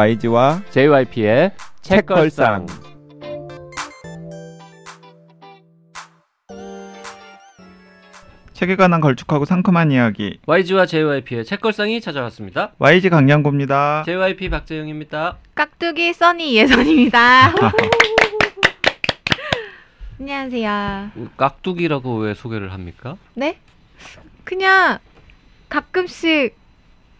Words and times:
YG와 0.00 0.62
JYP의 0.70 1.52
책걸상. 1.82 2.64
책에 8.54 8.76
관한 8.76 9.02
걸쭉하고 9.02 9.44
상큼한 9.44 9.92
이야기 9.92 10.40
YG와 10.46 10.86
JYP의 10.86 11.44
책걸상이 11.44 12.00
찾아왔습니다. 12.00 12.72
YG 12.78 13.10
강량구입니다. 13.10 14.04
JYP 14.06 14.48
박재영입니다. 14.48 15.36
깍두기 15.54 16.14
써니 16.14 16.56
예선입니다. 16.56 17.52
안녕하세요. 20.18 21.10
깍두기라고 21.36 22.16
왜 22.20 22.32
소개를 22.32 22.72
합니까? 22.72 23.18
네? 23.34 23.58
그냥 24.44 24.98
가끔씩 25.68 26.59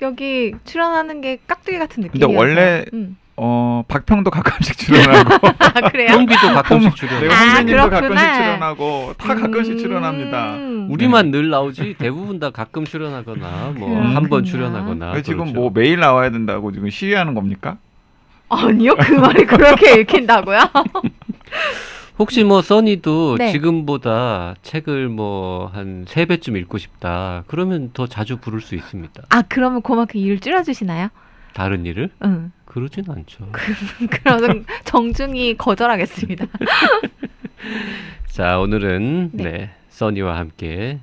여기 0.03 0.53
출연하는 0.65 1.21
게 1.21 1.39
깍두기 1.47 1.79
같은 1.79 2.03
근데 2.03 2.19
느낌이어서. 2.19 2.39
원래 2.39 2.85
음. 2.93 3.17
어 3.37 3.83
박평도 3.89 4.31
가끔씩 4.31 4.77
출연하고 4.77 5.49
아 5.59 5.89
그래요? 5.91 6.13
홍비도 6.13 6.41
가끔씩 6.53 6.95
출연. 6.97 7.21
내가 7.23 7.35
아, 7.35 7.63
그렇구나. 7.65 7.89
가끔씩 8.01 8.35
출연하고 8.35 9.15
다 9.17 9.35
가끔씩 9.35 9.73
음. 9.75 9.79
출연합니다. 9.79 10.57
우리만 10.91 11.31
늘 11.31 11.49
나오지 11.49 11.95
대부분 11.99 12.39
다 12.39 12.51
가끔 12.51 12.85
출연하거나 12.85 13.75
뭐 13.77 14.01
한 14.03 14.29
번. 14.29 14.45
출연하거나. 14.45 15.13
왜 15.13 15.23
지금 15.23 15.45
그렇죠. 15.45 15.55
뭐 15.55 15.71
매일 15.73 16.01
나와야 16.01 16.31
된다고 16.31 16.71
지금 16.73 16.91
시위하는 16.91 17.35
겁니까? 17.35 17.79
아니요 18.51 18.95
그 19.01 19.13
말이 19.13 19.47
그렇게 19.47 20.01
읽힌다고요? 20.01 20.59
혹시 22.21 22.45
뭐 22.45 22.61
써니도 22.63 23.37
네. 23.39 23.51
지금보다 23.51 24.55
책을 24.63 25.09
뭐 25.09 25.71
한 25.75 26.05
세 26.07 26.27
배쯤 26.27 26.57
읽고 26.59 26.79
싶다. 26.79 27.45
그러면 27.47 27.91
더 27.95 28.07
자주 28.07 28.37
부를 28.37 28.61
수 28.61 28.75
있습니다. 28.75 29.23
아 29.31 29.43
그러면 29.49 29.81
그만큼 29.83 30.21
일을 30.21 30.39
줄여주시나요? 30.41 31.09
다른 31.55 31.85
일을? 31.87 32.11
응. 32.25 32.53
그러진 32.67 33.05
않죠. 33.09 33.49
그러면 34.23 34.65
정중히 34.85 35.57
거절하겠습니다. 35.57 36.47
자, 38.29 38.59
오늘은 38.61 39.31
네. 39.33 39.43
네. 39.43 39.71
써니와 39.89 40.39
함께 40.39 41.01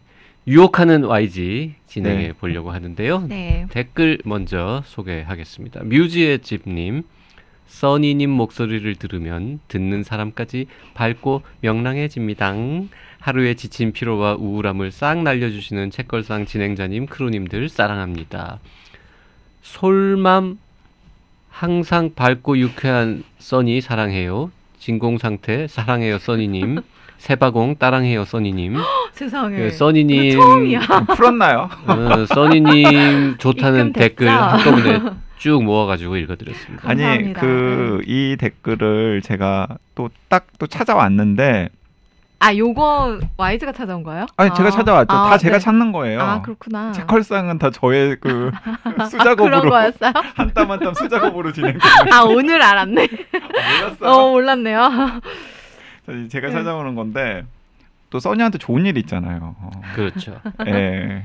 유혹하는 0.48 1.04
YG 1.04 1.76
진행해 1.88 2.28
네. 2.28 2.34
보려고 2.34 2.72
하는데요. 2.72 3.26
네. 3.28 3.66
댓글 3.72 4.20
먼저 4.24 4.82
소개하겠습니다. 4.86 5.84
뮤지의 5.84 6.40
집님, 6.40 7.04
써니님 7.68 8.30
목소리를 8.30 8.96
들으면 8.96 9.60
듣는 9.68 10.04
사람까지 10.04 10.68
밝고 10.94 11.44
명랑해집니다. 11.62 12.56
하루의 13.20 13.56
지친 13.56 13.92
피로와 13.92 14.36
우울함을 14.36 14.92
싹 14.92 15.22
날려주시는 15.24 15.92
책걸상 15.92 16.46
진행자님, 16.46 17.08
크루님들 17.08 17.70
사랑합니다. 17.70 18.60
솔맘 19.62 20.58
항상 21.50 22.12
밝고 22.16 22.58
유쾌한 22.60 23.24
써니 23.40 23.82
사랑해요. 23.82 24.52
진공 24.80 25.18
상태 25.18 25.68
사랑해요 25.68 26.20
써니님. 26.20 26.82
세바공 27.18 27.78
따랑해요 27.78 28.26
써니님. 28.26 28.76
세상에. 29.12 29.58
그 29.58 29.72
써니님 29.72 30.22
네. 30.22 30.32
처음이야. 30.32 30.80
풀었나요? 31.16 31.70
어, 31.88 32.26
써니님 32.28 33.38
좋다는 33.40 33.92
댓글? 33.94 34.30
한꺼번에 34.30 35.00
쭉 35.38 35.64
모아가지고 35.64 36.18
읽어드렸습니다. 36.18 36.90
아니 36.90 37.02
감사합니다. 37.04 37.42
그이 37.42 38.38
댓글을 38.40 39.22
제가 39.22 39.68
또 39.96 40.10
딱 40.30 40.46
또 40.60 40.66
찾아왔는데 40.68 41.70
아 42.40 42.56
요거 42.56 43.20
와이즈가 43.38 43.72
찾아온 43.72 44.04
거예요? 44.04 44.26
아니 44.38 44.54
제가 44.56 44.70
아. 44.70 44.72
찾아왔죠. 44.72 45.16
아, 45.16 45.30
다 45.30 45.38
제가 45.38 45.58
네. 45.58 45.60
찾는 45.64 45.92
거예요. 45.92 46.22
아 46.22 46.42
그렇구나. 46.42 46.92
책컬상은 46.92 47.58
다 47.60 47.70
저의 47.72 48.18
그 48.20 48.52
수작업으로 49.10 49.62
거였어요? 49.70 50.12
한 50.36 50.54
땀 50.54 50.70
한 50.72 50.80
땀 50.80 50.94
수작업으로 50.94 51.52
진행됩니다. 51.54 51.88
아 52.14 52.22
오늘 52.24 52.62
알았네. 52.62 53.08
몰랐어요. 53.32 54.10
어 54.10 54.30
몰랐네요. 54.32 54.90
자, 56.06 56.12
제가 56.30 56.48
네. 56.48 56.54
찾아오는 56.54 56.96
건데 56.96 57.44
또 58.10 58.20
써니한테 58.20 58.58
좋은 58.58 58.86
일 58.86 58.98
있잖아요. 58.98 59.56
어, 59.60 59.70
그렇죠. 59.96 60.40
예. 60.68 61.24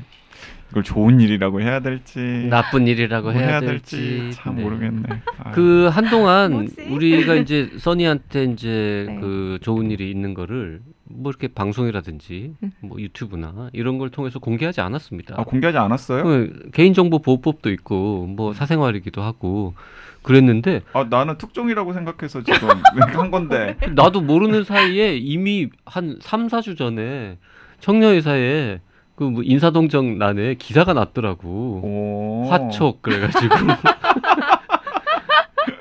이걸 0.73 0.83
좋은 0.83 1.21
일이라고 1.21 1.61
해야 1.61 1.81
될지 1.81 2.47
나쁜 2.49 2.87
일이라고 2.87 3.31
뭐 3.31 3.39
해야, 3.39 3.61
될지, 3.61 4.31
참 4.33 4.57
네. 4.57 4.63
모르겠네. 4.63 5.03
아, 5.39 5.51
그 5.51 5.89
한동안 5.93 6.53
뭐지? 6.53 6.83
우리가 6.89 7.35
이제 7.35 7.71
써니한테 7.77 8.45
이제 8.45 9.05
네. 9.09 9.19
그 9.21 9.59
좋은 9.61 9.91
일이 9.91 10.11
있는 10.11 10.33
거를 10.33 10.81
뭐 11.05 11.31
이렇게 11.31 11.49
방송이라든지 11.49 12.55
음. 12.63 12.73
뭐 12.81 12.99
유튜브나 12.99 13.69
이런 13.75 13.99
걸 13.99 14.09
통해서 14.09 14.39
공개하지 14.39 14.81
않았습니다. 14.81 15.35
아, 15.39 15.45
공개하지 15.45 15.77
않았어요? 15.77 16.25
그 16.25 16.71
개인정보 16.73 17.19
보호법도 17.19 17.71
있고 17.73 18.27
뭐 18.27 18.55
사생활이기도 18.55 19.21
하고 19.21 19.75
그랬는데 20.23 20.81
아 20.95 21.05
나는 21.11 21.37
특종이라고 21.37 21.93
생각해서 21.93 22.43
지금 22.43 22.69
한 22.97 23.31
건데. 23.31 23.77
나도 23.95 24.23
모르는 24.23 24.65
사이에 24.65 25.19
이미 25.19 25.69
한 25.85 26.17
3, 26.23 26.47
4주 26.47 26.79
전에 26.79 27.37
청년회사에 27.81 28.81
그 29.27 29.31
뭐 29.31 29.43
인사동정 29.45 30.19
난에 30.19 30.55
기사가 30.55 30.95
났더라고. 30.95 31.49
오. 31.49 32.49
화촉 32.51 33.03
그래가지고 33.03 33.55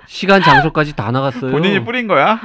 시간 0.07 0.41
장소까지 0.41 0.95
다 0.95 1.11
나갔어요. 1.11 1.51
본인이 1.51 1.83
뿌린 1.83 2.07
거야? 2.07 2.39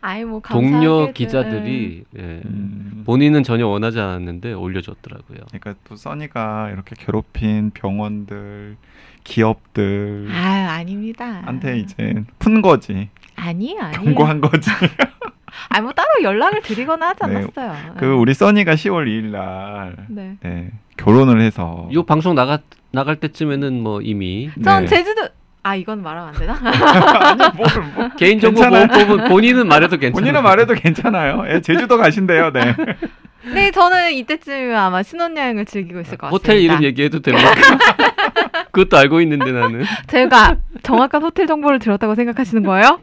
아이 0.00 0.24
뭐 0.24 0.40
동료 0.48 1.06
감사하게도. 1.06 1.12
기자들이 1.14 2.04
예, 2.18 2.22
음. 2.44 3.02
본인은 3.06 3.42
전혀 3.42 3.66
원하지 3.66 3.98
않았는데 3.98 4.52
올려줬더라고요. 4.52 5.38
그러니까 5.48 5.74
또 5.88 5.96
써니가 5.96 6.70
이렇게 6.72 6.94
괴롭힌 6.98 7.70
병원들, 7.70 8.76
기업들 9.24 10.28
아 10.32 10.74
아닙니다. 10.76 11.42
한테 11.44 11.78
이제 11.78 12.14
푼 12.38 12.62
거지. 12.62 13.08
아니 13.36 13.76
아니. 13.80 13.96
경고한 13.96 14.40
거지. 14.40 14.70
아니 15.68 15.82
뭐 15.82 15.92
따로 15.92 16.08
연락을 16.22 16.62
드리거나 16.62 17.08
하지 17.08 17.20
네. 17.26 17.36
않았어요. 17.36 17.94
그 17.98 18.12
우리 18.12 18.34
써니가 18.34 18.74
10월 18.74 19.06
2일 19.06 19.26
날 19.30 19.96
네. 20.08 20.36
네, 20.42 20.70
결혼을 20.96 21.40
해서 21.40 21.88
이 21.90 22.02
방송 22.06 22.34
나가 22.34 22.58
나갈 22.92 23.16
때쯤에는 23.16 23.82
뭐 23.82 24.00
이미 24.00 24.50
전 24.62 24.82
네. 24.82 24.86
제주도 24.86 25.28
아 25.66 25.74
이건 25.74 26.00
말하면 26.00 26.28
안 26.28 26.34
되나? 26.38 26.54
아니 26.62 27.42
뭘, 27.56 27.68
뭐. 27.96 28.08
개인정보. 28.16 28.60
보호법은 28.60 29.24
본인은 29.28 29.66
말해도 29.66 29.96
괜찮아요. 29.96 30.12
본인은 30.12 30.42
말해도 30.44 30.74
괜찮아요. 30.74 31.44
예, 31.48 31.60
제주도 31.60 31.96
가신대요. 31.96 32.52
네. 32.52 32.60
네 33.52 33.70
저는 33.72 34.12
이때쯤이면 34.12 34.76
아마 34.76 35.02
신혼여행을 35.02 35.64
즐기고 35.64 36.00
있을 36.00 36.18
것 36.18 36.28
같습니다. 36.28 36.28
호텔 36.30 36.62
이름 36.62 36.84
얘기해도 36.84 37.18
됩니까? 37.18 37.50
그것도 38.70 38.96
알고 38.96 39.20
있는데 39.22 39.50
나는 39.50 39.84
제가 40.06 40.56
정확한 40.82 41.22
호텔 41.22 41.48
정보를 41.48 41.80
들었다고 41.80 42.14
생각하시는 42.14 42.62
거예요? 42.62 43.00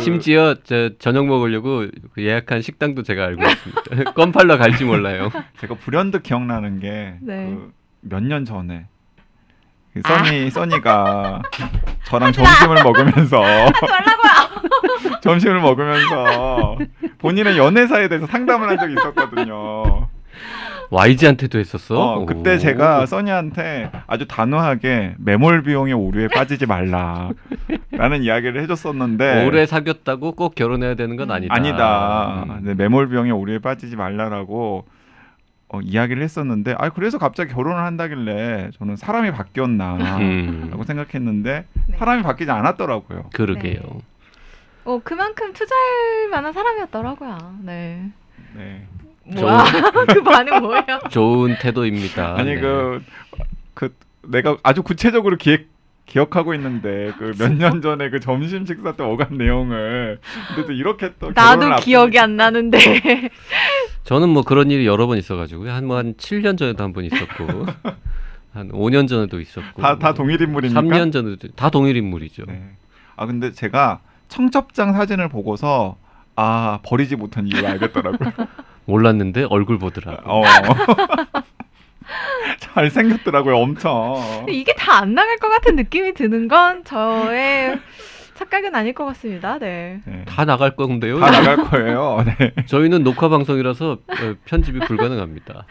심지어 0.00 0.56
저 0.64 0.90
저녁 0.98 1.26
먹으려고 1.26 1.86
그 2.14 2.22
예약한 2.22 2.60
식당도 2.60 3.04
제가 3.04 3.24
알고 3.24 3.42
있습니다. 3.42 4.12
껌 4.12 4.32
팔러 4.32 4.58
갈지 4.58 4.84
몰라요. 4.84 5.30
제가 5.60 5.76
불현듯 5.76 6.22
기억나는 6.24 6.80
게 6.80 7.14
네. 7.20 7.56
몇년 8.00 8.44
전에 8.44 8.86
그 8.86 8.93
써니 10.02 10.50
써니가 10.50 11.42
저랑 12.04 12.32
점심을 12.32 12.82
먹으면서. 12.82 13.42
점심을 15.22 15.60
먹으면서 15.60 16.76
본인의 17.18 17.56
연애사에 17.56 18.08
대해서 18.08 18.26
상담을 18.26 18.68
한 18.68 18.78
적이 18.78 18.94
있었거든요. 18.94 20.08
YG한테도 20.90 21.58
했었어. 21.58 21.98
어, 21.98 22.26
그때 22.26 22.54
오. 22.54 22.58
제가 22.58 23.06
써니한테 23.06 23.90
아주 24.06 24.26
단호하게 24.28 25.14
매몰 25.18 25.62
비용의 25.62 25.94
오류에 25.94 26.28
빠지지 26.28 26.66
말라 26.66 27.30
라는 27.90 28.22
이야기를 28.22 28.60
해줬었는데 28.62 29.46
오래 29.46 29.64
사귀었다고 29.66 30.32
꼭 30.32 30.54
결혼해야 30.54 30.94
되는 30.94 31.16
건 31.16 31.30
아니다. 31.30 31.54
아니다. 31.54 32.44
음. 32.48 32.60
네, 32.64 32.74
매몰 32.74 33.08
비용의 33.08 33.32
오류에 33.32 33.58
빠지지 33.60 33.96
말라라고 33.96 34.84
어, 35.68 35.80
이야기를 35.80 36.22
했었는데 36.22 36.74
아 36.78 36.90
그래서 36.90 37.18
갑자기 37.18 37.52
결혼을 37.52 37.78
한다길래 37.82 38.70
저는 38.78 38.96
사람이 38.96 39.32
바뀌었나라고 39.32 40.20
음, 40.22 40.82
생각했는데 40.86 41.64
네. 41.88 41.96
사람이 41.96 42.22
바뀌지 42.22 42.50
않았더라고요. 42.50 43.30
그러게요. 43.32 43.80
네. 43.82 44.00
어 44.84 45.00
그만큼 45.02 45.52
투자할 45.52 46.28
만한 46.30 46.52
사람이었더라고요. 46.52 47.58
네. 47.62 48.10
네. 48.54 48.86
뭐야? 49.24 49.64
그 50.12 50.22
반응 50.22 50.60
뭐예요? 50.60 51.00
좋은 51.10 51.56
태도입니다. 51.58 52.36
아니 52.36 52.54
네. 52.54 52.60
그그 52.60 53.96
내가 54.28 54.56
아주 54.62 54.82
구체적으로 54.82 55.36
기획 55.36 55.73
기억하고 56.06 56.54
있는데 56.54 57.12
그 57.18 57.32
몇 57.38 57.50
년 57.56 57.80
전에 57.80 58.10
그 58.10 58.20
점심 58.20 58.66
식사 58.66 58.92
때 58.92 59.02
오간 59.02 59.38
내용을 59.38 60.18
근데 60.48 60.66
또 60.66 60.72
이렇게 60.72 61.12
또 61.18 61.32
나도 61.34 61.76
기억이 61.76 62.18
안 62.18 62.36
나는데. 62.36 62.78
저는 64.04 64.28
뭐 64.28 64.42
그런 64.42 64.70
일이 64.70 64.86
여러 64.86 65.06
번 65.06 65.16
있어가지고 65.18 65.68
한뭐 65.70 65.96
한 65.96 66.14
7년 66.14 66.58
전에도 66.58 66.84
한 66.84 66.92
번 66.92 67.04
있었고 67.04 67.66
한 68.52 68.70
5년 68.70 69.08
전에도 69.08 69.40
있었고 69.40 69.80
다, 69.82 69.98
다 69.98 70.12
동일 70.14 70.40
인물입니까? 70.42 70.80
3년 70.80 71.12
전에도 71.12 71.48
다 71.56 71.70
동일 71.70 71.96
인물이죠. 71.96 72.44
네. 72.46 72.62
아 73.16 73.26
근데 73.26 73.50
제가 73.52 74.00
청첩장 74.28 74.92
사진을 74.92 75.28
보고서 75.28 75.96
아 76.36 76.80
버리지 76.84 77.16
못한 77.16 77.46
이유를 77.46 77.66
알겠더라고요. 77.66 78.30
몰랐는데 78.84 79.46
얼굴 79.48 79.78
보더라. 79.78 80.18
어. 80.24 80.42
잘 82.60 82.90
생겼더라고요, 82.90 83.56
엄청. 83.56 84.46
이게 84.48 84.72
다 84.74 84.94
안 84.94 85.14
나갈 85.14 85.38
것 85.38 85.48
같은 85.48 85.74
느낌이 85.76 86.14
드는 86.14 86.46
건 86.48 86.84
저의 86.84 87.78
착각은 88.34 88.74
아닐 88.74 88.92
것 88.94 89.04
같습니다. 89.06 89.58
네. 89.58 90.00
네. 90.06 90.24
다 90.26 90.44
나갈 90.44 90.76
건데요. 90.76 91.18
다 91.20 91.30
나갈 91.30 91.56
거예요. 91.56 92.24
네. 92.24 92.52
저희는 92.66 93.02
녹화 93.04 93.28
방송이라서 93.28 93.90
어, 93.92 94.34
편집이 94.44 94.80
불가능합니다. 94.80 95.66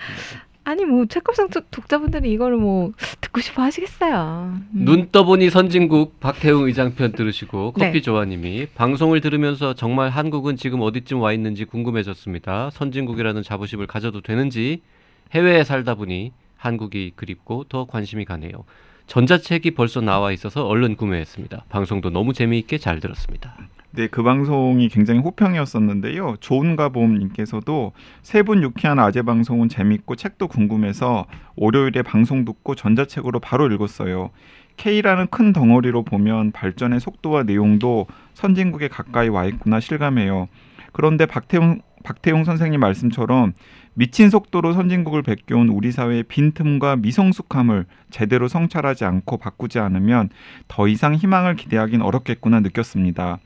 아니 0.66 0.86
뭐 0.86 1.06
책급상 1.06 1.50
독- 1.50 1.70
독자분들이 1.72 2.32
이거를 2.32 2.56
뭐 2.58 2.92
듣고 3.20 3.42
싶어 3.42 3.62
하시겠어요. 3.64 4.54
음. 4.56 4.86
눈 4.86 5.10
떠보니 5.12 5.50
선진국 5.50 6.20
박태웅 6.22 6.64
의장 6.68 6.96
편 6.96 7.12
들으시고 7.12 7.74
네. 7.78 7.88
커피 7.88 8.02
조아님이 8.02 8.68
방송을 8.76 9.20
들으면서 9.22 9.74
정말 9.74 10.10
한국은 10.10 10.56
지금 10.56 10.82
어디쯤 10.82 11.20
와 11.22 11.34
있는지 11.34 11.66
궁금해졌습니다. 11.66 12.70
선진국이라는 12.72 13.44
자부심을 13.44 13.88
가져도 13.88 14.22
되는지 14.22 14.82
해외에 15.34 15.64
살다 15.64 15.96
보니 15.96 16.32
한국이 16.58 17.14
그립고 17.16 17.64
더 17.66 17.86
관심이 17.86 18.26
가네요. 18.26 18.52
전자책이 19.08 19.72
벌써 19.72 20.00
나와 20.00 20.32
있어서 20.32 20.66
얼른 20.66 20.96
구매했습니다. 20.96 21.66
방송도 21.70 22.10
너무 22.10 22.34
재미있게 22.34 22.78
잘 22.78 23.00
들었습니다. 23.00 23.58
네, 23.92 24.08
그 24.08 24.24
방송이 24.24 24.90
굉장히 24.90 25.20
호평이었었는데요. 25.20 26.38
좋은가봄님께서도 26.40 27.92
세 28.22 28.44
분 28.44 28.64
유쾌한 28.64 29.00
아재 29.00 29.22
방송은 29.22 29.70
재밌고 29.70 30.16
책도 30.16 30.48
궁금해서 30.48 31.26
월요일에 31.56 32.02
방송 32.02 32.46
듣고 32.46 32.76
전자책으로 32.76 33.40
바로 33.40 33.68
읽었어요. 33.72 34.32
K라는 34.78 35.28
큰 35.28 35.54
덩어리로 35.54 36.04
보면 36.04 36.52
발전의 36.52 37.00
속도와 37.00 37.44
내용도 37.44 38.08
선진국에 38.34 38.88
가까이 38.88 39.30
와 39.30 39.46
있구나 39.46 39.80
실감해요. 39.80 40.48
그런데 40.92 41.26
박태웅 41.26 41.82
박태웅 42.04 42.44
선생님 42.44 42.80
말씀처럼 42.80 43.54
미친 43.96 44.30
속도로 44.30 44.74
선진국을 44.74 45.22
베껴온 45.22 45.70
우리 45.70 45.92
사회의 45.92 46.24
빈틈과 46.24 46.96
미성숙함을 46.98 47.86
제대로 48.10 48.48
성찰하지 48.48 49.06
않고 49.06 49.38
바꾸지 49.38 49.80
않으면 49.80 50.30
더 50.68 50.88
이상 50.88 51.14
희망을 51.16 51.56
기대하긴 51.56 52.02
어렵겠구나 52.02 52.60
느꼈습니다. 52.62 53.38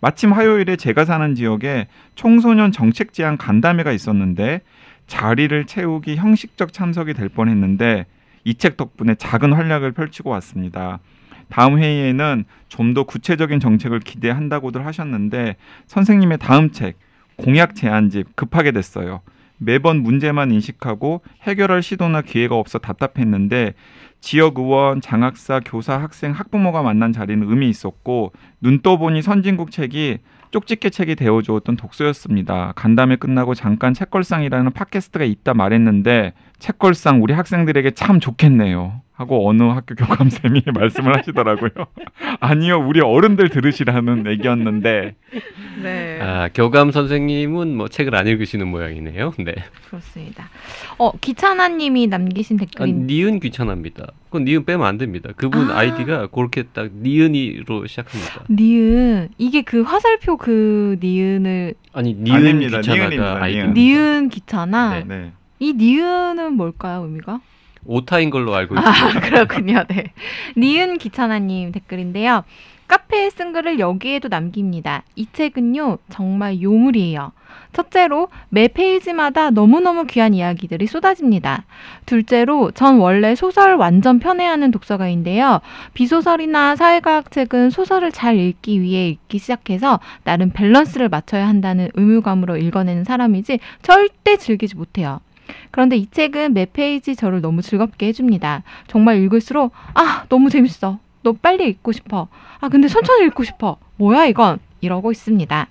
마침 0.00 0.32
화요일에 0.32 0.76
제가 0.76 1.04
사는 1.04 1.34
지역에 1.34 1.88
청소년 2.16 2.72
정책 2.72 3.12
제안 3.12 3.38
간담회가 3.38 3.92
있었는데 3.92 4.60
자리를 5.06 5.64
채우기 5.66 6.16
형식적 6.16 6.72
참석이 6.72 7.14
될 7.14 7.28
뻔했는데 7.28 8.06
이 8.44 8.54
책 8.54 8.76
덕분에 8.76 9.14
작은 9.14 9.54
활약을 9.54 9.92
펼치고 9.92 10.28
왔습니다. 10.30 10.98
다음 11.48 11.78
회의에는 11.78 12.44
좀 12.68 12.92
더 12.94 13.04
구체적인 13.04 13.60
정책을 13.60 14.00
기대한다고들 14.00 14.84
하셨는데 14.84 15.56
선생님의 15.86 16.38
다음 16.38 16.70
책 16.72 16.98
공약 17.36 17.74
제안집 17.74 18.36
급하게 18.36 18.72
됐어요. 18.72 19.22
매번 19.64 20.02
문제만 20.02 20.50
인식하고 20.50 21.22
해결할 21.42 21.82
시도나 21.82 22.22
기회가 22.22 22.56
없어 22.56 22.78
답답했는데 22.78 23.74
지역 24.20 24.58
의원, 24.58 25.00
장학사, 25.00 25.60
교사, 25.64 25.98
학생, 25.98 26.32
학부모가 26.32 26.82
만난 26.82 27.12
자리는 27.12 27.46
의미 27.48 27.68
있었고 27.68 28.32
눈 28.60 28.80
떠보니 28.80 29.20
선진국 29.20 29.70
책이 29.70 30.18
쪽집게 30.50 30.90
책이 30.90 31.16
되어주었던 31.16 31.76
독서였습니다. 31.76 32.72
간담회 32.76 33.16
끝나고 33.16 33.54
잠깐 33.54 33.92
책걸상이라는 33.92 34.72
팟캐스트가 34.72 35.24
있다 35.24 35.52
말했는데 35.52 36.32
책걸상 36.58 37.22
우리 37.22 37.34
학생들에게 37.34 37.90
참 37.90 38.20
좋겠네요. 38.20 39.03
하고 39.16 39.48
어느 39.48 39.62
학교 39.62 39.94
교감쌤이 39.94 40.62
말씀을 40.74 41.16
하시더라고요. 41.16 41.70
아니요, 42.40 42.84
우리 42.84 43.00
어른들 43.00 43.48
들으시라는 43.48 44.26
얘기였는데 44.26 45.14
네. 45.82 46.18
아, 46.20 46.48
교감 46.52 46.90
선생님은 46.90 47.76
뭐 47.76 47.86
책을 47.88 48.14
안 48.16 48.26
읽으시는 48.26 48.66
모양이네요. 48.66 49.32
네. 49.38 49.54
그렇습니다. 49.88 50.48
어 50.98 51.12
기찬아님이 51.20 52.08
남기신 52.08 52.56
아, 52.56 52.60
댓글인 52.60 53.06
니은 53.06 53.38
귀찮합니다. 53.38 54.06
그건 54.26 54.44
니은 54.46 54.64
빼면 54.64 54.84
안 54.84 54.98
됩니다. 54.98 55.30
그분 55.36 55.70
아. 55.70 55.78
아이디가 55.78 56.26
그렇게 56.28 56.64
딱 56.64 56.90
니은이로 56.92 57.86
시작합니다. 57.86 58.44
니은 58.50 59.28
이게 59.38 59.62
그 59.62 59.82
화살표 59.82 60.36
그 60.36 60.96
니은을 61.00 61.74
아니 61.92 62.14
니은 62.14 62.34
아닙니다. 62.34 62.80
귀찮아가 62.80 63.42
아이디. 63.44 63.58
니은. 63.58 63.74
니은 63.74 64.28
기차나 64.30 64.90
네. 65.00 65.04
네. 65.06 65.32
이 65.60 65.72
니은은 65.74 66.54
뭘까요 66.54 67.02
의미가? 67.04 67.40
오타인 67.86 68.30
걸로 68.30 68.54
알고 68.54 68.74
있습니다. 68.74 69.06
아 69.06 69.20
그렇군요. 69.20 69.84
네. 69.88 70.12
니은 70.56 70.98
기차나님 70.98 71.72
댓글인데요. 71.72 72.44
카페에 72.86 73.30
쓴 73.30 73.52
글을 73.52 73.78
여기에도 73.78 74.28
남깁니다. 74.28 75.02
이 75.16 75.26
책은요 75.32 75.98
정말 76.10 76.60
요물이에요. 76.60 77.32
첫째로 77.72 78.28
매 78.50 78.68
페이지마다 78.68 79.50
너무너무 79.50 80.06
귀한 80.06 80.32
이야기들이 80.34 80.86
쏟아집니다. 80.86 81.64
둘째로 82.06 82.70
전 82.70 82.98
원래 82.98 83.34
소설 83.34 83.74
완전 83.76 84.18
편애하는 84.20 84.70
독서가인데요. 84.70 85.60
비소설이나 85.94 86.76
사회과학 86.76 87.30
책은 87.30 87.70
소설을 87.70 88.12
잘 88.12 88.38
읽기 88.38 88.80
위해 88.80 89.08
읽기 89.08 89.38
시작해서 89.38 89.98
나름 90.22 90.50
밸런스를 90.50 91.08
맞춰야 91.08 91.48
한다는 91.48 91.88
의무감으로 91.94 92.56
읽어내는 92.58 93.04
사람이지 93.04 93.58
절대 93.82 94.36
즐기지 94.36 94.76
못해요. 94.76 95.20
그런데 95.70 95.96
이 95.96 96.10
책은 96.10 96.54
매 96.54 96.66
페이지 96.66 97.16
저를 97.16 97.40
너무 97.40 97.62
즐겁게 97.62 98.08
해줍니다. 98.08 98.62
정말 98.86 99.18
읽을수록 99.22 99.72
아 99.94 100.24
너무 100.28 100.50
재밌어. 100.50 100.98
너 101.22 101.32
빨리 101.32 101.68
읽고 101.68 101.92
싶어. 101.92 102.28
아 102.60 102.68
근데 102.68 102.88
천천히 102.88 103.26
읽고 103.26 103.44
싶어. 103.44 103.78
뭐야 103.96 104.26
이건? 104.26 104.58
이러고 104.80 105.10
있습니다. 105.12 105.66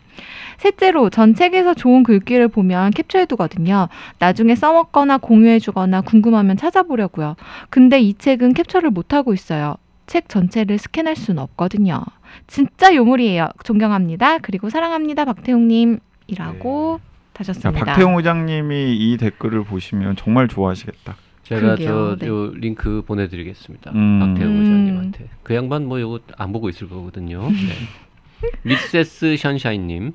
셋째로 0.58 1.10
전 1.10 1.36
책에서 1.36 1.74
좋은 1.74 2.04
글귀를 2.04 2.48
보면 2.48 2.92
캡처해두거든요. 2.92 3.90
나중에 4.20 4.56
써먹거나 4.56 5.20
공유해주거나 5.20 6.02
궁금하면 6.02 6.58
찾아보려고요. 6.58 7.36
근데 7.70 8.00
이 8.00 8.14
책은 8.16 8.54
캡처를 8.54 8.90
못하고 8.90 9.34
있어요. 9.34 9.76
책 10.08 10.30
전체를 10.30 10.78
스캔할 10.78 11.16
수는 11.16 11.42
없거든요. 11.44 12.04
진짜 12.48 12.94
요물이에요. 12.94 13.50
존경합니다. 13.64 14.40
그리고 14.40 14.70
사랑합니다. 14.70 15.26
박태웅님 15.26 16.00
이라고 16.28 17.00
자, 17.00 17.13
다셨습니다. 17.34 17.86
박태웅 17.86 18.16
의장님이 18.18 18.96
이 18.96 19.18
댓글을 19.18 19.64
보시면 19.64 20.16
정말 20.16 20.48
좋아하시겠다. 20.48 21.16
제가. 21.44 21.76
저요 21.76 22.52
링크 22.54 23.04
보내드리겠습니다. 23.06 23.92
음. 23.92 24.20
박태웅 24.20 24.52
음. 24.52 24.60
의장님한테. 24.62 25.30
그 25.44 25.56
양반 25.56 25.86
뭐 25.86 26.00
요거 26.00 26.20
안 26.38 26.54
보고 26.54 26.70
있을 26.70 26.88
거거든요. 26.88 27.42
네. 27.52 28.50
미세스 28.64 29.38
션샤인님 29.38 30.14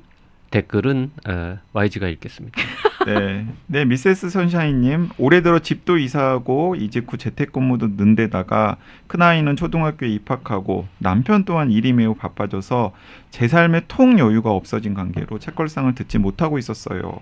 댓글은 0.51 1.11
어, 1.27 1.57
YG가 1.73 2.07
읽겠습니다. 2.07 2.59
네, 3.05 3.45
네 3.67 3.85
미세스 3.85 4.29
선샤인님 4.29 5.09
올해 5.17 5.41
들어 5.41 5.59
집도 5.59 5.97
이사하고 5.97 6.75
이직 6.75 7.11
후 7.11 7.17
재택근무도 7.17 7.95
는 7.95 8.15
데다가 8.15 8.77
큰 9.07 9.21
아이는 9.21 9.55
초등학교에 9.55 10.09
입학하고 10.09 10.87
남편 10.97 11.45
또한 11.45 11.71
일이 11.71 11.93
매우 11.93 12.15
바빠져서 12.15 12.93
제 13.31 13.47
삶에 13.47 13.83
통 13.87 14.19
여유가 14.19 14.51
없어진 14.51 14.93
관계로 14.93 15.39
책걸상을 15.39 15.93
듣지 15.95 16.17
못하고 16.17 16.57
있었어요. 16.57 17.21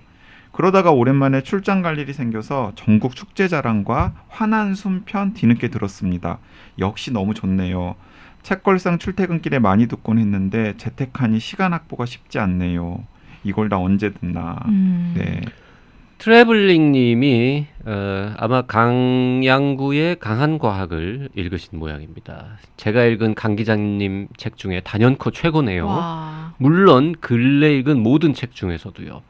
그러다가 0.52 0.92
오랜만에 0.92 1.42
출장 1.44 1.82
갈 1.82 2.00
일이 2.00 2.14
생겨서 2.14 2.72
전국 2.76 3.16
축제 3.16 3.48
자랑과 3.48 4.14
환한 4.28 4.74
숨편 4.74 5.34
뒤늦게 5.34 5.68
들었습니다. 5.68 6.40
역시 6.80 7.12
너무 7.12 7.34
좋네요. 7.34 7.96
책걸상 8.42 8.98
출퇴근길에 8.98 9.60
많이 9.60 9.88
듣곤 9.88 10.18
했는데 10.20 10.76
재택하니 10.78 11.40
시간 11.40 11.74
확보가 11.74 12.06
쉽지 12.06 12.40
않네요. 12.40 13.04
이걸 13.44 13.70
다 13.70 13.78
언제 13.78 14.14
듣나. 14.14 14.58
음. 14.68 15.14
네. 15.16 15.42
트래블링 16.18 16.92
님이 16.92 17.68
어, 17.86 18.34
아마 18.38 18.64
강양구의 18.64 20.18
강한 20.20 20.58
과학을 20.58 21.30
읽으신 21.36 21.78
모양입니다. 21.78 22.58
제가 22.76 23.06
읽은 23.06 23.36
강 23.36 23.56
기자님 23.56 24.28
책 24.36 24.58
중에 24.58 24.82
단연코 24.82 25.32
최고네요. 25.32 25.86
와. 25.86 26.54
물론 26.58 27.16
근래 27.20 27.76
읽은 27.78 28.02
모든 28.02 28.34
책 28.34 28.54
중에서도요. 28.54 29.22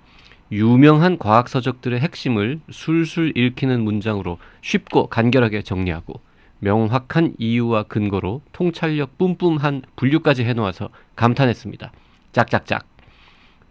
유명한 0.53 1.17
과학 1.17 1.49
서적들의 1.49 1.99
핵심을 1.99 2.61
술술 2.71 3.33
읽히는 3.35 3.83
문장으로 3.83 4.37
쉽고 4.61 5.07
간결하게 5.07 5.63
정리하고 5.63 6.21
명확한 6.59 7.33
이유와 7.37 7.83
근거로 7.83 8.41
통찰력 8.53 9.17
뿜뿜한 9.17 9.81
분류까지 9.97 10.45
해놓아서 10.45 10.89
감탄했습니다. 11.17 11.91
짝짝짝. 12.31 12.87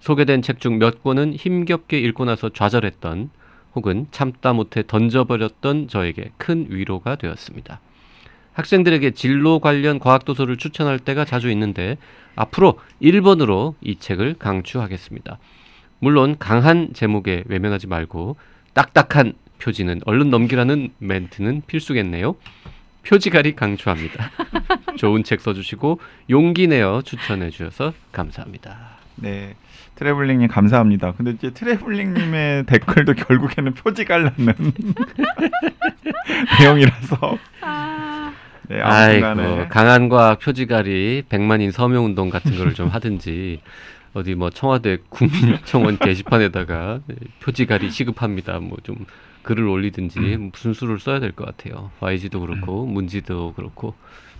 소개된 0.00 0.42
책 0.42 0.60
중 0.60 0.78
몇 0.78 1.02
권은 1.02 1.34
힘겹게 1.34 1.98
읽고 1.98 2.24
나서 2.24 2.48
좌절했던 2.48 3.30
혹은 3.74 4.06
참다 4.10 4.52
못해 4.52 4.82
던져버렸던 4.86 5.88
저에게 5.88 6.30
큰 6.38 6.66
위로가 6.70 7.16
되었습니다. 7.16 7.80
학생들에게 8.54 9.10
진로 9.10 9.58
관련 9.58 9.98
과학 9.98 10.24
도서를 10.24 10.56
추천할 10.56 10.98
때가 10.98 11.24
자주 11.26 11.50
있는데 11.50 11.98
앞으로 12.36 12.78
1번으로 13.02 13.74
이 13.82 13.96
책을 13.98 14.36
강추하겠습니다. 14.38 15.38
물론 15.98 16.36
강한 16.38 16.90
제목에 16.94 17.44
외면하지 17.46 17.86
말고 17.86 18.36
딱딱한 18.72 19.34
표지는 19.58 20.00
얼른 20.04 20.30
넘기라는 20.30 20.90
멘트는 20.98 21.62
필수겠네요. 21.66 22.36
표지가리 23.06 23.54
강추합니다. 23.56 24.30
좋은 24.96 25.22
책 25.22 25.40
써주시고 25.40 26.00
용기 26.30 26.66
내어 26.66 27.02
추천해 27.02 27.50
주셔서 27.50 27.92
감사합니다. 28.12 28.98
네. 29.16 29.54
트래블링님 29.96 30.48
감사합니다. 30.48 31.12
근데 31.12 31.32
이제 31.32 31.50
트래블링님의 31.50 32.64
댓글도 32.70 33.14
결국에는 33.14 33.72
표지 33.74 34.04
갈라는 34.04 34.34
내용이라서 36.60 37.38
아, 37.62 38.32
네, 38.68 38.80
아이고 38.80 39.26
아무튼간에 39.26 39.68
강한 39.68 40.08
과학 40.08 40.38
표지가리 40.40 41.24
백만인 41.28 41.70
서명운동 41.70 42.30
같은 42.30 42.56
거를 42.56 42.74
좀 42.74 42.88
하든지 42.88 43.60
어디 44.14 44.34
뭐 44.34 44.50
청와대 44.50 44.98
국민청원 45.08 45.98
게시판에다가 45.98 47.00
네, 47.06 47.16
표지가리 47.40 47.90
시급합니다. 47.90 48.58
뭐 48.60 48.76
좀 48.82 48.96
글을 49.42 49.64
올리든지 49.68 50.18
음. 50.18 50.50
무슨 50.52 50.72
수를 50.74 50.98
써야 50.98 51.20
될 51.20 51.30
것 51.32 51.46
같아요. 51.46 51.92
YG도 52.00 52.40
그렇고 52.40 52.84
문지도 52.84 53.52
그렇고 53.54 53.94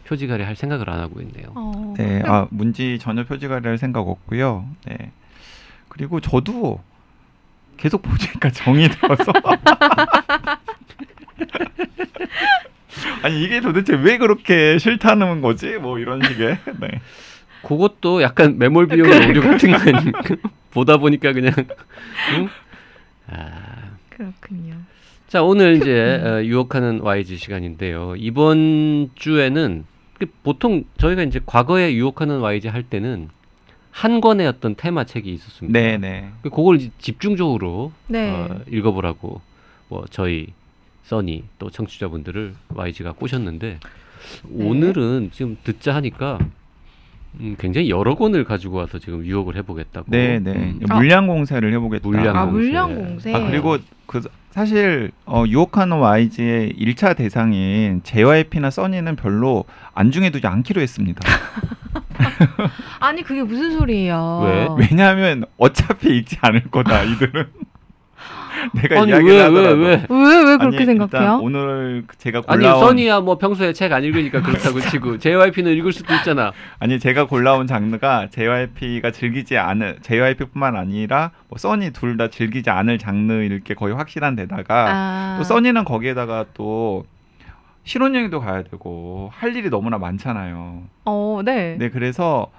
표지가리 0.05 0.43
할 0.43 0.57
생각을 0.57 0.91
안 0.91 0.99
하고 0.99 1.21
있네요. 1.21 1.53
어. 1.55 1.95
네, 1.97 2.23
아 2.27 2.49
문지 2.51 2.99
전혀 3.01 3.25
표지가리할 3.25 3.79
생각 3.79 4.01
없고요. 4.09 4.67
네. 4.87 5.13
그리고 5.97 6.21
저도 6.21 6.83
계속 7.79 8.03
보니까 8.03 8.51
정이 8.51 8.89
들어서 8.89 9.33
아니 13.23 13.43
이게 13.43 13.61
도대체 13.61 13.95
왜 13.95 14.19
그렇게 14.19 14.77
싫다는 14.79 15.41
거지? 15.41 15.79
뭐 15.79 15.99
이런 15.99 16.23
식의 16.23 16.59
네. 16.81 17.01
그것도 17.63 18.23
약간 18.23 18.59
매몰 18.59 18.89
비용 18.89 19.09
오류 19.09 19.41
같은 19.43 19.71
거 19.73 19.79
아닙니까? 19.79 20.21
보다 20.71 20.99
보니까 20.99 21.33
그냥 21.33 21.53
응? 22.37 22.49
아, 23.29 23.97
그렇군요. 24.11 24.75
자 25.29 25.43
오늘 25.43 25.77
이제 25.77 26.21
어, 26.23 26.45
유혹하는 26.45 27.01
YG 27.01 27.39
시간인데요. 27.39 28.15
이번 28.17 29.11
주에는 29.15 29.85
그 30.19 30.27
보통 30.43 30.85
저희가 30.99 31.23
이제 31.23 31.41
과거에 31.45 31.95
유혹하는 31.95 32.41
YG 32.41 32.69
할 32.69 32.83
때는 32.83 33.31
한 33.97 34.21
권의 34.21 34.47
어떤 34.47 34.75
테마 34.75 35.05
책이 35.05 35.33
있었습니다. 35.33 35.79
네, 35.79 35.97
네. 35.97 36.29
그 36.43 36.51
그걸 36.51 36.79
집중적으로 36.99 37.93
네. 38.09 38.31
어, 38.31 38.61
읽어보라고 38.71 39.41
뭐 39.89 40.05
저희 40.11 40.49
써니 41.05 41.45
또 41.59 41.71
청취자분들을 41.71 42.55
YG가 42.75 43.13
꼬셨는데 43.13 43.79
네. 44.49 44.65
오늘은 44.69 45.31
지금 45.33 45.57
듣자 45.65 45.95
하니까 45.95 46.39
음, 47.41 47.57
굉장히 47.59 47.89
여러 47.89 48.17
권을 48.17 48.45
가지고 48.45 48.77
와서 48.77 48.99
지금 48.99 49.25
유혹을 49.25 49.57
해보겠다고. 49.57 50.09
네, 50.11 50.41
네. 50.41 50.53
음, 50.53 50.81
아. 50.91 50.97
물량 50.97 51.27
공세를 51.27 51.73
해보겠다. 51.73 52.07
물량 52.07 52.37
아, 52.37 52.45
공세. 52.45 52.59
물량 52.59 52.95
공세. 52.95 53.35
아 53.35 53.47
그리고 53.49 53.79
그 54.05 54.21
사실 54.51 55.11
어, 55.25 55.45
유혹하는 55.49 55.97
YG의 56.01 56.75
1차 56.75 57.17
대상인 57.17 58.03
JYP나 58.05 58.69
써니는 58.69 59.17
별로 59.17 59.65
안중에 59.95 60.29
두지 60.29 60.47
않기로 60.47 60.83
했습니다. 60.83 61.23
아니 63.01 63.23
그게 63.23 63.43
무슨 63.43 63.73
소리예요? 63.79 64.43
왜? 64.79 64.87
왜냐하면 64.91 65.45
어차피 65.59 66.17
읽지 66.19 66.39
않을 66.41 66.71
거다 66.71 67.03
이들은. 67.03 67.47
내가 68.73 69.03
아니 69.03 69.11
이야기를 69.11 69.33
왜왜 69.35 69.43
하더라도. 69.43 69.77
왜? 69.83 70.07
왜 70.09 70.45
왜 70.47 70.57
그렇게 70.57 70.77
아니, 70.79 70.87
생각해요? 70.87 71.21
일단 71.21 71.41
오늘 71.41 72.05
제가 72.19 72.43
아니 72.47 72.63
골라온 72.65 72.81
써니야 72.87 73.21
뭐 73.21 73.37
평소에 73.37 73.73
책 73.75 73.93
안 73.93 74.03
읽으니까 74.03 74.41
그렇다고 74.41 74.81
치고 74.81 75.19
JYP는 75.21 75.73
읽을 75.75 75.93
수도 75.93 76.15
있잖아. 76.15 76.53
아니 76.79 76.99
제가 76.99 77.27
골라온 77.27 77.67
장르가 77.67 78.29
JYP가 78.31 79.11
즐기지 79.11 79.59
않을 79.59 79.99
JYP뿐만 80.03 80.75
아니라 80.75 81.33
뭐 81.49 81.59
써니 81.59 81.93
둘 81.93 82.17
다 82.17 82.29
즐기지 82.29 82.71
않을 82.71 82.97
장르일 82.99 83.61
게 83.61 83.75
거의 83.75 83.95
확실한 83.95 84.37
데다가 84.37 84.87
아. 84.89 85.35
또 85.39 85.45
써니는 85.45 85.85
거기에다가 85.85 86.47
또 86.55 87.05
신혼여행도 87.87 88.41
가야 88.41 88.65
되고 88.65 89.31
할 89.33 89.55
일이 89.57 89.71
너무나 89.71 89.97
많잖아요. 89.97 90.83
어, 91.05 91.41
네. 91.45 91.77
네 91.79 91.89
그래서 91.89 92.51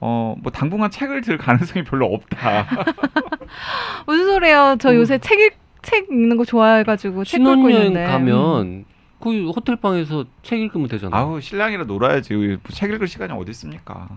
어 0.00 0.34
뭐 0.42 0.50
당분간 0.50 0.90
책을 0.90 1.20
들 1.20 1.36
가능성이 1.36 1.84
별로 1.84 2.06
없다. 2.06 2.66
무슨 4.06 4.24
소리예요? 4.26 4.76
저 4.80 4.90
음. 4.90 4.96
요새 4.96 5.18
책, 5.18 5.38
읽, 5.38 5.54
책 5.82 6.08
읽는 6.10 6.36
거 6.38 6.44
좋아해가지고 6.44 7.24
책 7.24 7.40
읽고 7.40 7.50
신혼여행 7.54 7.86
있는데. 7.88 8.06
음. 8.06 8.10
가면 8.10 8.84
그 9.20 9.50
호텔 9.50 9.76
방에서 9.76 10.24
책 10.42 10.60
읽으면 10.60 10.88
되잖아. 10.88 11.14
아우 11.14 11.40
신랑이랑 11.42 11.86
놀아야지 11.86 12.34
뭐책 12.34 12.90
읽을 12.92 13.06
시간이 13.06 13.32
어디 13.34 13.50
있습니까? 13.50 14.08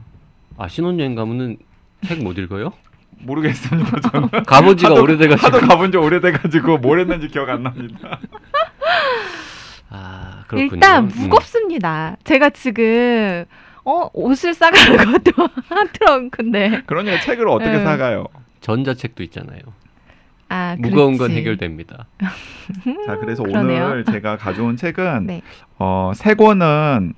아 0.57 0.67
신혼여행 0.69 1.15
가면은 1.15 1.57
책 2.05 2.21
못 2.23 2.37
읽어요? 2.37 2.71
모르겠습니다. 3.19 3.99
저는 3.99 4.29
가본 4.47 4.77
지가 4.77 4.93
오래돼가지고. 4.93 5.45
하도 5.45 5.67
가본 5.67 5.91
지 5.91 5.97
오래돼가지고 5.97 6.77
뭘 6.77 6.99
했는지 7.01 7.27
기억 7.27 7.49
안 7.49 7.63
납니다. 7.63 8.19
아 9.93 10.43
그렇군요. 10.47 10.73
일단 10.73 11.03
음. 11.05 11.11
무겁습니다. 11.15 12.17
제가 12.23 12.49
지금 12.49 13.45
어 13.85 14.09
옷을 14.13 14.53
싸가는 14.55 14.97
것도 15.23 15.47
한 15.69 15.87
트렁크인데. 15.93 16.81
그러니까 16.87 17.19
책을 17.21 17.47
어떻게 17.47 17.71
네. 17.77 17.83
사가요? 17.83 18.25
전자책도 18.61 19.21
있잖아요. 19.23 19.59
아, 20.49 20.75
무거운 20.79 21.17
건 21.17 21.27
그렇지. 21.29 21.35
해결됩니다. 21.37 22.07
자 23.05 23.17
그래서 23.17 23.43
그러네요. 23.43 23.85
오늘 23.85 24.05
제가 24.05 24.37
가져온 24.37 24.77
책은 24.77 25.27
네. 25.27 25.41
어, 25.77 26.11
세 26.15 26.33
권은 26.33 27.13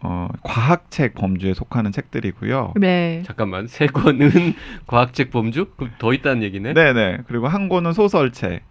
어, 0.00 0.28
과학책 0.42 1.14
범주에 1.14 1.54
속하는 1.54 1.92
책들이고요. 1.92 2.74
네. 2.76 3.22
잠깐만 3.26 3.66
세 3.66 3.86
권은 3.86 4.30
과학책 4.86 5.30
범주? 5.30 5.72
그럼 5.76 5.92
더 5.98 6.12
있다는 6.12 6.42
얘기네. 6.42 6.74
네 6.74 6.92
네. 6.92 7.18
그리고 7.26 7.48
한 7.48 7.68
권은 7.68 7.92
소설책. 7.92 8.62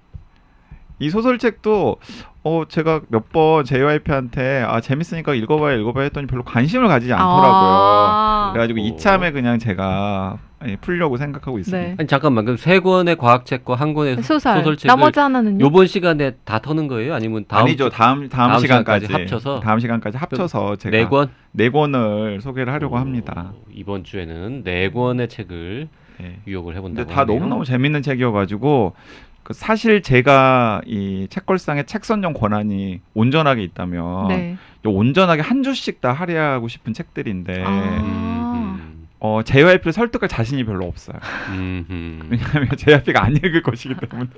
이 0.99 1.09
소설책도 1.09 1.97
어 2.43 2.63
제가 2.69 3.01
몇 3.09 3.25
번 3.31 3.65
JYP한테 3.65 4.63
아 4.67 4.79
재밌으니까 4.79 5.33
읽어봐야 5.33 5.75
읽어봐야 5.77 6.03
했더니 6.05 6.27
별로 6.27 6.43
관심을 6.43 6.87
가지지 6.87 7.11
않더라고요. 7.11 7.49
아. 7.51 8.49
그래가지고 8.53 8.79
오. 8.81 8.83
이참에 8.85 9.31
그냥 9.31 9.59
제가 9.59 10.37
예, 10.67 10.77
풀려고 10.77 11.17
생각하고 11.17 11.59
있습니다. 11.59 11.87
네. 11.89 11.95
아니 11.99 12.07
잠깐만 12.07 12.45
그럼 12.45 12.57
세 12.57 12.79
권의 12.79 13.17
과학책과 13.17 13.75
한 13.75 13.93
권의 13.93 14.15
소설. 14.23 14.57
소설책을 14.59 14.87
나머지 14.87 15.19
하나는요? 15.19 15.63
요번 15.63 15.85
시간에 15.85 16.31
다 16.45 16.59
터는 16.59 16.87
거예요? 16.87 17.13
아니면 17.13 17.45
다음 17.47 17.63
아니죠. 17.65 17.89
다음 17.89 18.29
다음, 18.29 18.51
다음 18.51 18.59
시간까지, 18.61 19.05
시간까지 19.07 19.33
합쳐서? 19.33 19.59
다음 19.59 19.79
시간까지 19.79 20.17
합쳐서 20.17 20.75
제가 20.77 20.95
네 20.95 21.05
권? 21.07 21.29
네 21.51 21.69
권을 21.69 22.39
소개를 22.41 22.71
하려고 22.71 22.97
합니다. 22.97 23.51
오, 23.53 23.65
이번 23.73 24.03
주에는 24.03 24.63
네 24.63 24.89
권의 24.91 25.27
책을 25.27 25.89
네. 26.19 26.39
유혹을 26.47 26.75
해본다고 26.77 27.07
근데 27.07 27.13
다. 27.13 27.25
너무 27.25 27.45
너무 27.45 27.65
재밌는 27.65 28.01
책이어가지고 28.01 28.93
그 28.95 29.24
사실 29.51 30.01
제가 30.01 30.81
이 30.85 31.27
책걸상에 31.29 31.83
책 31.83 32.05
선정 32.05 32.33
권한이 32.33 33.01
온전하게 33.13 33.63
있다면 33.63 34.27
네. 34.29 34.57
이 34.83 34.87
온전하게 34.87 35.41
한 35.41 35.63
주씩 35.63 36.01
다 36.01 36.11
할애하고 36.13 36.67
싶은 36.67 36.93
책들인데 36.93 37.63
아. 37.65 37.69
음, 38.03 39.07
어, 39.19 39.41
JYP를 39.43 39.93
설득할 39.93 40.29
자신이 40.29 40.63
별로 40.63 40.85
없어요. 40.85 41.17
음. 41.49 42.27
왜냐하면 42.29 42.69
JYP가 42.77 43.23
안 43.23 43.35
읽을 43.35 43.61
것이기 43.61 43.95
때문에. 43.95 44.29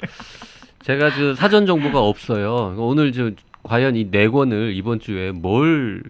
제가 0.84 1.12
저 1.12 1.36
사전 1.36 1.66
정보가 1.66 2.00
없어요. 2.00 2.76
오늘 2.78 3.12
저 3.12 3.32
과연 3.64 3.96
이 3.96 4.10
네 4.12 4.28
권을 4.30 4.74
이번 4.76 5.00
주에 5.00 5.32
뭘 5.32 6.04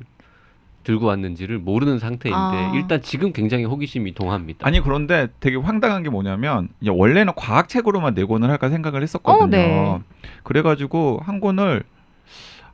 들고 0.88 1.06
왔는지를 1.06 1.60
모르는 1.60 2.00
상태인데 2.00 2.38
아. 2.38 2.72
일단 2.74 3.02
지금 3.02 3.34
굉장히 3.34 3.66
호기심이 3.66 4.14
동합니다. 4.14 4.66
아니 4.66 4.80
그런데 4.80 5.28
되게 5.42 5.58
황당한 5.58 6.02
게 6.02 6.10
뭐냐면 6.10 6.70
원래는 6.88 7.34
과학 7.36 7.68
책으로만 7.68 8.14
네 8.14 8.24
권을 8.24 8.50
할까 8.50 8.70
생각을 8.70 9.04
했었거든요. 9.04 9.44
어, 9.44 9.48
네. 9.50 10.00
그래가지고 10.44 11.20
한 11.22 11.42
권을 11.42 11.84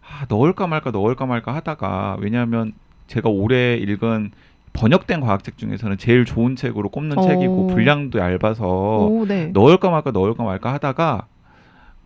아, 0.01 0.25
넣을까 0.29 0.67
말까 0.67 0.91
넣을까 0.91 1.25
말까 1.25 1.55
하다가 1.55 2.17
왜냐하면 2.19 2.73
제가 3.07 3.29
올해 3.29 3.77
읽은 3.77 4.29
번역된 4.73 5.19
과학책 5.21 5.57
중에서는 5.57 5.97
제일 5.97 6.25
좋은 6.25 6.55
책으로 6.55 6.89
꼽는 6.89 7.17
오. 7.17 7.21
책이고 7.23 7.67
분량도 7.67 8.19
얇아서 8.19 8.67
오, 9.07 9.25
네. 9.27 9.47
넣을까 9.47 9.89
말까 9.89 10.11
넣을까 10.11 10.43
말까 10.43 10.71
하다가 10.73 11.25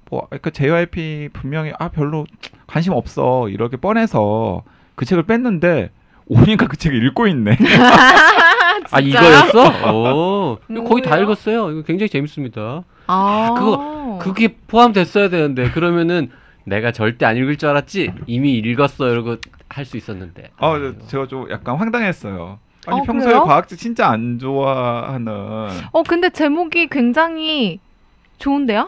뭐 0.10 0.26
그러니까 0.28 0.52
JYP 0.52 1.32
분명히 1.34 1.74
아 1.78 1.90
별로 1.90 2.26
관심 2.66 2.94
없어 2.94 3.50
이렇게 3.50 3.76
뻔해서 3.76 4.64
그 4.96 5.04
책을 5.04 5.24
뺐는데 5.24 5.92
오니까 6.30 6.68
그 6.68 6.78
책을 6.78 7.06
읽고 7.08 7.28
있네. 7.28 7.58
아? 8.92 9.00
이거였어? 9.00 9.94
오, 9.94 10.58
이거 10.70 10.84
거의 10.84 11.02
다 11.02 11.12
뭐예요? 11.12 11.24
읽었어요. 11.26 11.72
이거 11.72 11.82
굉장히 11.84 12.10
재밌습니다. 12.10 12.84
아, 13.08 13.54
그거- 13.58 14.20
그게 14.22 14.56
포함됐어야 14.68 15.30
되는데 15.30 15.70
그러면은 15.72 16.32
내가 16.66 16.92
절대 16.92 17.26
안 17.26 17.38
읽을 17.38 17.58
줄 17.58 17.70
알았지 17.70 18.12
이미 18.28 18.54
읽었어 18.58 19.08
이러고 19.10 19.38
할 19.70 19.86
수 19.86 19.98
있었는데. 19.98 20.50
아. 20.58 20.78
저- 21.00 21.08
제가 21.08 21.28
좀 21.28 21.50
약간 21.52 21.76
황당했어요. 21.78 22.60
아니 22.88 23.00
어, 23.02 23.04
평소에 23.04 23.32
그래요? 23.32 23.44
과학책 23.44 23.78
진짜 23.78 24.08
안 24.08 24.40
좋아하는 24.40 25.28
어, 25.92 26.04
근데 26.04 26.30
제목이 26.30 26.88
굉장히 26.88 27.80
좋은데요? 28.40 28.88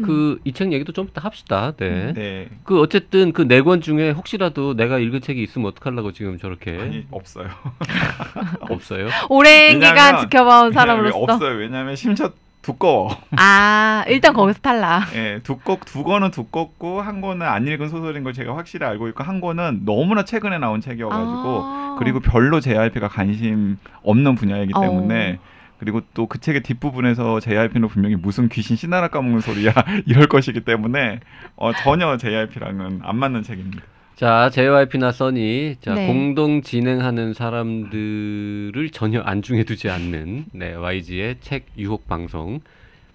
음. 0.00 0.38
그이 0.42 0.52
책 0.52 0.72
얘기도 0.72 0.92
좀 0.92 1.06
이따 1.08 1.22
합시다. 1.22 1.72
네. 1.76 2.12
네 2.12 2.48
그 2.64 2.80
어쨌든 2.80 3.32
그 3.32 3.42
네 3.46 3.60
권 3.62 3.80
중에 3.80 4.10
혹시라도 4.10 4.74
내가 4.74 4.98
읽은 4.98 5.20
책이 5.20 5.42
있으면 5.42 5.68
어떡하려고 5.68 6.12
지금 6.12 6.38
저렇게 6.38 6.78
아니 6.80 7.06
없어요. 7.10 7.48
없어요? 8.70 9.08
오랜 9.28 9.80
기간 9.80 9.94
왜냐면- 9.96 10.20
지켜봐온 10.22 10.72
사람으로서. 10.72 11.18
없어요. 11.18 11.56
왜냐하면 11.58 11.96
심지어 11.96 12.30
두꺼워. 12.62 13.16
아, 13.38 14.04
일단 14.08 14.34
거기서 14.34 14.60
탈락. 14.60 15.12
예, 15.16 15.40
두꺼 15.42 15.78
두 15.84 16.04
권은 16.04 16.30
두껍고 16.30 17.00
한 17.00 17.20
권은 17.22 17.46
안 17.46 17.66
읽은 17.66 17.88
소설인 17.88 18.22
걸 18.22 18.32
제가 18.34 18.54
확실히 18.56 18.84
알고 18.86 19.08
있고 19.08 19.24
한 19.24 19.40
권은 19.40 19.82
너무나 19.86 20.24
최근에 20.24 20.58
나온 20.58 20.80
책이어가지고 20.80 21.60
아. 21.64 21.96
그리고 21.98 22.20
별로 22.20 22.60
JYP가 22.60 23.08
관심 23.08 23.78
없는 24.02 24.34
분야이기 24.34 24.72
어. 24.74 24.80
때문에 24.82 25.38
그리고 25.80 26.02
또 26.14 26.26
그 26.26 26.38
책의 26.38 26.62
뒷부분에서 26.62 27.40
JYP는 27.40 27.88
분명히 27.88 28.14
무슨 28.14 28.48
귀신 28.50 28.76
씨나라 28.76 29.08
까먹는 29.08 29.40
소리야 29.40 29.72
이럴 30.06 30.26
것이기 30.28 30.60
때문에 30.60 31.20
어, 31.56 31.72
전혀 31.72 32.16
JYP랑은 32.18 33.00
안 33.02 33.16
맞는 33.16 33.42
책입니다. 33.42 33.82
자, 34.14 34.50
JYP나 34.52 35.10
써니 35.12 35.76
자, 35.80 35.94
네. 35.94 36.06
공동 36.06 36.60
진행하는 36.60 37.32
사람들을 37.32 38.90
전혀 38.90 39.20
안중에 39.22 39.64
두지 39.64 39.88
않는 39.88 40.46
네, 40.52 40.74
YG의 40.74 41.36
책 41.40 41.66
유혹 41.78 42.06
방송 42.06 42.60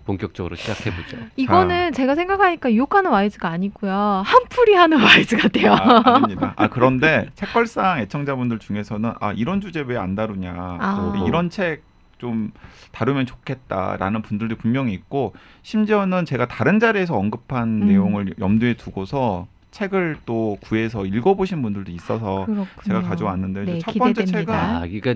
본격적으로 0.06 0.56
시작해 0.56 0.92
보죠. 0.92 1.18
이거는 1.38 1.94
제가 1.94 2.16
생각하니까 2.16 2.72
유혹하는 2.74 3.12
와이즈가 3.12 3.50
아니고요. 3.50 4.24
한풀이 4.26 4.74
하는 4.76 5.00
와이즈 5.00 5.38
같아요. 5.38 5.74
아, 5.74 6.02
아닙니다. 6.16 6.54
아 6.58 6.68
그런데 6.68 7.28
책걸상 7.36 8.00
애청자분들 8.00 8.60
중에서는 8.60 9.14
아 9.20 9.32
이런 9.34 9.62
주제 9.62 9.82
왜 9.82 9.98
안 9.98 10.16
다루냐, 10.16 10.54
아. 10.58 11.12
우리 11.14 11.28
이런 11.28 11.50
책 11.50 11.84
좀 12.18 12.52
다루면 12.92 13.26
좋겠다라는 13.26 14.22
분들도 14.22 14.56
분명히 14.58 14.94
있고 14.94 15.34
심지어는 15.64 16.26
제가 16.26 16.48
다른 16.48 16.80
자리에서 16.80 17.16
언급한 17.16 17.82
음. 17.84 17.88
내용을 17.88 18.34
염두에 18.40 18.76
두고서 18.76 19.48
책을 19.76 20.16
또 20.26 20.58
구해서 20.62 21.06
읽어보신 21.06 21.62
분들도 21.62 21.92
있어서 21.92 22.46
그렇군요. 22.46 22.66
제가 22.86 23.02
가져왔는데 23.02 23.66
네, 23.66 23.80
첫 23.80 23.94
번째 23.96 24.24
기대됩니다. 24.24 24.78
아, 24.78 24.88
그러니까 24.88 25.16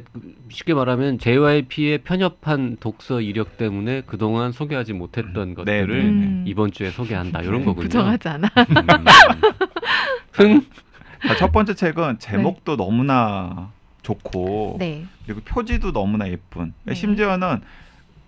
쉽게 0.50 0.74
말하면 0.74 1.18
JYP의 1.18 2.00
편협한 2.00 2.76
독서 2.82 3.22
이력 3.22 3.56
때문에 3.58 4.02
그동안 4.06 4.52
소개하지 4.52 4.92
못했던 4.94 5.54
것들을 5.56 5.88
네, 5.88 6.04
네. 6.04 6.10
음. 6.10 6.44
이번 6.46 6.72
주에 6.72 6.90
소개한다 6.92 7.42
이런 7.42 7.60
네, 7.60 7.66
거군요. 7.66 7.84
부정하지 7.84 8.28
않아. 8.28 8.50
음. 8.58 9.06
흥. 10.34 10.62
자, 11.26 11.36
첫 11.36 11.52
번째 11.54 11.74
책은 11.74 12.20
제목도 12.20 12.76
너무나 12.76 13.72
좋고 14.04 14.78
네. 14.80 15.06
그리고 15.26 15.42
표지도 15.42 15.92
너무나 15.92 16.30
예쁜. 16.30 16.74
네. 16.84 16.94
심지어는 16.94 17.62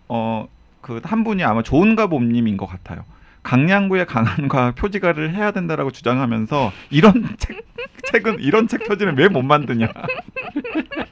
어 0.08 0.48
그 0.82 1.00
한 1.04 1.24
분이 1.24 1.44
아마 1.44 1.62
좋은가 1.62 2.08
봄님인 2.08 2.58
것 2.58 2.66
같아요. 2.66 3.06
강양구의 3.44 4.08
강한과 4.08 4.72
표지가를 4.72 5.32
해야 5.32 5.52
된다라고 5.52 5.92
주장하면서 5.92 6.72
이런 6.90 7.14
책 7.38 7.64
책은 8.06 8.40
이런 8.40 8.68
책 8.68 8.88
표지는 8.88 9.16
왜 9.16 9.28
못 9.30 9.44
만드냐. 9.44 9.88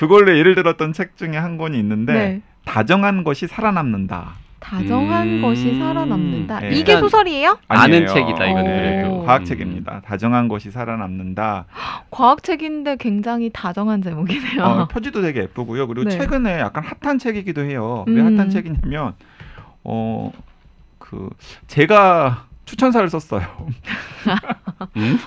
그걸로 0.00 0.36
예를 0.36 0.54
들었던 0.54 0.92
책 0.92 1.16
중에 1.16 1.36
한 1.36 1.56
권이 1.58 1.78
있는데 1.78 2.12
네. 2.12 2.42
다정한 2.64 3.24
것이 3.24 3.46
살아남는다. 3.46 4.34
다정한 4.64 5.28
음. 5.28 5.42
것이 5.42 5.78
살아남는다. 5.78 6.60
네. 6.60 6.70
이게 6.70 6.98
소설이에요? 6.98 7.58
아는 7.68 7.82
아니에요. 7.96 8.06
책이다 8.06 8.46
이건 8.46 8.60
어. 8.60 8.64
그래도 8.64 9.24
과학책입니다. 9.24 10.00
다정한 10.00 10.48
것이 10.48 10.70
살아남는다. 10.70 11.66
과학책인데 12.10 12.96
굉장히 12.96 13.50
다정한 13.52 14.00
제목이네요. 14.02 14.62
어, 14.62 14.88
표지도 14.88 15.20
되게 15.22 15.42
예쁘고요. 15.42 15.86
그리고 15.86 16.08
네. 16.08 16.16
최근에 16.16 16.60
약간 16.60 16.82
핫한 17.02 17.18
책이기도 17.18 17.62
해요. 17.62 18.04
왜 18.08 18.20
음. 18.20 18.38
핫한 18.38 18.50
책이냐면 18.50 19.14
어 19.84 20.32
그 21.04 21.28
제가 21.66 22.46
추천사를 22.64 23.08
썼어요. 23.10 23.42
음? 24.96 25.18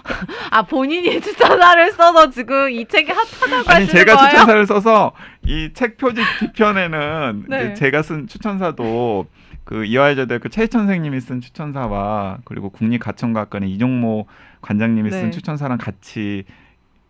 아 0.51 0.63
본인이 0.63 1.22
추천사를 1.22 1.91
써서 1.91 2.29
지금 2.29 2.70
이 2.72 2.86
책이 2.88 3.12
핫하다고 3.12 3.70
아니 3.70 3.88
제가 3.88 4.15
거예요? 4.15 4.29
추천사를 4.29 4.65
써서 4.65 5.12
이 5.46 5.70
책 5.74 5.98
표지 5.98 6.22
뒤편에는 6.39 7.46
네. 7.50 7.74
제가 7.75 8.01
쓴 8.01 8.27
추천사도 8.27 9.27
그 9.63 9.86
이화여자대학교 9.86 10.50
최희천 10.50 10.82
선생님이 10.82 11.20
쓴 11.22 11.41
추천사와 11.41 12.39
그리고 12.46 12.70
국립가천과학관의 12.70 13.70
이종모 13.72 14.27
관장님이 14.62 15.10
네. 15.12 15.20
쓴 15.20 15.32
추천사랑 15.32 15.77
같이 15.77 16.44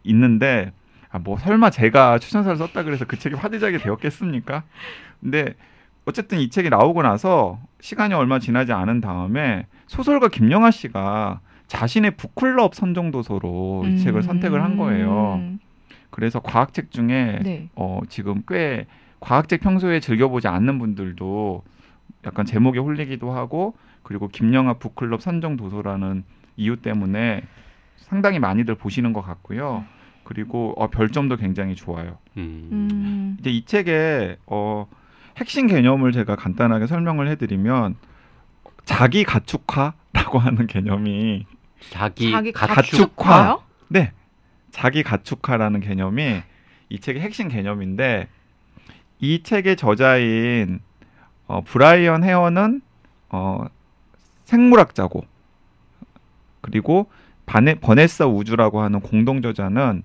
있는데 0.03 0.71
아 1.09 1.19
뭐 1.19 1.37
설마 1.39 1.69
제가 1.69 2.19
추천사를 2.19 2.57
썼다 2.57 2.83
그래서 2.83 3.05
그 3.05 3.17
책이 3.17 3.35
화제작이 3.35 3.77
되었겠습니까? 3.79 4.63
근데 5.21 5.53
어쨌든 6.07 6.39
이 6.39 6.49
책이 6.49 6.69
나오고 6.69 7.01
나서 7.01 7.59
시간이 7.81 8.13
얼마 8.13 8.39
지나지 8.39 8.71
않은 8.71 9.01
다음에 9.01 9.67
소설가 9.87 10.29
김영하 10.29 10.71
씨가 10.71 11.41
자신의 11.67 12.11
북클럽 12.11 12.75
선정 12.75 13.11
도서로 13.11 13.83
이 13.85 13.97
책을 13.97 14.23
선택을 14.23 14.63
한 14.63 14.77
거예요. 14.77 15.35
음. 15.35 15.59
그래서 16.09 16.39
과학책 16.39 16.91
중에 16.91 17.39
네. 17.43 17.69
어, 17.75 17.99
지금 18.07 18.41
꽤 18.47 18.85
과학책 19.19 19.59
평소에 19.59 19.99
즐겨보지 19.99 20.47
않는 20.47 20.79
분들도 20.79 21.63
약간 22.25 22.45
제목에 22.45 22.79
홀리기도 22.79 23.31
하고 23.31 23.75
그리고 24.01 24.29
김영하 24.29 24.75
북클럽 24.75 25.21
선정 25.21 25.57
도서라는 25.57 26.23
이유 26.55 26.77
때문에 26.77 27.43
상당히 27.97 28.39
많이들 28.39 28.75
보시는 28.75 29.11
것 29.11 29.21
같고요. 29.21 29.83
그리고 30.23 30.73
어, 30.77 30.87
별점도 30.87 31.35
굉장히 31.35 31.75
좋아요. 31.75 32.17
음. 32.37 32.69
음. 32.71 33.37
이제 33.41 33.49
이 33.49 33.65
책의 33.65 34.37
어, 34.45 34.87
핵심 35.37 35.67
개념을 35.67 36.11
제가 36.11 36.35
간단하게 36.35 36.87
설명을 36.87 37.27
해드리면 37.29 37.95
자기 38.85 39.23
가축화라고 39.23 40.39
하는 40.39 40.67
개념이 40.67 41.45
자기, 41.91 42.31
자기 42.31 42.51
가축. 42.51 43.15
가축화요? 43.15 43.61
네 43.89 44.11
자기 44.71 45.03
가축화라는 45.03 45.79
개념이 45.79 46.41
이 46.89 46.99
책의 46.99 47.21
핵심 47.21 47.47
개념인데 47.49 48.27
이 49.19 49.43
책의 49.43 49.75
저자인 49.75 50.79
어, 51.47 51.61
브라이언 51.61 52.23
헤어는 52.23 52.81
어, 53.29 53.65
생물학자고 54.45 55.25
그리고 56.61 57.09
바네, 57.45 57.75
버네사 57.75 58.25
우즈라고 58.25 58.81
하는 58.81 58.99
공동 58.99 59.41
저자는 59.41 60.03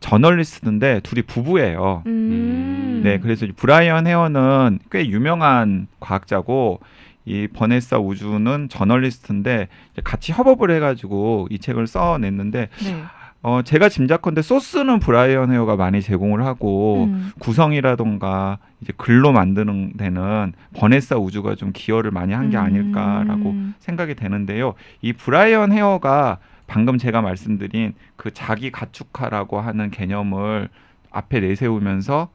저널리스트인데 0.00 1.00
둘이 1.02 1.22
부부예요. 1.22 2.02
음. 2.06 3.00
네, 3.04 3.18
그래서 3.18 3.46
이 3.46 3.52
브라이언 3.52 4.06
헤어는 4.06 4.78
꽤 4.90 5.06
유명한 5.08 5.86
과학자고 6.00 6.80
이 7.26 7.46
버네사 7.52 7.98
우즈는 7.98 8.68
저널리스트인데 8.68 9.68
같이 10.04 10.32
협업을 10.32 10.70
해가지고 10.72 11.48
이 11.50 11.58
책을 11.58 11.86
써냈는데 11.86 12.68
네. 12.84 13.02
어, 13.42 13.62
제가 13.62 13.88
짐작컨대 13.88 14.42
소스는 14.42 14.98
브라이언 14.98 15.50
헤어가 15.50 15.76
많이 15.76 16.02
제공을 16.02 16.44
하고 16.44 17.04
음. 17.04 17.30
구성이라던가 17.38 18.58
이제 18.82 18.92
글로 18.98 19.32
만드는 19.32 19.94
데는 19.96 20.52
버네사 20.74 21.16
우즈가 21.16 21.54
좀 21.54 21.70
기여를 21.72 22.10
많이 22.10 22.34
한 22.34 22.50
게 22.50 22.56
아닐까라고 22.58 23.50
음. 23.50 23.74
생각이 23.78 24.14
되는데요. 24.14 24.74
이 25.00 25.12
브라이언 25.14 25.72
헤어가 25.72 26.38
방금 26.70 26.98
제가 26.98 27.20
말씀드린 27.20 27.94
그 28.14 28.30
자기 28.32 28.70
가축화라고 28.70 29.60
하는 29.60 29.90
개념을 29.90 30.68
앞에 31.10 31.40
내세우면서 31.40 32.30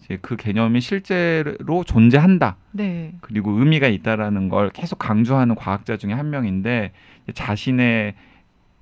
이제 0.00 0.18
그 0.22 0.36
개념이 0.36 0.80
실제로 0.80 1.84
존재한다. 1.84 2.56
네. 2.72 3.12
그리고 3.20 3.50
의미가 3.50 3.88
있다라는 3.88 4.48
걸 4.48 4.70
계속 4.70 4.98
강조하는 4.98 5.54
과학자 5.54 5.98
중에 5.98 6.14
한 6.14 6.30
명인데 6.30 6.92
자신의 7.34 8.14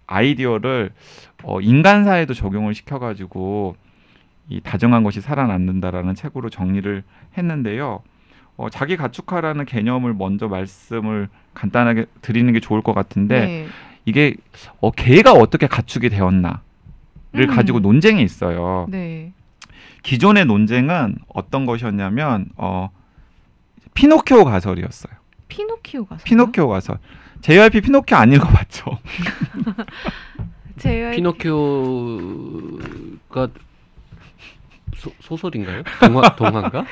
아이디어를 0.06 0.92
어, 1.42 1.60
인간사에도 1.60 2.32
적용을 2.32 2.72
시켜가지고 2.72 3.74
이 4.50 4.60
다정한 4.60 5.02
것이 5.02 5.20
살아남는다라는 5.20 6.14
책으로 6.14 6.48
정리를 6.48 7.02
했는데요. 7.36 8.04
어, 8.56 8.70
자기 8.70 8.96
가축화라는 8.96 9.64
개념을 9.64 10.14
먼저 10.14 10.46
말씀을 10.46 11.28
간단하게 11.54 12.06
드리는 12.20 12.52
게 12.52 12.60
좋을 12.60 12.82
것 12.82 12.92
같은데 12.92 13.46
네. 13.46 13.66
이게 14.04 14.34
어, 14.80 14.90
개가 14.90 15.32
어떻게 15.32 15.66
가축이 15.66 16.08
되었나를 16.10 16.60
음. 17.34 17.46
가지고 17.48 17.80
논쟁이 17.80 18.22
있어요. 18.22 18.86
네. 18.88 19.32
기존의 20.02 20.46
논쟁은 20.46 21.16
어떤 21.28 21.66
것이었냐면 21.66 22.46
어, 22.56 22.90
피노키오 23.94 24.44
가설이었어요. 24.44 25.12
피노키오가 25.48 26.16
피노키오 26.24 26.68
가설. 26.68 26.98
JYP 27.42 27.80
피노키오 27.82 28.16
안 28.16 28.32
읽어봤죠? 28.32 28.98
JYP 30.78 31.16
피노키오가 31.16 31.58
소, 34.96 35.10
소설인가요? 35.20 35.82
동화 36.00 36.36
동화인가? 36.36 36.84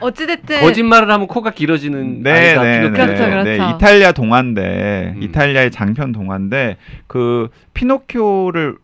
어찌됐든 0.00 0.60
거짓말을 0.60 1.10
하면 1.10 1.26
코가 1.26 1.50
길어지는 1.50 2.22
아이가 2.26 2.62
피노키오. 2.62 2.90
네. 2.90 2.90
그렇죠, 2.90 3.24
그렇죠. 3.24 3.42
네, 3.44 3.56
이탈리아 3.56 4.12
동화인데 4.12 5.14
음. 5.16 5.22
이탈리아의 5.22 5.70
장편 5.70 6.12
동화인데 6.12 6.76
그 7.06 7.48
피노키오를 7.74 8.76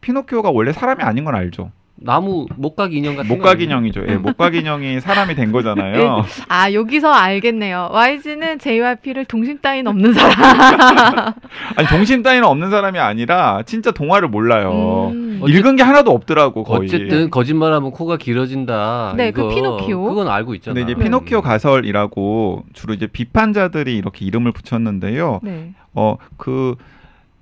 피노키오가 0.00 0.50
원래 0.50 0.72
사람이 0.72 1.02
아닌 1.02 1.24
건 1.24 1.34
알죠? 1.34 1.70
나무 1.98 2.46
목각 2.56 2.92
인형 2.92 3.16
같은 3.16 3.28
목각 3.28 3.56
거 3.56 3.64
인형이죠. 3.64 4.02
예, 4.08 4.16
목각 4.16 4.54
인형이 4.54 5.00
사람이 5.00 5.34
된 5.34 5.50
거잖아요. 5.50 6.24
아 6.48 6.70
여기서 6.70 7.10
알겠네요. 7.10 7.88
YG는 7.90 8.58
JYP를 8.58 9.24
동심 9.24 9.60
따윈 9.62 9.86
없는 9.86 10.12
사람. 10.12 11.32
아니 11.76 11.88
동심 11.88 12.22
따위는 12.22 12.46
없는 12.46 12.70
사람이 12.70 12.98
아니라 12.98 13.62
진짜 13.64 13.92
동화를 13.92 14.28
몰라요. 14.28 15.10
음. 15.14 15.42
읽은 15.48 15.76
게 15.76 15.82
하나도 15.82 16.10
없더라고 16.10 16.64
거의. 16.64 16.86
어쨌든 16.86 17.30
거짓말하면 17.30 17.92
코가 17.92 18.18
길어진다. 18.18 19.14
네, 19.16 19.30
그 19.30 19.40
이거 19.40 19.54
피노키오. 19.54 20.04
그건 20.04 20.28
알고 20.28 20.54
있잖아. 20.54 20.74
근데 20.74 20.82
이제 20.92 20.98
네. 20.98 21.04
피노키오 21.04 21.40
가설이라고 21.40 22.64
주로 22.74 22.92
이제 22.92 23.06
비판자들이 23.06 23.96
이렇게 23.96 24.26
이름을 24.26 24.52
붙였는데요. 24.52 25.40
네. 25.42 25.72
어그 25.94 26.76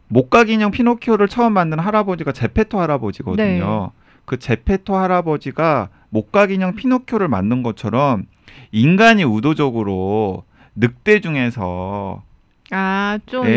목각 0.06 0.48
인형 0.48 0.70
피노키오를 0.70 1.26
처음 1.26 1.54
만든 1.54 1.80
할아버지가 1.80 2.30
제페토 2.30 2.80
할아버지거든요. 2.80 3.90
그 4.24 4.38
제페토 4.38 4.96
할아버지가 4.96 5.88
목각인형 6.10 6.74
피노키오를 6.76 7.28
만든 7.28 7.62
것처럼 7.62 8.24
인간이 8.72 9.22
의도적으로 9.22 10.44
늑대 10.76 11.20
중에서 11.20 12.22
아, 12.70 13.18
좀 13.26 13.46
예, 13.46 13.50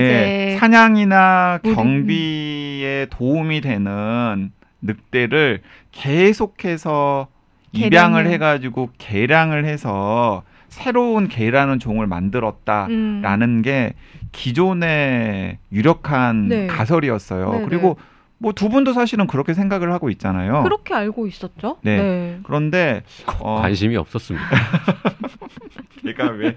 이제 0.52 0.58
사냥이나 0.60 1.60
우리- 1.64 1.74
경비에 1.74 3.08
도움이 3.10 3.62
되는 3.62 4.52
늑대를 4.82 5.62
계속해서 5.92 7.28
개량을. 7.74 7.88
입양을 7.88 8.28
해가지고 8.28 8.90
개량을 8.98 9.66
해서 9.66 10.44
새로운 10.70 11.28
개라는 11.28 11.80
종을 11.80 12.06
만들었다라는 12.08 13.50
음. 13.50 13.62
게 13.64 13.94
기존의 14.32 15.58
유력한 15.72 16.48
네. 16.50 16.68
가설이었어요. 16.68 17.52
네네. 17.52 17.66
그리고 17.66 17.98
뭐 18.40 18.52
두 18.54 18.70
분도 18.70 18.94
사실은 18.94 19.28
그렇게 19.28 19.54
생각을 19.54 19.92
하고 19.92 20.10
있잖아요. 20.10 20.64
그렇게 20.64 20.94
알고 20.94 21.28
있었죠? 21.28 21.78
네. 21.82 22.40
그런데 22.44 23.04
어, 23.40 23.62
관심이 23.62 23.96
없었습니다. 23.98 24.46
걔가 26.04 26.28
왜 26.32 26.56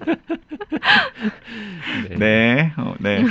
네. 2.11 2.17
네, 2.17 2.73
어, 2.77 2.95
네. 3.01 3.25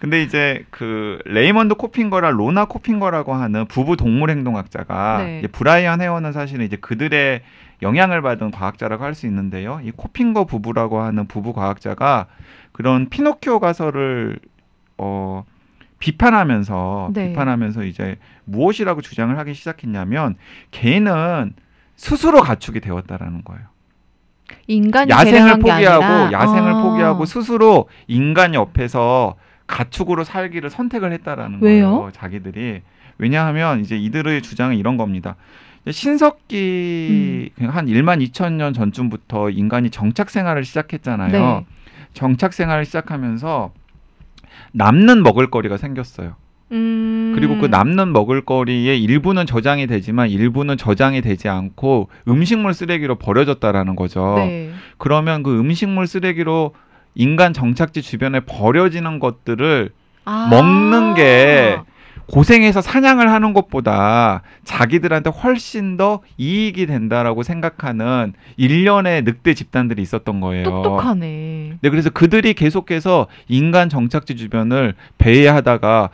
근데 0.00 0.22
이제 0.22 0.64
그 0.70 1.18
레이먼드 1.26 1.74
코핑거랑 1.74 2.36
로나 2.36 2.64
코핑거라고 2.64 3.34
하는 3.34 3.66
부부 3.66 3.96
동물 3.96 4.30
행동학자가 4.30 5.22
네. 5.22 5.38
이제 5.40 5.48
브라이언 5.48 6.00
헤어는 6.00 6.32
사실은 6.32 6.64
이제 6.64 6.76
그들의 6.76 7.42
영향을 7.82 8.20
받은 8.22 8.50
과학자라고 8.50 9.04
할 9.04 9.14
수 9.14 9.26
있는데요. 9.26 9.80
이 9.84 9.90
코핑거 9.90 10.44
부부라고 10.44 11.00
하는 11.00 11.26
부부 11.26 11.52
과학자가 11.52 12.26
그런 12.72 13.08
피노키오 13.08 13.60
가설을 13.60 14.38
어 14.98 15.44
비판하면서 16.00 17.10
네. 17.14 17.28
비판하면서 17.28 17.84
이제 17.84 18.16
무엇이라고 18.44 19.02
주장을 19.02 19.36
하기 19.38 19.54
시작했냐면 19.54 20.34
개는 20.72 21.52
스스로 21.94 22.40
가축이 22.40 22.80
되었다라는 22.80 23.44
거예요. 23.44 23.62
인간이 24.66 25.10
야생을 25.10 25.60
포기하고 25.60 26.32
야생을 26.32 26.72
아. 26.74 26.82
포기하고 26.82 27.24
스스로 27.26 27.88
인간 28.08 28.54
옆에서 28.54 29.36
가축으로 29.66 30.24
살기를 30.24 30.70
선택을 30.70 31.12
했다라는 31.12 31.60
왜요? 31.62 31.90
거예요. 31.90 32.10
자기들이 32.12 32.80
왜냐하면 33.18 33.80
이제 33.80 33.96
이들의 33.96 34.42
주장은 34.42 34.76
이런 34.76 34.96
겁니다. 34.96 35.36
신석기 35.88 37.52
음. 37.60 37.68
한 37.68 37.86
1만 37.86 38.26
2천 38.28 38.54
년 38.54 38.72
전쯤부터 38.72 39.50
인간이 39.50 39.90
정착 39.90 40.30
생활을 40.30 40.64
시작했잖아요. 40.64 41.30
네. 41.30 41.66
정착 42.14 42.52
생활을 42.52 42.84
시작하면서 42.84 43.72
남는 44.72 45.22
먹을거리가 45.22 45.76
생겼어요. 45.76 46.34
음. 46.72 47.32
그리고 47.34 47.58
그 47.58 47.66
남는 47.66 48.12
먹을거리의 48.12 49.02
일부는 49.02 49.46
저장이 49.46 49.86
되지만 49.86 50.30
일부는 50.30 50.76
저장이 50.76 51.20
되지 51.20 51.48
않고 51.48 52.08
음식물 52.28 52.74
쓰레기로 52.74 53.16
버려졌다라는 53.16 53.96
거죠. 53.96 54.34
네. 54.38 54.70
그러면 54.98 55.42
그 55.42 55.58
음식물 55.58 56.06
쓰레기로 56.06 56.72
인간 57.14 57.52
정착지 57.52 58.02
주변에 58.02 58.40
버려지는 58.40 59.18
것들을 59.18 59.90
아. 60.24 60.48
먹는 60.50 61.14
게 61.14 61.80
고생해서 62.30 62.80
사냥을 62.80 63.30
하는 63.30 63.52
것보다 63.52 64.42
자기들한테 64.64 65.30
훨씬 65.30 65.96
더 65.96 66.20
이익이 66.38 66.86
된다라고 66.86 67.42
생각하는 67.42 68.34
일련의 68.56 69.22
늑대 69.22 69.54
집단들이 69.54 70.00
있었던 70.02 70.40
거예요. 70.40 70.64
똑똑하네. 70.64 71.78
네, 71.80 71.90
그래서 71.90 72.08
그들이 72.10 72.54
계속해서 72.54 73.26
인간 73.48 73.88
정착지 73.88 74.36
주변을 74.36 74.94
배회하다가 75.18 76.10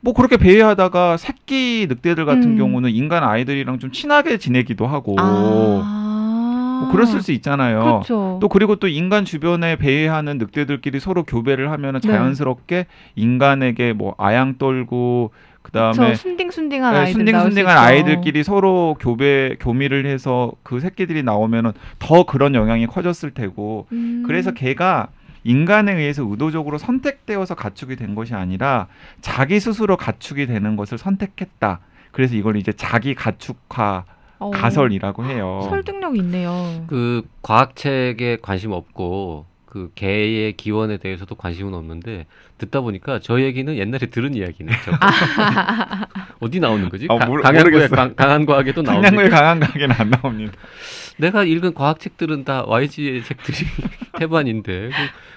뭐 0.00 0.14
그렇게 0.14 0.36
배회하다가 0.36 1.18
새끼 1.18 1.86
늑대들 1.88 2.24
같은 2.24 2.42
음. 2.42 2.56
경우는 2.56 2.90
인간 2.90 3.22
아이들이랑 3.22 3.78
좀 3.78 3.92
친하게 3.92 4.38
지내기도 4.38 4.86
하고 4.86 5.14
아. 5.18 6.80
뭐 6.80 6.90
그랬을 6.90 7.20
수 7.20 7.32
있잖아요. 7.32 7.80
그렇죠. 7.80 8.38
또 8.40 8.48
그리고 8.48 8.76
또 8.76 8.88
인간 8.88 9.26
주변에 9.26 9.76
배회하는 9.76 10.38
늑대들끼리 10.38 10.98
서로 10.98 11.22
교배를 11.24 11.70
하면 11.70 11.94
네. 11.94 12.00
자연스럽게 12.00 12.86
인간에게 13.14 13.92
뭐 13.92 14.14
아양 14.18 14.56
떨고 14.56 15.30
그다음에 15.72 15.94
저 15.94 16.14
순딩순딩한 16.14 16.92
네, 16.92 16.98
아이들 17.00 17.12
순딩순딩한. 17.12 17.78
아이들끼리 17.78 18.42
서로 18.42 18.96
교배 19.00 19.56
교미를 19.60 20.06
해서 20.06 20.52
그 20.62 20.80
새끼들이 20.80 21.22
나오면은 21.22 21.72
더 21.98 22.24
그런 22.24 22.54
영향이 22.54 22.86
커졌을 22.86 23.30
테고 23.32 23.86
음. 23.92 24.24
그래서 24.26 24.52
걔가 24.52 25.08
인간에 25.44 25.92
의해서 25.94 26.24
의도적으로 26.28 26.76
선택되어서 26.78 27.54
가축이 27.54 27.96
된 27.96 28.14
것이 28.14 28.34
아니라 28.34 28.88
자기 29.20 29.58
스스로 29.58 29.96
가축이 29.96 30.46
되는 30.46 30.76
것을 30.76 30.98
선택했다. 30.98 31.80
그래서 32.12 32.34
이걸 32.34 32.56
이제 32.56 32.72
자기 32.72 33.14
가축화 33.14 34.04
어, 34.38 34.50
가설이라고 34.50 35.24
해요. 35.26 35.66
설득력 35.68 36.16
있네요. 36.16 36.84
그 36.86 37.22
과학책에 37.42 38.38
관심 38.42 38.72
없고 38.72 39.46
그 39.66 39.92
개의 39.94 40.54
기원에 40.54 40.96
대해서도 40.96 41.34
관심은 41.36 41.74
없는데 41.74 42.26
듣다 42.60 42.80
보니까 42.80 43.18
저 43.20 43.40
얘기는 43.40 43.74
옛날에 43.76 44.06
들은 44.06 44.34
이야기네. 44.34 44.72
저. 44.84 44.92
어디 46.40 46.60
나오는 46.60 46.88
거지? 46.88 47.06
아, 47.10 47.16
가- 47.16 47.26
모르- 47.26 47.42
강양구의. 47.42 47.88
강, 47.88 48.14
강한 48.14 48.46
과학에도 48.46 48.84
상냥구의 48.84 49.12
나오는데 49.12 49.30
강한 49.36 49.60
가게는 49.60 49.96
안 49.98 50.10
나옵니다. 50.10 50.52
내가 51.18 51.44
읽은 51.44 51.74
과학책들은 51.74 52.44
다 52.44 52.64
YG의 52.66 53.24
책들이 53.24 53.58
태반인데 54.18 54.88
그, 54.88 54.94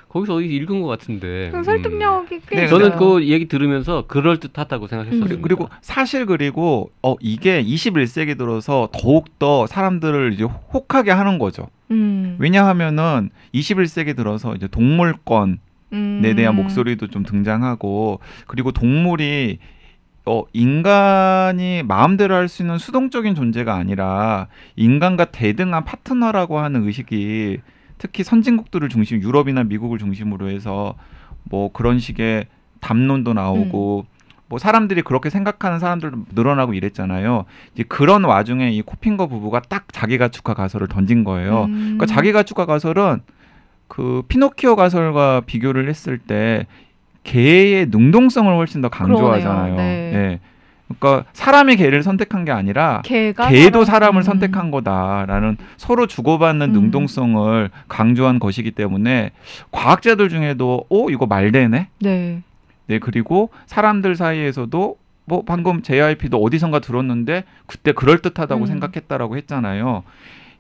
거기서 0.10 0.36
어디 0.36 0.46
읽은 0.46 0.82
것 0.82 0.88
같은데. 0.88 1.50
그 1.52 1.58
음. 1.58 1.64
설득력이 1.64 2.40
꽤 2.48 2.56
네. 2.62 2.68
저는 2.68 2.98
그 2.98 3.26
얘기 3.28 3.48
들으면서 3.48 4.06
그럴 4.08 4.40
듯하다고 4.40 4.88
생각했었습니다. 4.88 5.36
음. 5.36 5.42
그리고 5.42 5.70
사실 5.82 6.26
그리고 6.26 6.92
어 7.02 7.16
이게 7.20 7.62
21세기 7.64 8.38
들어서 8.38 8.90
더욱 8.94 9.38
더 9.40 9.66
사람들을 9.68 10.34
이제 10.34 10.44
혹하게 10.44 11.12
하는 11.12 11.40
거죠. 11.40 11.68
음. 11.92 12.38
왜냐하면은 12.40 13.30
21세기 13.54 14.16
들어서 14.16 14.56
이제 14.56 14.68
동물권 14.68 15.58
에 15.94 15.96
음. 15.96 16.36
대한 16.36 16.56
목소리도 16.56 17.08
좀 17.08 17.24
등장하고 17.24 18.20
그리고 18.48 18.72
동물이 18.72 19.60
어 20.26 20.44
인간이 20.54 21.84
마음대로 21.84 22.34
할 22.36 22.48
수 22.48 22.64
있는 22.64 22.78
수동적인 22.78 23.36
존재가 23.36 23.76
아니라 23.76 24.48
인간과 24.76 25.26
대등한 25.26 25.84
파트너라고 25.86 26.60
하는 26.60 26.86
의식이 26.88 27.60
특히 27.98 28.24
선진국들을 28.24 28.90
중심 28.90 29.22
유럽이나 29.22 29.64
미국을 29.64 30.00
중심으로 30.00 30.50
해서 30.50 30.96
뭐 31.44 31.72
그런 31.72 32.00
식의 32.00 32.48
담론도 32.80 33.34
나오고 33.34 34.06
뭐 34.50 34.60
사람들이 34.60 35.02
그렇게 35.04 35.30
생각하는 35.30 35.80
사람들도 35.80 36.26
늘어나고 36.36 36.74
이랬잖아요. 36.74 37.46
이제 37.74 37.84
그런 37.84 38.24
와중에 38.24 38.72
이 38.72 38.82
코핑거 38.82 39.28
부부가 39.28 39.62
딱 39.62 39.86
자기 39.92 40.18
가축화 40.18 40.54
가설을 40.54 40.88
던진 40.88 41.24
거예요. 41.24 41.66
음. 41.66 41.98
그러니까 41.98 42.06
자기 42.06 42.32
가축화 42.32 42.66
가설은 42.66 43.22
그 43.94 44.24
피노키오 44.28 44.76
가설과 44.76 45.44
비교를 45.46 45.88
했을 45.88 46.18
때 46.18 46.66
개의 47.24 47.86
능동성을 47.92 48.52
훨씬 48.52 48.82
더 48.82 48.90
강조하잖아요. 48.90 49.76
네. 49.76 49.84
예. 50.16 50.40
그러니까 50.88 51.30
사람이 51.34 51.76
개를 51.76 52.02
선택한 52.02 52.44
게 52.44 52.52
아니라 52.52 53.04
개가 53.06 53.50
개도 53.50 53.86
사람- 53.86 54.02
사람을 54.02 54.22
음. 54.22 54.24
선택한 54.24 54.72
거다라는 54.72 55.58
서로 55.78 56.08
주고받는 56.08 56.72
음. 56.72 56.74
능동성을 56.74 57.70
강조한 57.88 58.40
것이기 58.40 58.72
때문에 58.72 59.30
과학자들 59.70 60.28
중에도 60.28 60.86
오 60.90 61.12
이거 61.12 61.28
말되네. 61.28 61.90
네. 62.00 62.42
네 62.88 62.98
그리고 63.00 63.52
사람들 63.68 64.16
사이에서도 64.16 64.98
뭐 65.26 65.44
방금 65.46 65.84
JYP도 65.84 66.42
어디선가 66.42 66.80
들었는데 66.80 67.44
그때 67.68 67.92
그럴 67.92 68.24
듯하다고 68.24 68.64
음. 68.64 68.66
생각했다라고 68.66 69.38
했잖아요. 69.38 70.02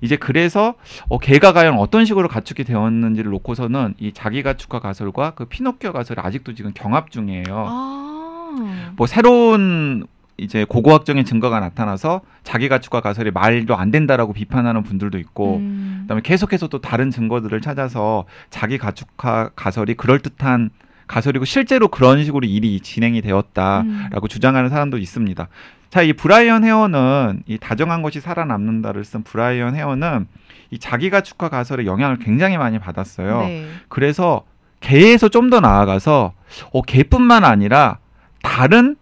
이제 0.04 0.18
그래서 0.18 0.76
어, 1.08 1.18
개가 1.18 1.54
과연 1.54 1.78
어떤 1.78 2.04
식으로 2.04 2.28
가축이 2.28 2.66
되었는지를 2.66 3.32
놓고서는 3.32 3.94
이 4.00 4.12
자기 4.12 4.44
가축화 4.44 4.80
가설과 4.80 5.32
그 5.32 5.46
피노키오 5.46 5.94
가설이 5.94 6.20
아직도 6.22 6.54
지금 6.56 6.72
경합 6.76 7.10
중이에요. 7.10 7.46
아. 7.50 8.94
뭐 8.98 9.08
새로운 9.08 10.06
이제 10.36 10.66
고고학적인 10.68 11.24
증거가 11.24 11.62
나타나서 11.62 12.20
자기 12.44 12.68
가축화 12.68 13.00
가설이 13.00 13.32
말도 13.32 13.78
안 13.78 13.92
된다라고 13.92 14.34
비판하는 14.34 14.84
분들도 14.84 15.18
있고 15.20 15.58
음. 15.58 16.00
그다음에 16.02 16.22
계속해서 16.22 16.68
또 16.68 16.82
다른 16.82 17.10
증거들을 17.10 17.62
찾아서 17.62 18.26
자기 18.50 18.78
가축화 18.78 19.52
가설이 19.56 19.94
그럴 19.94 20.20
듯한 20.20 20.70
가설이고 21.08 21.46
실제로 21.46 21.88
그런 21.88 22.26
식으로 22.26 22.46
일이 22.46 22.82
진행이 22.82 23.22
되었다라고 23.22 23.86
음. 23.88 24.28
주장하는 24.28 24.70
사람도 24.70 24.98
있습니다. 24.98 25.48
자, 25.94 26.02
이 26.02 26.12
브라이언 26.12 26.64
헤어는 26.64 27.44
이 27.46 27.60
다정한 27.60 28.02
것이 28.02 28.20
살아남는다를 28.20 29.04
쓴 29.04 29.22
브라이언 29.22 29.76
헤어는 29.76 30.26
이 30.72 30.80
자기 30.80 31.12
가축화 31.12 31.50
가설의 31.50 31.86
영향을 31.86 32.18
굉장히 32.18 32.58
많이 32.58 32.80
받았어요. 32.80 33.42
네. 33.42 33.68
그래서 33.90 34.42
개에서 34.80 35.30
좀 35.30 35.52
더 35.52 35.60
나아가서 35.60 36.34
어, 36.72 36.82
개뿐만 36.82 37.44
아니라 37.44 38.00
다른 38.42 38.96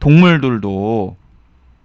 동물들도 0.00 1.16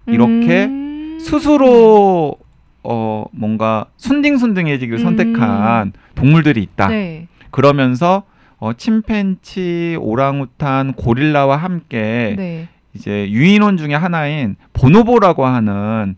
이렇게 0.07 0.65
음. 0.65 1.19
스스로 1.21 2.35
어 2.83 3.23
뭔가 3.31 3.85
순딩순딩해지기를 3.95 4.99
음. 4.99 5.03
선택한 5.05 5.93
동물들이 6.15 6.61
있다. 6.61 6.89
네. 6.89 7.29
그러면서 7.49 8.23
어 8.57 8.73
침팬치, 8.73 9.97
오랑우탄, 10.01 10.95
고릴라와 10.95 11.55
함께 11.55 12.35
네. 12.37 12.67
이제 12.95 13.29
유인원 13.29 13.77
중에 13.77 13.95
하나인 13.95 14.55
보노보라고 14.73 15.45
하는 15.45 16.15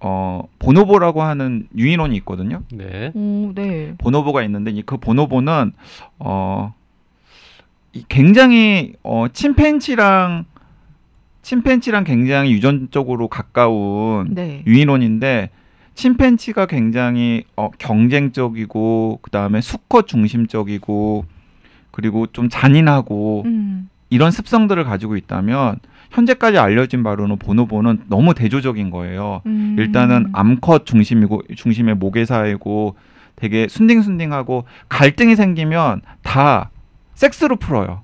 어 0.00 0.42
보노보라고 0.58 1.22
하는 1.22 1.68
유인원이 1.76 2.16
있거든요. 2.18 2.62
네. 2.72 3.12
오, 3.14 3.52
네. 3.54 3.94
보노보가 3.98 4.42
있는데 4.44 4.70
이그 4.70 4.96
보노보는 4.98 5.72
어이 6.18 6.70
굉장히 8.08 8.94
어 9.02 9.26
침팬지랑 9.32 10.46
침팬지랑 11.42 12.04
굉장히 12.04 12.52
유전적으로 12.52 13.28
가까운 13.28 14.34
네. 14.34 14.62
유인원인데 14.66 15.50
침팬지가 15.94 16.64
굉장히 16.66 17.44
어, 17.56 17.70
경쟁적이고 17.76 19.18
그 19.20 19.30
다음에 19.30 19.60
수컷 19.60 20.06
중심적이고 20.06 21.24
그리고 21.90 22.26
좀 22.28 22.48
잔인하고 22.48 23.42
음. 23.44 23.89
이런 24.10 24.30
습성들을 24.30 24.84
가지고 24.84 25.16
있다면 25.16 25.76
현재까지 26.10 26.58
알려진 26.58 27.02
바로는 27.04 27.36
보노보는 27.38 28.02
너무 28.08 28.34
대조적인 28.34 28.90
거예요. 28.90 29.42
음. 29.46 29.76
일단은 29.78 30.26
암컷 30.32 30.84
중심이고 30.84 31.42
중심의 31.56 31.94
모계사이고 31.94 32.96
되게 33.36 33.68
순딩순딩하고 33.68 34.64
갈등이 34.88 35.36
생기면 35.36 36.02
다 36.22 36.70
섹스로 37.14 37.56
풀어요. 37.56 38.02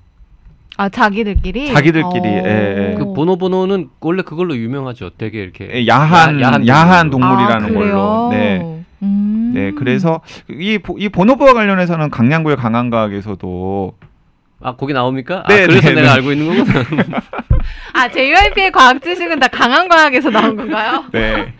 아 0.79 0.89
자기들끼리 0.91 1.73
자기들끼리, 1.73 2.29
어. 2.29 2.43
예, 2.45 2.91
예. 2.93 2.95
그 2.99 3.13
보노보노는 3.15 3.89
원래 4.01 4.23
그걸로 4.23 4.55
유명하죠. 4.57 5.11
되게 5.19 5.43
이렇게 5.43 5.69
예, 5.73 5.87
야한 5.87 6.41
야- 6.41 6.47
야한 6.53 6.67
야한. 6.69 7.11
동물이라는 7.11 7.71
아? 7.71 7.73
걸로. 7.73 8.29
네. 8.31 8.85
음. 9.03 9.53
네, 9.55 9.73
그래서 9.73 10.21
이, 10.51 10.79
보- 10.79 10.99
이 10.99 11.09
보노보와 11.09 11.55
관련해서는 11.55 12.11
강양구의 12.11 12.57
강한과학에서도 12.57 13.95
아 14.61 14.75
거기 14.75 14.93
나옵니까? 14.93 15.45
네, 15.49 15.65
아, 15.65 15.67
그래서 15.67 15.89
네, 15.89 15.95
내가 15.95 16.09
네. 16.09 16.13
알고 16.15 16.33
있는 16.33 16.65
거구나. 16.65 17.03
아 17.93 18.09
JYP의 18.09 18.73
과학 18.73 19.03
지식은 19.03 19.39
다 19.39 19.49
강한 19.49 19.89
과학에서 19.89 20.31
나온 20.31 20.57
건가요? 20.57 21.05
네. 21.13 21.53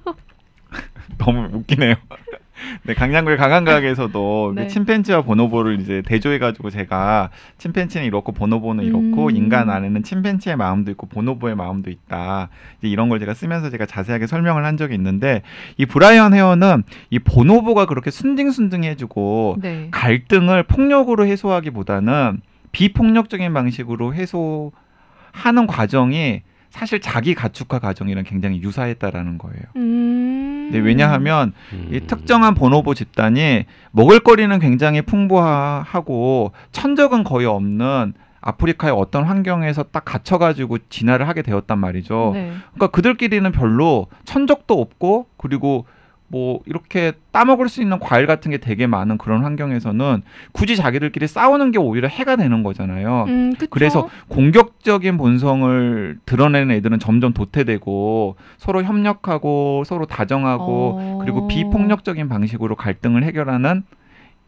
너무 1.18 1.48
웃기네요. 1.52 1.94
네, 2.84 2.94
강양구의 2.94 3.36
강한과학에서도 3.36 4.52
네. 4.56 4.62
그 4.62 4.68
침팬지와 4.68 5.22
보노보를 5.22 5.80
이제 5.80 6.02
대조해가지고 6.04 6.70
제가 6.70 7.30
침팬지는 7.58 8.06
이렇고 8.06 8.32
보노보는 8.32 8.84
이렇고 8.84 9.26
음. 9.26 9.36
인간 9.36 9.70
안에는 9.70 10.02
침팬지의 10.02 10.56
마음도 10.56 10.90
있고 10.92 11.06
보노보의 11.06 11.54
마음도 11.54 11.90
있다. 11.90 12.48
이제 12.78 12.88
이런 12.88 13.08
걸 13.08 13.20
제가 13.20 13.34
쓰면서 13.34 13.70
제가 13.70 13.86
자세하게 13.86 14.26
설명을 14.26 14.64
한 14.64 14.76
적이 14.76 14.94
있는데 14.94 15.42
이 15.76 15.86
브라이언 15.86 16.34
헤어는 16.34 16.82
이 17.10 17.18
보노보가 17.18 17.86
그렇게 17.86 18.10
순딩순딩해주고 18.10 19.58
네. 19.60 19.88
갈등을 19.90 20.62
폭력으로 20.64 21.26
해소하기보다는 21.26 22.40
비폭력적인 22.72 23.54
방식으로 23.54 24.14
해소하는 24.14 25.66
과정이 25.66 26.42
사실 26.76 27.00
자기 27.00 27.34
가축화 27.34 27.78
과정이랑 27.78 28.24
굉장히 28.24 28.60
유사했다라는 28.62 29.38
거예요. 29.38 29.62
음. 29.76 30.68
네, 30.72 30.78
왜냐하면 30.78 31.54
음. 31.72 31.88
이 31.90 32.00
특정한 32.00 32.54
보노보 32.54 32.92
집단이 32.92 33.64
먹을거리는 33.92 34.58
굉장히 34.58 35.00
풍부하고 35.00 36.52
천적은 36.72 37.24
거의 37.24 37.46
없는 37.46 38.12
아프리카의 38.42 38.92
어떤 38.94 39.24
환경에서 39.24 39.84
딱 39.84 40.04
갇혀가지고 40.04 40.78
진화를 40.90 41.26
하게 41.26 41.40
되었단 41.40 41.78
말이죠. 41.78 42.32
네. 42.34 42.52
그러니까 42.74 42.88
그들끼리는 42.88 43.50
별로 43.52 44.06
천적도 44.24 44.78
없고 44.78 45.26
그리고 45.38 45.86
뭐 46.28 46.60
이렇게 46.66 47.12
따먹을 47.30 47.68
수 47.68 47.80
있는 47.80 47.98
과일 48.00 48.26
같은 48.26 48.50
게 48.50 48.58
되게 48.58 48.86
많은 48.86 49.16
그런 49.18 49.44
환경에서는 49.44 50.22
굳이 50.52 50.76
자기들끼리 50.76 51.26
싸우는 51.26 51.70
게 51.70 51.78
오히려 51.78 52.08
해가 52.08 52.36
되는 52.36 52.62
거잖아요. 52.62 53.24
음? 53.28 53.54
그래서 53.70 54.08
공격적인 54.28 55.18
본성을 55.18 56.18
드러내는 56.26 56.74
애들은 56.76 56.98
점점 56.98 57.32
도태되고 57.32 58.36
서로 58.56 58.82
협력하고 58.82 59.84
서로 59.86 60.06
다정하고 60.06 60.98
어. 60.98 61.18
그리고 61.22 61.46
비폭력적인 61.46 62.28
방식으로 62.28 62.74
갈등을 62.74 63.22
해결하는 63.22 63.84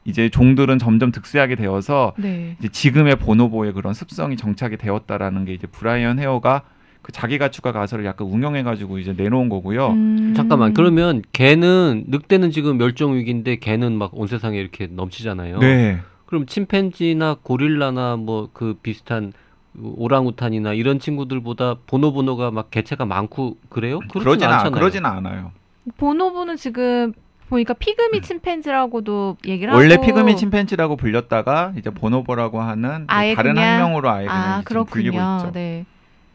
이제 0.05 0.31
종들은 0.31 0.79
점점 0.79 1.13
득세하게 1.13 1.55
되어서 1.55 2.15
네. 2.17 2.57
이제 2.59 2.69
지금의 2.69 3.17
보노보의 3.17 3.75
그런 3.75 3.93
습성이 3.95 4.37
정착이 4.37 4.79
되었다라는 4.79 5.45
게 5.45 5.53
이제 5.53 5.67
브라이언 5.67 6.19
헤어가 6.19 6.63
그 7.03 7.13
자기 7.13 7.39
가축화 7.39 7.73
가설을 7.73 8.05
약간 8.05 8.27
응용해가지고 8.29 8.99
이제 8.99 9.13
내놓은 9.17 9.49
거고요. 9.49 9.89
음. 9.89 10.35
잠깐만 10.37 10.75
그러면 10.75 11.23
개는 11.33 12.05
늑대는 12.09 12.51
지금 12.51 12.77
멸종 12.79 13.15
위기인데 13.15 13.57
개는 13.57 13.93
막 13.97 14.11
온 14.15 14.27
세상에 14.27 14.59
이렇게 14.59 14.87
넘치잖아요. 14.91 15.59
네. 15.61 15.99
그럼 16.27 16.45
침팬지나 16.47 17.37
고릴라나 17.43 18.17
뭐 18.17 18.51
그 18.53 18.75
비슷한 18.83 19.33
오랑우탄이나 19.81 20.73
이런 20.75 20.99
친구들보다 20.99 21.77
보노보노가 21.87 22.51
막 22.51 22.71
개체가 22.71 23.05
많고 23.07 23.57
그래요? 23.69 24.01
그렇진 24.01 24.23
그러진 24.23 24.49
않 24.49 24.53
않잖아요. 24.55 24.73
그러진 24.73 25.07
않아요. 25.07 25.53
보노보는 25.97 26.57
지금 26.57 27.13
보니까 27.49 27.73
피그미 27.75 28.21
침팬지라고도 28.21 29.37
얘기를 29.47 29.73
원래 29.73 29.95
하고 29.95 30.05
피그미 30.05 30.37
침팬지라고 30.37 30.97
불렸다가 30.97 31.73
이제 31.79 31.91
보노보라고 31.91 32.61
하는 32.61 33.07
다른 33.35 33.55
그냥- 33.55 33.81
학명으로 33.81 34.11
아예 34.11 34.27
그냥 34.27 34.43
아 34.43 34.59
이제 34.59 34.65
지금 34.69 34.85
불리고. 34.85 35.17
있죠. 35.17 35.51
네. 35.55 35.87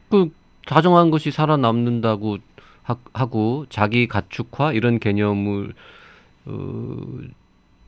그 0.10 0.30
다정한 0.66 1.12
것이 1.12 1.32
살아남는다고 1.32 2.38
하, 2.84 2.98
하고 3.14 3.66
자기 3.70 4.08
가축화 4.08 4.74
이런 4.74 5.00
개념을 5.00 5.74
어, 6.46 6.98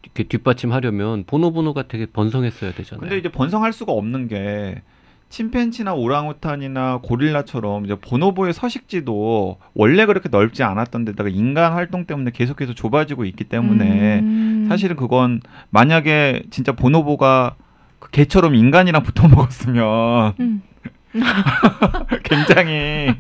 이렇게 0.04 0.24
뒷받침하려면 0.24 1.24
보노보노가 1.26 1.88
되게 1.88 2.06
번성했어야 2.06 2.74
되잖아요. 2.74 3.02
근데 3.02 3.18
이제 3.18 3.30
번성할 3.30 3.74
수가 3.74 3.92
없는 3.92 4.28
게 4.28 4.82
침팬지나 5.30 5.94
오랑우탄이나 5.96 7.00
고릴라처럼 7.04 7.86
이제 7.86 7.96
보노보의 7.96 8.54
서식지도 8.54 9.58
원래 9.74 10.06
그렇게 10.06 10.30
넓지 10.30 10.64
않았던 10.64 11.04
데다가 11.06 11.30
인간 11.30 11.74
활동 11.74 12.06
때문에 12.06 12.32
계속해서 12.32 12.74
좁아지고 12.74 13.26
있기 13.26 13.44
때문에 13.46 14.20
음. 14.20 14.66
사실은 14.70 14.96
그건 14.96 15.42
만약에 15.72 16.44
진짜 16.52 16.72
보노보가 16.72 17.56
그 18.00 18.12
개처럼 18.12 18.56
인간이랑 18.56 19.04
붙어 19.04 19.28
먹었으면 19.28 20.36
음. 20.40 20.62
굉장히 22.24 23.16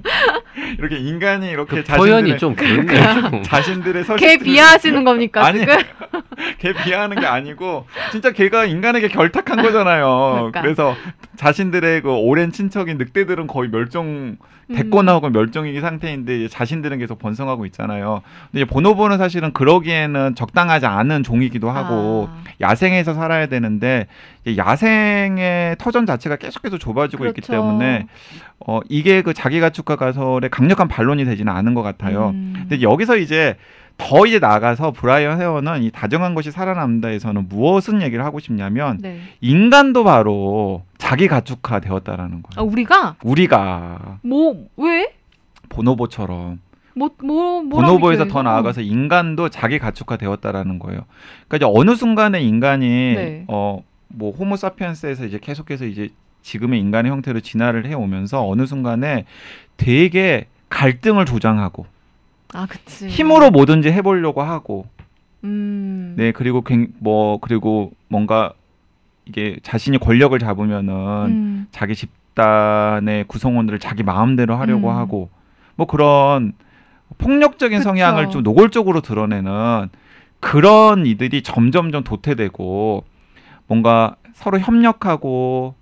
이렇게 0.77 0.97
인간이 0.97 1.49
이렇게 1.49 1.77
그 1.77 1.83
자신들의 1.83 2.37
좀 2.37 2.55
그렇네요. 2.55 3.41
자신들의 3.43 4.03
개 4.03 4.07
서식지를 4.07 4.37
비하하시는 4.39 5.03
겁니까 5.03 5.45
아니, 5.45 5.59
지금? 5.59 5.77
걔 6.59 6.73
비하하는 6.73 7.19
게 7.19 7.25
아니고 7.25 7.87
진짜 8.11 8.31
걔가 8.31 8.65
인간에게 8.65 9.07
결탁한 9.07 9.61
거잖아요. 9.61 10.49
그러니까. 10.51 10.61
그래서 10.61 10.95
자신들의 11.37 12.01
그 12.01 12.11
오랜 12.11 12.51
친척인 12.51 12.97
늑대들은 12.97 13.47
거의 13.47 13.69
멸종 13.69 14.37
음. 14.67 14.75
됐고 14.75 15.03
나오고 15.03 15.29
멸종위기 15.29 15.79
상태인데 15.79 16.47
자신들은 16.47 16.97
계속 16.97 17.19
번성하고 17.19 17.65
있잖아요. 17.67 18.21
근데 18.51 18.65
보노보는 18.65 19.17
사실은 19.17 19.53
그러기에는 19.53 20.35
적당하지 20.35 20.87
않은 20.87 21.23
종이기도 21.23 21.69
하고 21.69 22.29
아. 22.31 22.43
야생에서 22.61 23.13
살아야 23.13 23.45
되는데 23.47 24.07
야생의 24.57 25.75
터전 25.77 26.05
자체가 26.05 26.37
계속해서 26.37 26.77
좁아지고 26.77 27.27
있기 27.27 27.41
그렇죠. 27.41 27.51
때문에 27.85 28.07
어 28.67 28.79
이게 28.89 29.21
그 29.21 29.33
자기 29.33 29.59
가축화 29.59 29.95
가설의 29.95 30.49
강력한 30.49 30.87
반론이 30.87 31.25
되지는 31.25 31.51
않은 31.53 31.73
것 31.73 31.81
같아요. 31.81 32.29
음. 32.29 32.53
근데 32.67 32.81
여기서 32.81 33.17
이제 33.17 33.55
더 33.97 34.25
이제 34.25 34.39
나가서 34.39 34.91
브라이언 34.91 35.39
헤어는 35.39 35.83
이 35.83 35.91
다정한 35.91 36.35
것이 36.35 36.51
살아남다에서는 36.51 37.47
무엇은 37.47 38.01
얘기를 38.01 38.25
하고 38.25 38.39
싶냐면 38.39 38.97
네. 39.01 39.19
인간도 39.41 40.03
바로 40.03 40.83
자기 40.97 41.27
가축화 41.27 41.79
되었다라는 41.79 42.43
아, 42.45 42.49
거예요. 42.49 42.69
우리가 42.71 43.15
우리가 43.23 44.19
뭐 44.21 44.65
왜? 44.77 45.13
보노보처럼 45.69 46.59
뭐뭐 46.95 47.63
뭐 47.63 47.81
보노보에서 47.81 48.27
더 48.27 48.41
나아가서 48.41 48.81
인간도 48.81 49.49
자기 49.49 49.79
가축화 49.79 50.17
되었다라는 50.17 50.79
거예요. 50.79 51.01
그러니까 51.47 51.57
이제 51.57 51.65
어느 51.67 51.95
순간에 51.95 52.41
인간이 52.41 52.87
네. 52.87 53.45
어뭐 53.47 54.31
호모사피엔스에서 54.37 55.25
이제 55.25 55.39
계속해서 55.39 55.85
이제 55.85 56.09
지금의 56.45 56.79
인간의 56.79 57.11
형태로 57.11 57.39
진화를 57.39 57.87
해 57.87 57.95
오면서 57.95 58.47
어느 58.47 58.67
순간에 58.67 59.25
되게 59.77 60.45
갈등을 60.69 61.25
조장하고 61.25 61.87
아 62.53 62.67
그치. 62.67 63.07
힘으로 63.07 63.49
뭐든지 63.49 63.91
해보려고 63.91 64.43
하고 64.43 64.85
음. 65.43 66.13
네 66.17 66.31
그리고 66.31 66.61
굉- 66.61 66.89
뭐 66.99 67.39
그리고 67.39 67.93
뭔가 68.09 68.53
이게 69.25 69.57
자신이 69.63 69.97
권력을 69.97 70.37
잡으면은 70.37 70.93
음. 71.25 71.67
자기 71.71 71.95
집단의 71.95 73.23
구성원들을 73.27 73.79
자기 73.79 74.03
마음대로 74.03 74.55
하려고 74.55 74.91
음. 74.91 74.95
하고 74.95 75.29
뭐 75.75 75.87
그런 75.87 76.53
폭력적인 77.17 77.79
그쵸. 77.79 77.89
성향을 77.89 78.29
좀 78.29 78.43
노골적으로 78.43 79.01
드러내는 79.01 79.89
그런 80.39 81.07
이들이 81.07 81.41
점점점 81.41 82.03
도태되고 82.03 83.03
뭔가 83.65 84.15
서로 84.33 84.59
협력하고 84.59 85.73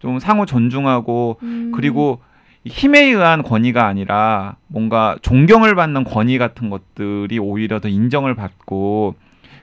좀 0.00 0.18
상호 0.18 0.44
존중하고 0.46 1.38
음. 1.42 1.72
그리고 1.74 2.20
힘에 2.66 3.00
의한 3.04 3.42
권위가 3.42 3.86
아니라 3.86 4.56
뭔가 4.66 5.16
존경을 5.22 5.74
받는 5.74 6.04
권위 6.04 6.36
같은 6.38 6.68
것들이 6.68 7.38
오히려 7.38 7.80
더 7.80 7.88
인정을 7.88 8.34
받고 8.34 9.14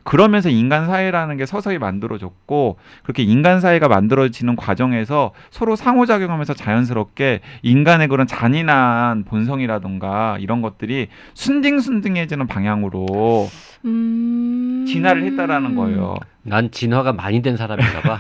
그러면서 0.08 0.50
인간 0.50 0.86
사회라는 0.88 1.36
게 1.36 1.46
서서히 1.46 1.80
만들어졌고 1.80 2.78
그렇게 3.04 3.24
인간 3.24 3.60
사회가 3.60 3.90
만들어지는 3.90 4.56
과정에서 4.56 5.34
서로 5.52 5.76
상호작용하면서 5.76 6.54
자연스럽게 6.54 7.42
인간의 7.62 8.08
그런 8.08 8.26
잔인한 8.26 9.26
본성이라든가 9.26 10.38
이런 10.40 10.62
것들이 10.62 11.10
순딩순딩해지는 11.34 12.48
방향으로 12.48 13.50
음... 13.84 14.86
진화를 14.88 15.24
했다라는 15.24 15.76
거예요. 15.76 16.16
난 16.42 16.72
진화가 16.72 17.12
많이 17.12 17.42
된 17.42 17.58
사람인가 17.58 18.02
봐. 18.02 18.18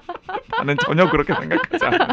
나는 0.60 0.76
전혀 0.84 1.08
그렇게 1.10 1.32
생각하지 1.34 1.84
않아. 1.86 2.08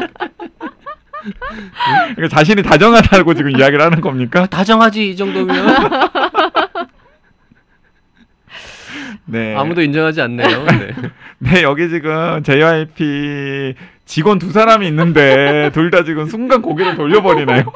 그러니까 2.14 2.28
자신이 2.28 2.62
다정하다고 2.62 3.34
지금 3.34 3.50
이야기를 3.50 3.80
하는 3.82 4.00
겁니까? 4.00 4.46
다정하지 4.46 5.10
이 5.10 5.16
정도면 5.16 5.56
네. 9.26 9.54
아무도 9.56 9.82
인정하지 9.82 10.22
않네요. 10.22 10.64
네. 10.64 10.94
네, 11.38 11.62
여기 11.62 11.88
지금 11.88 12.42
JYP 12.42 13.74
직원 14.06 14.38
두 14.38 14.50
사람이 14.52 14.86
있는데 14.88 15.70
둘 15.74 15.90
다 15.90 16.02
지금 16.04 16.26
순간 16.26 16.62
고개를 16.62 16.96
돌려버리네요. 16.96 17.64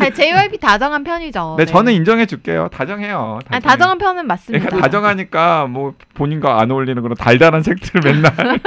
아니, 0.00 0.14
JYP 0.14 0.58
다정한 0.58 1.04
편이죠. 1.04 1.56
네, 1.58 1.64
저는 1.64 1.92
인정해 1.92 2.26
줄게요. 2.26 2.68
다정해요. 2.68 3.38
아니, 3.48 3.62
다정한 3.62 3.98
편은 3.98 4.26
맞습니다. 4.26 4.64
그러니까 4.66 4.86
다정하니까 4.86 5.66
뭐 5.66 5.94
본인과 6.14 6.60
안 6.60 6.70
어울리는 6.70 7.00
그런 7.02 7.16
달달한 7.16 7.62
책들을 7.62 8.02
맨날 8.22 8.60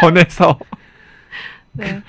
권해서 0.00 0.58
네. 1.72 2.02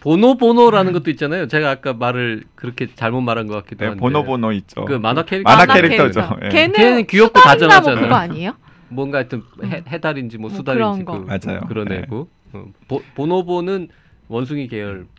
보노 0.00 0.36
보노라는 0.36 0.92
것도 0.92 1.10
있잖아요. 1.10 1.48
제가 1.48 1.70
아까 1.70 1.92
말을 1.92 2.44
그렇게 2.54 2.86
잘못 2.94 3.20
말한 3.20 3.46
것 3.48 3.54
같기도 3.56 3.78
네, 3.80 3.86
한데. 3.88 4.00
번호 4.00 4.24
번호 4.24 4.52
있죠. 4.52 4.84
그 4.84 4.92
만화 4.92 5.24
캐릭터 5.24 5.50
만화 5.50 5.66
캐릭터죠. 5.74 6.20
캐릭터. 6.20 6.38
예. 6.44 6.48
걔는, 6.50 6.72
걔는 6.72 7.06
귀엽고 7.06 7.32
뭐 7.32 7.42
다정하잖아요. 7.42 8.02
그거 8.02 8.14
아니에요? 8.14 8.52
뭔가 8.88 9.18
하여튼 9.18 9.42
해, 9.64 9.82
해달인지 9.88 10.38
뭐뭐 10.38 10.54
수달인지 10.54 11.04
그런 11.04 11.26
그, 11.26 11.30
맞아요. 11.30 11.60
그런 11.68 11.88
네. 11.88 11.98
애고 11.98 12.28
어, 12.52 12.64
보, 12.86 13.02
보노보는 13.14 13.88
원숭이 14.28 14.68
계열 14.68 15.00
예, 15.00 15.17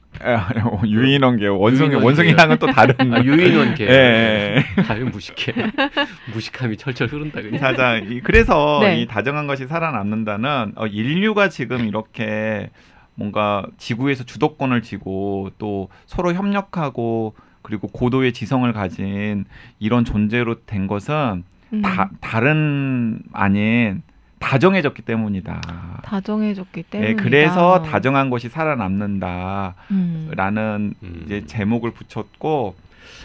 유인원 0.85 1.37
계 1.37 1.47
원숭이 1.47 1.89
유인원 1.89 2.03
원숭이랑은 2.03 2.57
또 2.57 2.67
다른. 2.67 3.13
아, 3.13 3.23
유인원 3.23 3.75
계열 3.75 3.91
예. 3.93 4.65
아유 4.89 5.05
무식해. 5.05 5.53
무식함이 6.33 6.77
철철 6.77 7.07
흐른다 7.07 7.41
그냥. 7.41 7.59
자자 7.59 7.97
이- 7.97 8.19
그래서 8.21 8.79
네. 8.81 9.01
이 9.01 9.07
다정한 9.07 9.47
것이 9.47 9.67
살아남는다는 9.67 10.73
어, 10.75 10.87
인류가 10.87 11.49
지금 11.49 11.87
이렇게 11.87 12.69
뭔가 13.15 13.65
지구에서 13.77 14.23
주도권을 14.23 14.81
쥐고 14.81 15.51
또 15.57 15.89
서로 16.05 16.33
협력하고 16.33 17.35
그리고 17.61 17.87
고도의 17.87 18.33
지성을 18.33 18.71
가진 18.73 19.45
이런 19.79 20.05
존재로 20.05 20.65
된 20.65 20.87
것은 20.87 21.43
음, 21.73 21.81
다, 21.81 22.09
다른 22.21 23.19
아닌 23.33 24.01
다정해졌기 24.39 25.01
때문이다. 25.03 26.01
다정해졌기 26.03 26.83
네, 26.83 26.89
때문에. 26.89 27.15
그래서 27.15 27.81
다정한 27.81 28.29
것이 28.29 28.49
살아남는다라는 28.49 29.73
음. 29.91 30.93
음. 31.03 31.21
이제 31.25 31.45
제목을 31.45 31.91
붙였고 31.91 32.75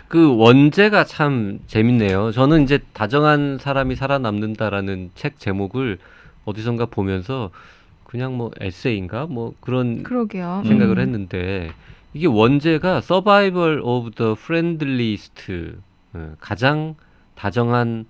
그 0.08 0.36
원제가 0.36 1.04
참 1.04 1.60
재밌네요. 1.66 2.32
저는 2.32 2.62
이제 2.64 2.80
다정한 2.92 3.58
사람이 3.60 3.96
살아남는다라는 3.96 5.10
책 5.14 5.38
제목을 5.38 5.98
어디선가 6.44 6.86
보면서 6.86 7.50
그냥 8.04 8.36
뭐 8.36 8.50
에세이인가 8.60 9.26
뭐 9.26 9.54
그런 9.60 10.02
그러게요. 10.02 10.62
생각을 10.66 10.98
음. 10.98 11.02
했는데 11.02 11.70
이게 12.12 12.26
원제가 12.26 12.98
Survival 12.98 13.80
of 13.82 14.10
the 14.12 14.32
Friendliest 14.32 15.72
어, 16.12 16.34
가장 16.38 16.94
다정한 17.34 18.04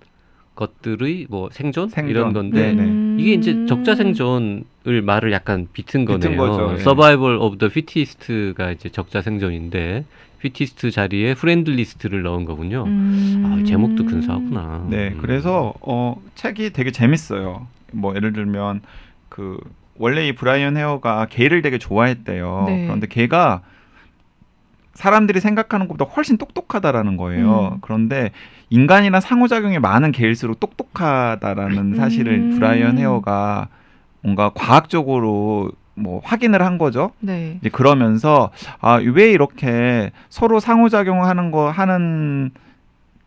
것들의 0.55 1.27
뭐 1.29 1.49
생존, 1.51 1.89
생존. 1.89 2.09
이런 2.09 2.33
건데 2.33 2.67
네, 2.67 2.73
네. 2.73 2.83
음. 2.83 3.17
이게 3.19 3.33
이제 3.33 3.65
적자 3.67 3.95
생존을 3.95 5.01
말을 5.03 5.31
약간 5.31 5.67
비튼 5.73 6.05
거네요. 6.05 6.37
거죠, 6.37 6.71
예. 6.71 6.79
Survival 6.79 7.37
of 7.37 7.57
the 7.57 7.69
Fittest가 7.69 8.71
이제 8.71 8.89
적자 8.89 9.21
생존인데 9.21 10.05
Fittest 10.39 10.91
자리에 10.91 11.33
Friendliest를 11.33 12.21
넣은 12.23 12.45
거군요. 12.45 12.83
음. 12.85 13.43
아, 13.45 13.63
제목도 13.63 14.05
근사하구나. 14.05 14.87
네, 14.89 15.09
음. 15.09 15.17
그래서 15.19 15.73
어 15.81 16.21
책이 16.35 16.71
되게 16.71 16.91
재밌어요. 16.91 17.67
뭐 17.91 18.15
예를 18.15 18.33
들면 18.33 18.81
그 19.29 19.59
원래 19.97 20.27
이 20.27 20.33
브라이언 20.33 20.77
헤어가 20.77 21.25
개를 21.29 21.61
되게 21.61 21.77
좋아했대요. 21.77 22.65
네. 22.67 22.85
그런데 22.85 23.07
개가 23.07 23.61
사람들이 24.93 25.39
생각하는 25.39 25.87
것보다 25.87 26.09
훨씬 26.11 26.37
똑똑하다라는 26.37 27.17
거예요. 27.17 27.71
음. 27.73 27.77
그런데 27.81 28.31
인간이랑 28.69 29.21
상호작용이 29.21 29.79
많은 29.79 30.11
개일수록 30.11 30.59
똑똑하다라는 30.59 31.95
사실을 31.95 32.33
음. 32.33 32.49
브라이언 32.55 32.97
헤어가 32.97 33.67
뭔가 34.21 34.51
과학적으로 34.55 35.71
뭐 35.93 36.19
확인을 36.23 36.61
한 36.61 36.77
거죠. 36.77 37.11
네. 37.19 37.57
이제 37.61 37.69
그러면서 37.69 38.51
아 38.81 38.97
왜 38.97 39.31
이렇게 39.31 40.11
서로 40.29 40.59
상호작용하는 40.59 41.51
거 41.51 41.69
하는 41.69 42.51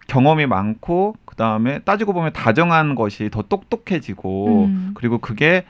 경험이 0.06 0.46
많고 0.46 1.14
그 1.24 1.36
다음에 1.36 1.78
따지고 1.80 2.12
보면 2.12 2.32
다정한 2.32 2.94
것이 2.94 3.30
더 3.30 3.42
똑똑해지고 3.42 4.64
음. 4.66 4.90
그리고 4.94 5.18
그게 5.18 5.64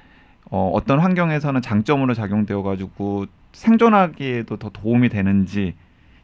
어, 0.50 0.70
어떤 0.72 0.98
환경에서는 0.98 1.60
장점으로 1.60 2.14
작용되어 2.14 2.62
가지고 2.62 3.26
생존하기에도 3.52 4.56
더 4.56 4.70
도움이 4.70 5.08
되는지 5.10 5.74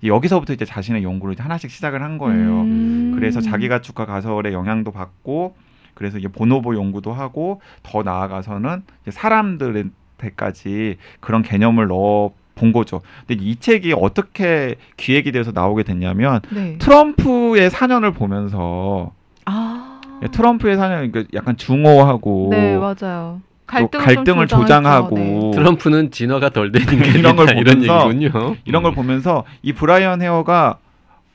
여기서부터 0.08 0.52
이제 0.52 0.64
자신의 0.64 1.02
연구를 1.02 1.34
이제 1.34 1.42
하나씩 1.42 1.70
시작을 1.70 2.02
한 2.02 2.18
거예요. 2.18 2.62
음. 2.62 3.12
그래서 3.14 3.40
자기 3.40 3.68
가축화 3.68 4.06
가설의 4.06 4.52
영향도 4.52 4.90
받고 4.92 5.56
그래서 5.94 6.18
이제 6.18 6.28
보노보 6.28 6.76
연구도 6.76 7.12
하고 7.12 7.60
더 7.82 8.02
나아가서는 8.02 8.82
사람들한테까지 9.08 10.98
그런 11.20 11.42
개념을 11.42 11.86
넣어 11.88 12.32
본 12.54 12.72
거죠. 12.72 13.02
근데 13.26 13.42
이 13.42 13.56
책이 13.56 13.94
어떻게 13.96 14.76
기획이 14.96 15.32
돼서 15.32 15.50
나오게 15.52 15.82
됐냐면 15.82 16.40
네. 16.52 16.78
트럼프의 16.78 17.70
사년을 17.70 18.12
보면서 18.12 19.12
아. 19.44 20.00
예, 20.22 20.28
트럼프의 20.28 20.76
사년 20.76 21.10
그러니까 21.10 21.30
약간 21.34 21.56
중호하고 21.56 22.48
네, 22.50 22.76
맞아요. 22.76 23.40
또 23.66 23.88
갈등을, 23.88 24.06
좀 24.26 24.36
갈등을. 24.36 24.46
조장하고 24.46 25.16
네. 25.16 25.50
트럼프는 25.54 26.10
진화가 26.10 26.50
덜 26.50 26.70
된 26.70 26.82
인간이다 26.82 27.18
이런 27.18 27.36
걸 27.36 27.48
이런 27.56 27.80
보면서 27.80 28.08
얘기군요. 28.10 28.56
이런 28.64 28.82
걸 28.82 28.92
음. 28.92 28.94
보면서 28.94 29.44
이 29.62 29.72
브라이언 29.72 30.22
헤어가 30.22 30.78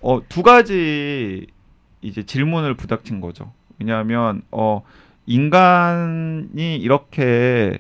어, 0.02 0.22
두 0.30 0.44
가지 0.44 1.48
이제 2.02 2.24
질문을 2.24 2.76
부닥친 2.76 3.20
거죠. 3.20 3.52
왜냐하면 3.80 4.42
어, 4.52 4.84
인간이 5.26 6.76
이렇게 6.78 7.78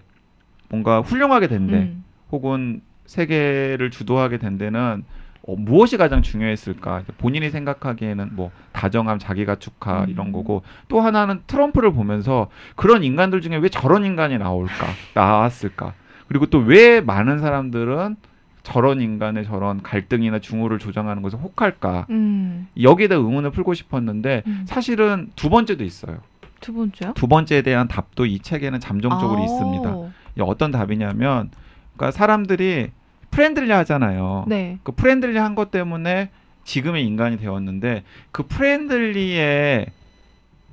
뭔가 0.69 1.01
훌륭하게 1.01 1.47
된데 1.47 1.77
음. 1.77 2.03
혹은 2.31 2.81
세계를 3.05 3.89
주도하게 3.91 4.37
된 4.37 4.57
데는 4.57 5.03
어, 5.49 5.55
무엇이 5.57 5.97
가장 5.97 6.21
중요했을까? 6.21 7.03
본인이 7.17 7.49
생각하기에는 7.49 8.29
뭐 8.33 8.51
다정함, 8.71 9.17
자기가축화 9.17 10.03
음. 10.03 10.09
이런 10.09 10.31
거고 10.31 10.61
또 10.87 11.01
하나는 11.01 11.41
트럼프를 11.47 11.91
보면서 11.91 12.49
그런 12.75 13.03
인간들 13.03 13.41
중에 13.41 13.57
왜 13.57 13.67
저런 13.69 14.05
인간이 14.05 14.37
나올까? 14.37 14.85
나왔을까? 15.15 15.93
그리고 16.27 16.45
또 16.45 16.59
왜 16.59 17.01
많은 17.01 17.39
사람들은 17.39 18.17
저런 18.61 19.01
인간의 19.01 19.45
저런 19.45 19.81
갈등이나 19.81 20.37
중후를 20.37 20.77
조장하는 20.77 21.23
것을 21.23 21.39
혹할까? 21.39 22.05
음. 22.11 22.67
여기에다 22.79 23.15
의문을 23.15 23.49
풀고 23.49 23.73
싶었는데 23.73 24.43
음. 24.45 24.65
사실은 24.67 25.31
두 25.35 25.49
번째도 25.49 25.83
있어요. 25.83 26.19
두 26.59 26.73
번째요? 26.73 27.13
두 27.15 27.27
번째에 27.27 27.63
대한 27.63 27.87
답도 27.87 28.27
이 28.27 28.39
책에는 28.39 28.79
잠정적으로 28.79 29.39
아. 29.39 29.43
있습니다. 29.45 29.95
어떤 30.41 30.71
답이냐면 30.71 31.49
그러니까 31.95 32.11
사람들이 32.11 32.91
friendly 33.31 33.71
하잖아요. 33.71 34.45
네. 34.47 34.77
그 34.83 34.91
friendly 34.91 35.37
한 35.37 35.55
것 35.55 35.71
때문에 35.71 36.29
지금의 36.63 37.05
인간이 37.05 37.37
되었는데 37.37 38.03
그 38.31 38.43
friendly의 38.43 39.87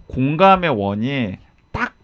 공감의 0.08 0.70
원이 0.70 1.38
딱 1.72 1.94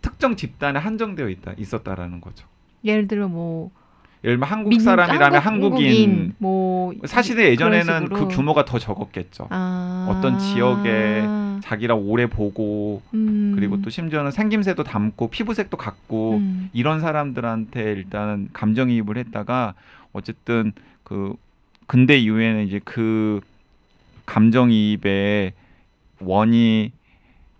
특정 0.00 0.36
집단에 0.36 0.78
한정되어 0.78 1.28
있다 1.28 1.52
있었다라는 1.56 2.20
거죠. 2.20 2.46
예를 2.84 3.06
들어 3.08 3.28
뭐 3.28 3.70
예를 4.24 4.36
들면 4.36 4.48
한국 4.48 4.68
민- 4.70 4.80
사람이라면 4.80 5.40
한국- 5.40 5.72
한국인, 5.74 6.34
뭐 6.38 6.92
사실은 7.04 7.44
예전에는 7.44 8.08
그. 8.08 8.28
규모가 8.28 8.64
더 8.64 8.78
적었겠죠. 8.78 9.48
아. 9.50 10.06
어떤 10.10 10.38
지역에 10.38 11.22
자기랑 11.64 12.10
오래 12.10 12.26
보고 12.26 13.00
음. 13.14 13.52
그리고 13.54 13.80
또 13.80 13.88
심지어는 13.88 14.32
생김새도 14.32 14.84
닮고 14.84 15.28
피부색도 15.28 15.78
같고 15.78 16.36
음. 16.36 16.68
이런 16.74 17.00
사람들한테 17.00 17.92
일단은 17.92 18.50
감정이입을 18.52 19.16
했다가 19.16 19.72
어쨌든 20.12 20.72
그 21.04 21.34
근대 21.86 22.18
이후에는 22.18 22.66
이제 22.66 22.82
그 22.84 23.40
감정이입의 24.26 25.54
원이 26.20 26.92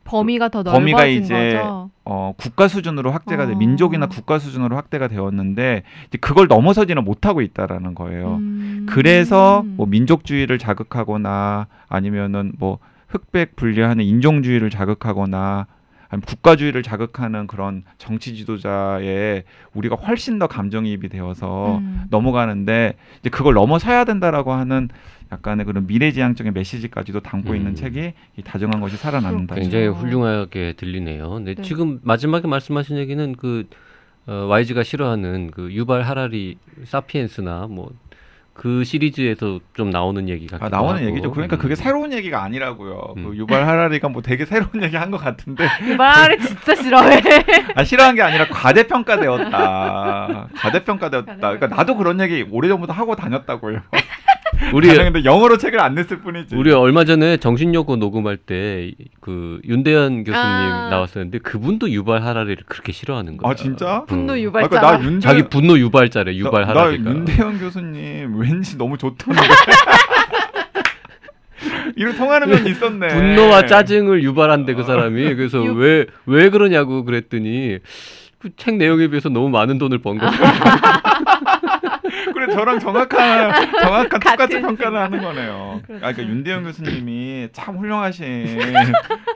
범위가 0.05 0.51
더 0.51 0.63
범위가 0.63 0.99
넓어진 0.99 1.23
이제 1.23 1.55
거죠. 1.55 1.91
어, 2.05 2.35
국가 2.37 2.69
수준으로 2.69 3.11
확대가 3.11 3.47
돼 3.47 3.55
어. 3.55 3.57
민족이나 3.57 4.07
국가 4.07 4.39
수준으로 4.39 4.77
확대가 4.77 5.09
되었는데 5.09 5.83
이제 6.09 6.19
그걸 6.19 6.47
넘어서지는 6.47 7.03
못하고 7.05 7.41
있다라는 7.41 7.95
거예요. 7.95 8.37
음. 8.37 8.87
그래서 8.87 9.63
뭐 9.65 9.87
민족주의를 9.87 10.59
자극하거나 10.59 11.69
아니면은 11.89 12.53
뭐 12.59 12.79
흑백 13.15 13.55
분리하는 13.55 14.05
인종주의를 14.05 14.71
자극하거나 14.71 15.67
아니면 16.09 16.23
국가주의를 16.27 16.83
자극하는 16.83 17.47
그런 17.47 17.85
정치 17.99 18.35
지도자에 18.35 19.45
우리가 19.73 19.97
훨씬 19.97 20.39
더 20.39 20.47
감정이입이 20.47 21.09
되어서 21.09 21.79
음. 21.79 22.05
넘어가는데 22.11 22.95
이제 23.21 23.31
그걸 23.31 23.55
넘어서야 23.55 24.05
된다라고 24.05 24.53
하는 24.53 24.89
약간의 25.33 25.65
그런 25.65 25.87
미래지향적인 25.87 26.53
메시지까지도 26.53 27.21
담고 27.21 27.51
음. 27.51 27.57
있는 27.57 27.75
책이 27.75 28.13
이 28.37 28.43
다정한 28.43 28.81
것이 28.81 28.97
살아남는다. 28.97 29.55
굉장히. 29.55 29.87
훌륭하게 29.87 30.75
들리네요. 30.77 31.39
네, 31.41 31.55
네. 31.55 31.63
지금 31.63 32.01
마지막에 32.03 32.47
말씀하신 32.47 32.99
얘기는 32.99 33.35
그 33.37 33.67
어, 34.27 34.47
YG가 34.49 34.83
싫어하는 34.83 35.51
그 35.51 35.73
유발 35.73 36.03
하라리 36.03 36.57
사피엔스나 36.85 37.69
뭐 37.69 37.93
그 38.55 38.85
시리즈에서 38.85 39.59
좀 39.75 39.91
나오는 39.91 40.29
얘기 40.29 40.47
같기도 40.47 40.67
아, 40.67 40.69
나오는 40.69 40.95
하고. 41.03 41.07
얘기죠. 41.07 41.33
그러니까 41.33 41.57
음. 41.57 41.59
그게 41.59 41.75
새로운 41.75 42.13
얘기가 42.13 42.43
아니라고요. 42.43 43.15
음. 43.17 43.25
그 43.31 43.37
유발 43.37 43.67
하라리가 43.67 44.09
뭐 44.09 44.23
되게 44.23 44.47
새로운 44.47 44.83
얘기 44.83 44.97
한 44.97 45.11
것 45.11 45.19
같은데 45.19 45.69
유발을 45.87 46.39
진짜 46.39 46.75
싫어해. 46.77 47.21
아, 47.75 47.85
싫어한 47.85 48.15
게 48.15 48.23
아니라 48.23 48.47
과대평가되었다. 48.49 50.49
과대평가되었다. 50.57 51.35
그러니까 51.37 51.67
나도 51.67 51.97
그런 51.97 52.21
얘기 52.21 52.47
오래전부터 52.49 52.93
하고 52.93 53.17
다녔다고요. 53.17 53.81
우리 54.73 54.89
근데 54.89 55.25
영어로 55.25 55.57
책을 55.59 55.81
안 55.81 55.95
냈을 55.95 56.21
뿐이지. 56.21 56.55
우리 56.57 56.73
얼마 56.73 57.05
전에 57.05 57.37
정신여고 57.37 57.97
녹음할 57.97 58.37
때 58.37 58.93
그 59.21 59.61
윤대현 59.67 60.25
교수님 60.25 60.37
아. 60.37 60.89
나왔었는데 60.91 61.39
그분도 61.39 61.91
유발 61.91 62.23
하라리를 62.23 62.65
그렇게 62.67 62.93
싫어하는 62.93 63.37
거야. 63.39 63.51
아 63.53 63.55
진짜? 63.55 64.05
분노 64.07 64.35
음. 64.35 64.37
아, 64.37 64.41
유발자. 64.41 64.69
그러니까 64.69 64.99
나 64.99 65.05
윤대 65.05 65.21
자기 65.21 65.43
분노 65.49 65.79
유발자래 65.79 66.35
유발 66.37 66.67
나, 66.67 66.73
나 66.75 66.81
하라리가. 66.81 67.11
윤대현 67.11 67.59
교수님 67.59 68.37
왠지 68.39 68.77
너무 68.77 68.99
좋던데. 68.99 69.41
이로 71.97 72.15
통하는 72.17 72.51
건 72.51 72.67
있었네. 72.67 73.09
분노와 73.09 73.67
짜증을 73.67 74.23
유발한대 74.25 74.75
그 74.75 74.83
사람이 74.83 75.35
그래서 75.37 75.65
유- 75.65 75.75
왜왜 75.75 76.51
그러냐고 76.51 77.05
그랬더니 77.05 77.79
그 78.39 78.51
책 78.59 78.77
내용에 78.77 79.09
비해서 79.09 79.31
너무 79.31 79.49
많은 79.49 79.79
돈을 79.79 79.99
번 79.99 80.19
거야. 80.19 80.31
그래 82.35 82.53
저랑 82.53 82.79
정확한 82.79 83.71
정확한 83.71 84.09
똑같은 84.09 84.37
같은 84.37 84.63
평가를 84.63 84.99
하는 84.99 85.23
거네요. 85.23 85.81
그렇죠. 85.87 86.05
아, 86.05 86.13
그러니까 86.13 86.35
윤대현 86.35 86.65
교수님이 86.65 87.49
참 87.53 87.79
훌륭하신 87.79 88.61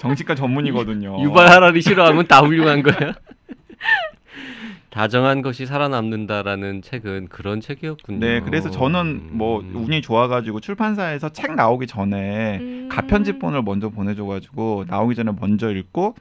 정치과 0.00 0.34
전문이거든요. 0.34 1.22
유발 1.22 1.48
하라리 1.48 1.80
싫어하면 1.80 2.26
다 2.26 2.40
훌륭한 2.40 2.82
거야. 2.82 3.14
다정한 4.90 5.42
것이 5.42 5.64
살아남는다라는 5.66 6.82
책은 6.82 7.28
그런 7.28 7.60
책이었군요. 7.60 8.18
네, 8.18 8.40
그래서 8.40 8.70
저는 8.70 9.28
뭐 9.32 9.60
음. 9.60 9.72
운이 9.76 10.02
좋아가지고 10.02 10.60
출판사에서 10.60 11.28
책 11.28 11.54
나오기 11.54 11.86
전에 11.86 12.58
음. 12.58 12.88
가편집본을 12.90 13.62
먼저 13.62 13.90
보내줘가지고 13.90 14.86
나오기 14.88 15.14
전에 15.14 15.32
먼저 15.38 15.70
읽고 15.70 16.00
뭐 16.00 16.14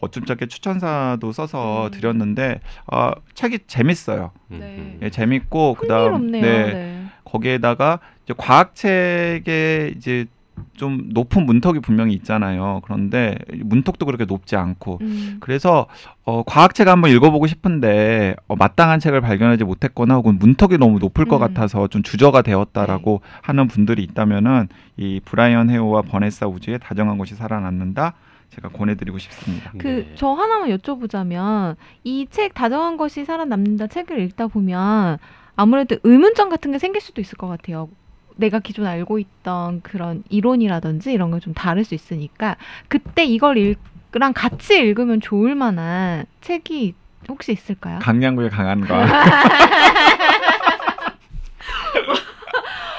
어쩜 0.00 0.24
작게 0.24 0.46
추천사도 0.46 1.32
써서 1.32 1.86
음. 1.86 1.90
드렸는데 1.90 2.60
아, 2.86 3.12
책이 3.34 3.60
재밌어요. 3.66 4.30
음, 4.50 4.58
네. 4.60 4.76
음. 4.78 4.98
예, 5.02 5.10
재밌고 5.10 5.74
그다음. 5.74 6.30
네, 6.30 6.40
네. 6.40 7.04
거기에다가 7.24 8.00
이제 8.24 8.34
과학책에 8.36 9.94
이제 9.96 10.26
좀 10.74 11.08
높은 11.10 11.46
문턱이 11.46 11.80
분명히 11.80 12.14
있잖아요. 12.14 12.80
그런데 12.84 13.36
문턱도 13.52 14.06
그렇게 14.06 14.24
높지 14.24 14.56
않고 14.56 14.98
음. 15.00 15.36
그래서 15.40 15.86
어, 16.24 16.42
과학책 16.42 16.88
한번 16.88 17.10
읽어보고 17.10 17.46
싶은데 17.46 18.34
어, 18.48 18.56
마땅한 18.56 19.00
책을 19.00 19.20
발견하지 19.20 19.64
못했거나 19.64 20.14
혹은 20.14 20.38
문턱이 20.38 20.78
너무 20.78 20.98
높을 20.98 21.26
것 21.26 21.36
음. 21.36 21.40
같아서 21.40 21.86
좀 21.88 22.02
주저가 22.02 22.42
되었다라고 22.42 23.20
하는 23.42 23.68
분들이 23.68 24.02
있다면은 24.02 24.68
이 24.96 25.20
브라이언 25.24 25.70
헤오와 25.70 26.02
버네사 26.02 26.46
우즈의 26.46 26.78
다정한 26.80 27.18
것이 27.18 27.34
살아남는다 27.34 28.14
제가 28.50 28.68
권해드리고 28.70 29.18
싶습니다. 29.18 29.70
그 29.78 29.86
네. 30.08 30.12
저 30.16 30.28
하나만 30.32 30.70
여쭤보자면 30.76 31.76
이 32.04 32.26
책 32.30 32.54
다정한 32.54 32.96
것이 32.96 33.24
살아남는다 33.24 33.86
책을 33.88 34.18
읽다 34.20 34.46
보면 34.48 35.18
아무래도 35.56 35.96
의문점 36.02 36.48
같은 36.48 36.72
게 36.72 36.78
생길 36.78 37.00
수도 37.00 37.20
있을 37.20 37.36
것 37.36 37.46
같아요. 37.48 37.88
내가 38.36 38.60
기존 38.60 38.86
알고 38.86 39.18
있던 39.18 39.80
그런 39.82 40.22
이론이라든지 40.28 41.12
이런 41.12 41.30
걸 41.30 41.40
좀 41.40 41.54
다를 41.54 41.84
수 41.84 41.94
있으니까 41.94 42.56
그때 42.88 43.24
이걸 43.24 43.58
읽랑 43.58 44.32
같이 44.34 44.78
읽으면 44.78 45.20
좋을 45.20 45.54
만한 45.56 46.24
책이 46.40 46.94
혹시 47.28 47.52
있을까요? 47.52 47.98
강량구의 48.00 48.50
강한과 48.50 49.06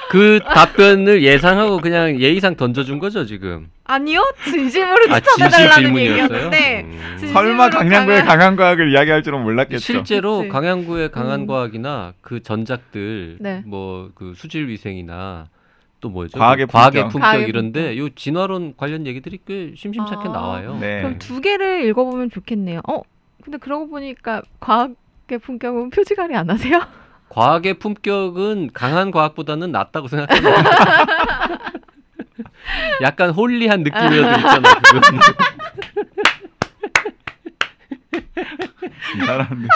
그 0.09 0.39
답변을 0.43 1.21
예상하고 1.23 1.77
그냥 1.77 2.19
예의상 2.19 2.55
던져준 2.55 2.99
거죠 2.99 3.25
지금. 3.25 3.69
아니요, 3.85 4.21
진심으로 4.43 5.05
아 5.13 5.19
진실 5.19 5.33
추천해달라는 5.45 5.73
질문이었어요. 5.83 6.21
얘기였는데 6.23 6.81
음. 6.83 7.15
진- 7.19 7.29
설마 7.33 7.69
강량구의 7.69 8.19
강한- 8.19 8.37
강한 8.39 8.55
과학을 8.55 8.91
이야기할 8.91 9.23
줄은 9.23 9.41
몰랐겠죠. 9.43 9.79
실제로 9.79 10.37
그치. 10.39 10.49
강양구의 10.49 11.11
강한 11.11 11.41
음. 11.41 11.47
과학이나 11.47 12.13
그 12.21 12.41
전작들 12.43 13.37
네. 13.39 13.61
뭐 13.65 14.09
그 14.15 14.33
수질 14.35 14.67
위생이나 14.67 15.47
또 16.01 16.09
뭐죠? 16.09 16.37
과학의 16.39 16.65
그 16.67 16.71
과학의 16.71 17.01
품격. 17.03 17.11
품격, 17.11 17.25
과학의 17.27 17.49
이런데 17.49 17.97
요 17.97 18.09
진화론 18.09 18.73
관련 18.77 19.05
얘기들이 19.05 19.39
꽤 19.45 19.73
심심찮게 19.75 20.29
아. 20.29 20.31
나와요. 20.31 20.77
네. 20.79 21.01
그럼 21.01 21.19
두 21.19 21.41
개를 21.41 21.83
읽어보면 21.85 22.29
좋겠네요. 22.31 22.81
어, 22.87 23.01
근데 23.43 23.57
그러고 23.57 23.89
보니까 23.89 24.41
과학의 24.59 25.39
품격은 25.41 25.89
표지갈이 25.91 26.35
안 26.35 26.49
하세요? 26.49 26.79
과학의 27.29 27.75
품격은 27.75 28.71
강한 28.73 29.11
과학보다는 29.11 29.71
낫다고 29.71 30.07
생각합니다. 30.07 31.69
약간 33.01 33.29
홀리한 33.29 33.83
느낌이어도 33.83 34.37
있잖아. 34.37 34.73
그건. 34.79 35.19
이 39.15 39.25
사람들 39.25 39.67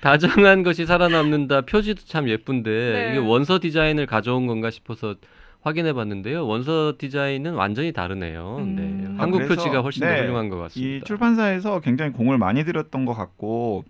다정한 0.00 0.62
것이 0.62 0.86
살아남는다 0.86 1.62
표지도 1.62 2.02
참 2.04 2.28
예쁜데 2.28 2.70
네. 2.70 3.10
이게 3.10 3.18
원서 3.18 3.58
디자인을 3.58 4.06
가져온 4.06 4.46
건가 4.46 4.70
싶어서 4.70 5.16
확인해 5.62 5.92
봤는데요. 5.92 6.46
원서 6.46 6.94
디자인은 6.96 7.54
완전히 7.54 7.92
다르네요. 7.92 8.58
음. 8.60 8.76
네. 8.76 9.08
아, 9.18 9.22
한국 9.22 9.38
그래서, 9.38 9.56
표지가 9.56 9.80
훨씬 9.80 10.00
더 10.00 10.06
네, 10.06 10.20
훌륭한 10.20 10.48
것이 10.48 10.62
같습니다. 10.62 11.06
출판사에서 11.06 11.80
굉장히 11.80 12.12
공을 12.12 12.38
많이 12.38 12.64
들였던 12.64 13.04
것 13.04 13.14
같고 13.14 13.84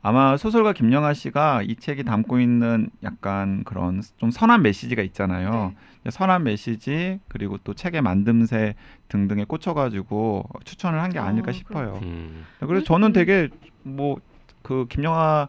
아마 0.00 0.36
소설가 0.36 0.72
김영하 0.72 1.14
씨가 1.14 1.62
이 1.62 1.76
책이 1.76 2.04
담고 2.04 2.40
있는 2.40 2.90
약간 3.02 3.64
그런 3.64 4.02
좀 4.16 4.30
선한 4.30 4.62
메시지가 4.62 5.02
있잖아요. 5.02 5.74
선한 6.08 6.44
메시지 6.44 7.20
그리고 7.28 7.58
또 7.64 7.74
책의 7.74 8.02
만듦새 8.02 8.74
등등에 9.08 9.44
꽂혀가지고 9.44 10.48
추천을 10.64 11.00
한게 11.00 11.18
어, 11.18 11.22
아닐까 11.22 11.52
싶어요. 11.52 12.00
음. 12.02 12.44
그래서 12.60 12.84
저는 12.84 13.12
되게 13.12 13.48
뭐 13.82 14.18
그 14.62 14.86
김영하 14.88 15.48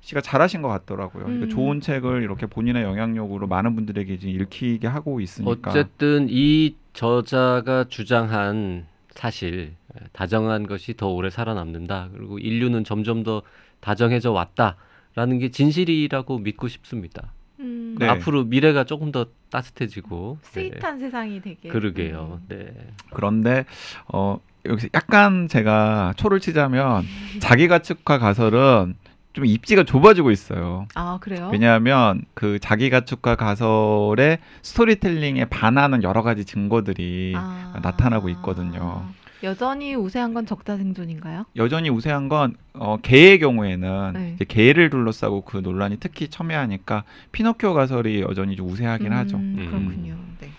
씨가 0.00 0.20
잘하신 0.20 0.62
것 0.62 0.68
같더라고요. 0.68 1.24
그러니까 1.24 1.46
음. 1.46 1.50
좋은 1.50 1.80
책을 1.80 2.22
이렇게 2.22 2.46
본인의 2.46 2.82
영향력으로 2.82 3.46
많은 3.46 3.74
분들에게 3.74 4.14
이제 4.14 4.28
읽히게 4.28 4.86
하고 4.86 5.20
있으니까. 5.20 5.70
어쨌든 5.70 6.28
이 6.30 6.76
저자가 6.92 7.84
주장한 7.88 8.86
사실 9.10 9.74
다정한 10.12 10.66
것이 10.66 10.94
더 10.96 11.08
오래 11.08 11.30
살아남는다. 11.30 12.10
그리고 12.14 12.38
인류는 12.38 12.84
점점 12.84 13.22
더 13.22 13.42
다정해져 13.80 14.32
왔다라는 14.32 15.38
게 15.38 15.50
진실이라고 15.50 16.38
믿고 16.38 16.68
싶습니다. 16.68 17.32
음, 17.60 17.96
네. 17.98 18.06
앞으로 18.06 18.44
미래가 18.44 18.84
조금 18.84 19.10
더 19.12 19.26
따뜻해지고 19.50 20.38
네. 20.42 20.70
스윗한 20.70 20.98
세상이 20.98 21.40
되게. 21.42 21.68
그러게요. 21.68 22.40
음. 22.42 22.46
네. 22.48 22.72
그런데 23.12 23.64
어 24.12 24.38
여기서 24.66 24.88
약간 24.94 25.48
제가 25.48 26.14
초를 26.16 26.40
치자면 26.40 27.04
자기 27.40 27.68
가축화 27.68 28.18
가설은 28.18 28.94
좀 29.32 29.46
입지가 29.46 29.84
좁아지고 29.84 30.30
있어요. 30.30 30.86
아 30.94 31.18
그래요? 31.20 31.48
왜냐하면 31.52 32.22
그 32.34 32.58
자기 32.58 32.90
가축화 32.90 33.36
가설의 33.36 34.38
스토리텔링에 34.62 35.46
반하는 35.46 36.02
여러 36.02 36.22
가지 36.22 36.44
증거들이 36.44 37.34
아. 37.36 37.78
나타나고 37.82 38.28
있거든요. 38.30 39.04
여전히 39.42 39.94
우세한 39.94 40.34
건 40.34 40.46
적자 40.46 40.76
생존인가요? 40.76 41.46
여전히 41.56 41.90
우세한 41.90 42.28
건 42.28 42.56
어, 42.72 42.98
개의 43.00 43.38
경우에는 43.38 44.12
네. 44.14 44.32
이제 44.34 44.44
개를 44.44 44.90
둘러싸고 44.90 45.42
그 45.42 45.58
논란이 45.58 45.98
특히 46.00 46.28
첨예하니까 46.28 47.04
피노키오 47.32 47.74
가설이 47.74 48.22
여전히 48.22 48.56
좀 48.56 48.68
우세하긴 48.68 49.12
하죠. 49.12 49.36
음, 49.36 49.54
음. 49.58 49.66
그렇군요. 49.70 50.18
네. 50.40 50.50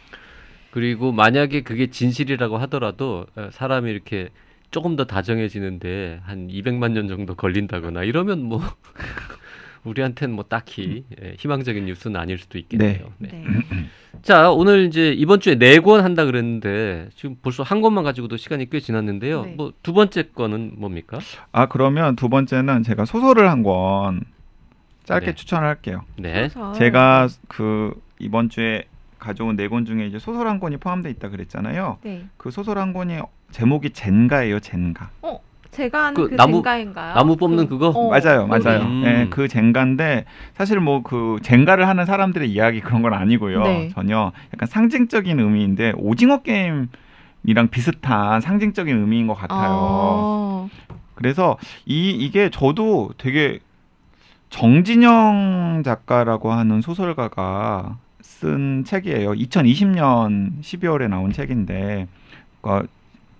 그리고 0.72 1.12
만약에 1.12 1.62
그게 1.62 1.88
진실이라고 1.88 2.58
하더라도 2.60 3.26
어, 3.36 3.50
사람이 3.52 3.90
이렇게 3.92 4.30
조금 4.72 4.96
더 4.96 5.06
다정해지는데 5.06 6.22
한 6.24 6.48
200만 6.48 6.92
년 6.92 7.08
정도 7.08 7.36
걸린다거나 7.36 8.04
이러면 8.04 8.44
뭐 8.44 8.62
우리한테는 9.84 10.36
뭐 10.36 10.44
딱히 10.48 11.04
예, 11.22 11.36
희망적인 11.38 11.86
뉴스는 11.86 12.20
아닐 12.20 12.38
수도 12.38 12.58
있겠네요. 12.58 13.12
네. 13.18 13.30
네. 13.32 13.44
자, 14.22 14.52
오늘 14.52 14.86
이제 14.86 15.12
이번 15.14 15.40
주에 15.40 15.56
네 15.56 15.80
권 15.80 16.04
한다 16.04 16.26
그랬는데 16.26 17.10
지금 17.16 17.36
벌써 17.42 17.64
한 17.64 17.82
권만 17.82 18.04
가지고도 18.04 18.38
시간이 18.38 18.70
꽤 18.70 18.80
지났는데요. 18.80 19.44
네. 19.46 19.54
뭐두 19.56 19.94
번째 19.94 20.24
건은 20.36 20.74
뭡니까? 20.78 21.20
아 21.52 21.68
그러면 21.68 22.16
두 22.16 22.28
번째는 22.30 22.84
제가 22.84 23.06
소설을 23.06 23.50
한 23.50 23.64
권 23.64 24.22
짧게 25.06 25.26
네. 25.28 25.36
추천할게요. 25.36 26.02
네. 26.18 26.50
제가 26.78 27.28
그 27.48 27.94
이번 28.20 28.50
주에 28.50 28.84
가져온 29.18 29.56
네 29.56 29.68
권 29.68 29.86
중에 29.86 30.06
이제 30.06 30.20
소설 30.20 30.48
한 30.48 30.60
권이 30.60 30.78
포함되어 30.78 31.12
있다 31.12 31.30
그랬잖아요. 31.30 31.98
네. 32.04 32.26
그 32.38 32.52
소설 32.52 32.78
한 32.78 32.94
권이 32.94 33.20
제목이 33.52 33.90
젠가예요, 33.92 34.60
젠가. 34.60 35.10
제가 35.80 36.08
아는 36.08 36.14
그 36.14 36.30
그, 36.30 36.36
나무- 36.36 36.58
젠가인가요? 36.58 37.14
나무 37.16 37.36
뽑는 37.38 37.68
그 37.68 37.78
거? 37.78 37.88
어, 37.90 38.10
맞아요, 38.10 38.48
거기. 38.48 38.64
맞아요. 38.64 38.82
음. 38.84 39.04
예, 39.06 39.28
그 39.30 39.48
젠가인데 39.48 40.26
사실 40.54 40.80
뭐 40.80 41.02
그 41.04 41.38
젠가를 41.42 41.88
하는 41.88 42.06
사람들의 42.06 42.50
이야기 42.52 42.82
그런 42.82 43.02
건 43.02 43.14
아니고요. 43.14 43.64
네. 43.64 43.90
전혀 43.96 44.32
약간 44.54 44.68
상징적인 44.68 45.40
의미인데 45.40 45.94
오징어 45.98 46.42
게임 46.42 46.88
이랑 47.46 47.70
비슷한 47.70 48.42
상징적인 48.42 48.96
의미인 48.96 49.26
것 49.28 49.34
같아요. 49.34 49.70
어, 49.72 50.70
그래서 51.16 51.58
이 51.86 52.12
이게 52.12 52.50
저도 52.50 53.12
되게 53.18 53.60
정진영 54.50 55.84
작가라고 55.86 56.52
하는 56.52 56.82
소설가가 56.82 57.98
쓴 58.22 58.84
책이에요. 58.86 59.32
2020년 59.34 60.60
12월에 60.62 61.08
나온 61.08 61.32
책인데, 61.32 62.08
그러니까 62.62 62.88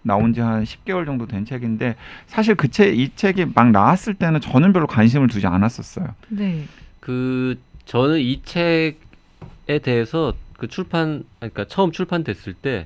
나온 0.02 0.34
지 0.34 0.42
한 0.42 0.64
10개월 0.64 1.06
정도 1.06 1.28
된 1.28 1.46
책인데, 1.46 1.96
사실 2.28 2.56
그 2.56 2.70
책, 2.70 2.98
이 2.98 3.10
책이 3.16 3.48
막 3.54 3.72
나왔을 3.72 4.14
때는 4.14 4.40
저는 4.42 4.74
별로 4.74 4.88
관심을 4.88 5.28
두지 5.28 5.46
않았었어요. 5.48 6.08
네. 6.30 6.66
그 7.00 7.60
저는 7.86 8.20
이 8.20 8.42
책에 8.44 8.96
대해서 9.84 10.34
그 10.58 10.68
출판 10.68 11.24
그러니까 11.40 11.66
처음 11.66 11.92
출판됐을 11.92 12.54
때 12.54 12.86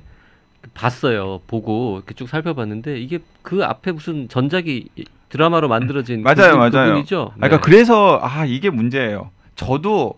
봤어요. 0.74 1.40
보고 1.46 1.96
이렇게 1.98 2.14
쭉 2.14 2.28
살펴봤는데 2.28 2.98
이게 3.00 3.18
그 3.42 3.64
앞에 3.64 3.92
무슨 3.92 4.28
전작이 4.28 4.88
드라마로 5.28 5.68
만들어진 5.68 6.22
맞아요, 6.22 6.52
그분- 6.52 6.58
맞아요. 6.70 6.88
그분이죠. 6.90 7.30
아, 7.32 7.34
그러니까 7.36 7.56
네. 7.56 7.62
그래서 7.62 8.18
아 8.22 8.44
이게 8.44 8.70
문제예요. 8.70 9.30
저도 9.56 10.14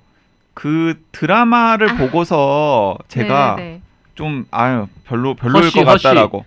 그 0.55 1.03
드라마를 1.13 1.97
보고서 1.97 2.97
제가 3.09 3.57
네, 3.57 3.63
네. 3.63 3.81
좀 4.15 4.47
아유 4.51 4.87
별로 5.05 5.35
별로일 5.35 5.65
허쉬, 5.67 5.79
것 5.85 5.89
허쉬. 5.91 6.05
같다라고. 6.05 6.45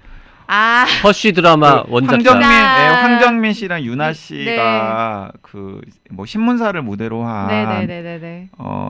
아, 0.52 0.86
허쉬 1.04 1.32
드라마 1.34 1.84
그 1.84 1.92
원작자. 1.92 2.16
황정민, 2.16 2.42
짠. 2.50 2.82
예, 2.82 2.88
황정민 2.96 3.54
씨랑 3.54 3.84
유나 3.84 4.08
네. 4.08 4.14
씨가 4.14 5.32
그 5.42 5.82
뭐 6.12 6.26
신문사를 6.26 6.82
무대로 6.82 7.24
한 7.24 7.48
네네네네네. 7.48 8.50
어, 8.58 8.90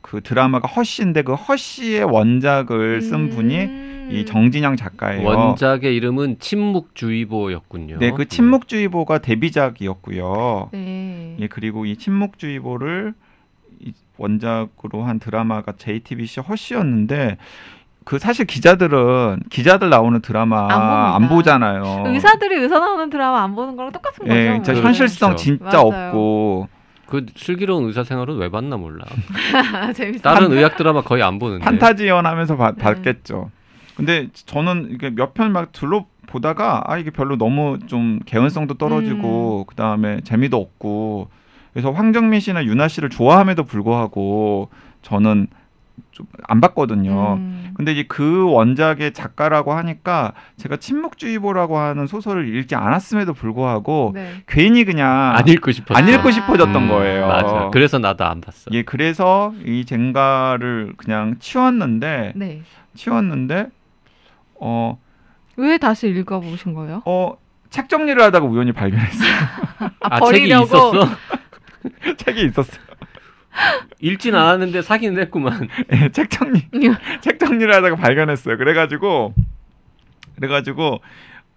그 0.00 0.20
드라마가 0.22 0.68
허쉬인데 0.68 1.22
그 1.22 1.34
허쉬의 1.34 2.04
원작을 2.04 3.02
쓴 3.02 3.30
분이 3.30 3.58
음. 3.64 4.08
이 4.12 4.24
정진영 4.24 4.76
작가예요. 4.76 5.26
원작의 5.26 5.96
이름은 5.96 6.38
침묵주의보였군요. 6.38 7.98
네, 7.98 8.12
그 8.12 8.26
침묵주의보가 8.26 9.18
데뷔작이었고요. 9.18 10.70
네. 10.72 11.36
예, 11.40 11.46
그리고 11.48 11.84
이 11.86 11.96
침묵주의보를 11.96 13.14
이 13.80 13.92
원작으로 14.16 15.02
한 15.02 15.18
드라마가 15.18 15.72
JTBC 15.76 16.40
허쉬였는데 16.40 17.36
그 18.06 18.20
사실 18.20 18.44
기자들은 18.46 19.40
기자들 19.50 19.90
나오는 19.90 20.20
드라마 20.22 20.68
안. 21.16 21.22
안, 21.24 21.28
보잖아요. 21.28 22.04
의사들이 22.06 22.54
의사 22.54 22.78
나오는 22.78 23.10
드라마 23.10 23.42
안 23.42 23.56
보는 23.56 23.74
거랑 23.74 23.90
똑같은 23.90 24.24
거죠. 24.24 24.32
예, 24.38 24.52
진짜 24.54 24.74
뭐. 24.74 24.82
현실성 24.82 25.30
그렇죠. 25.30 25.42
진짜 25.44 25.64
맞아요. 25.82 26.06
없고 26.08 26.68
그 27.08 27.26
슬기로운 27.34 27.86
의사 27.86 28.04
생활은 28.04 28.36
왜 28.36 28.48
봤나 28.48 28.76
몰라. 28.76 29.04
재밌어. 29.96 30.22
다른 30.22 30.52
의학 30.52 30.76
드라마 30.76 31.02
거의 31.02 31.24
안 31.24 31.40
보는데. 31.40 31.64
판타지연 31.64 32.26
하면서 32.26 32.56
봐- 32.56 32.70
네. 32.76 32.80
봤겠죠. 32.80 33.50
근데 33.96 34.28
저는 34.32 34.90
이게 34.92 35.10
몇 35.10 35.34
편 35.34 35.50
막 35.50 35.72
둘러 35.72 36.04
보다가 36.28 36.84
아 36.86 36.98
이게 36.98 37.10
별로 37.10 37.36
너무 37.36 37.80
좀 37.88 38.20
개연성도 38.24 38.74
떨어지고 38.74 39.64
음. 39.64 39.66
그다음에 39.66 40.20
재미도 40.22 40.56
없고 40.56 41.28
그래서 41.72 41.90
황정민 41.90 42.38
씨나 42.38 42.64
유나 42.66 42.86
씨를 42.86 43.10
좋아함에도 43.10 43.64
불구하고 43.64 44.68
저는 45.02 45.48
좀 46.12 46.26
안 46.48 46.60
봤거든요. 46.60 47.34
음. 47.34 47.70
근데 47.74 47.92
이제 47.92 48.04
그 48.06 48.50
원작의 48.50 49.12
작가라고 49.12 49.72
하니까 49.72 50.32
제가 50.56 50.76
침묵주의보라고 50.76 51.78
하는 51.78 52.06
소설을 52.06 52.54
읽지 52.56 52.74
않았음에도 52.74 53.34
불구하고 53.34 54.12
네. 54.14 54.42
괜히 54.46 54.84
그냥 54.84 55.34
안 55.34 55.46
읽고 55.48 55.72
싶었어. 55.72 55.98
안 55.98 56.08
읽고 56.08 56.28
아. 56.28 56.32
싶어졌던 56.32 56.82
음, 56.84 56.88
거예요. 56.88 57.26
맞아. 57.26 57.70
그래서 57.72 57.98
나도 57.98 58.24
안 58.24 58.40
봤어. 58.40 58.70
예, 58.72 58.82
그래서 58.82 59.52
이 59.64 59.84
젠가를 59.84 60.94
그냥 60.96 61.36
치웠는데 61.38 62.32
네. 62.36 62.62
치웠는데 62.94 63.66
어, 64.60 64.98
왜 65.56 65.78
다시 65.78 66.08
읽어보신 66.08 66.74
거예요? 66.74 67.02
어, 67.04 67.36
책 67.70 67.88
정리를 67.88 68.20
하다가 68.22 68.46
우연히 68.46 68.72
발견했어요. 68.72 69.30
아, 70.00 70.16
아, 70.16 70.18
버리려고. 70.20 70.66
책이 70.66 70.94
있었어? 70.94 71.16
책이 72.16 72.44
있었어요. 72.46 72.85
읽진 74.00 74.34
않았는데 74.34 74.82
사기는 74.82 75.20
했구만. 75.22 75.68
예, 75.92 76.08
책 76.10 76.30
정리, 76.30 76.62
책 77.20 77.38
정리를 77.38 77.72
하다가 77.72 77.96
발견했어요. 77.96 78.56
그래가지고, 78.58 79.34
그래가지고 80.36 81.00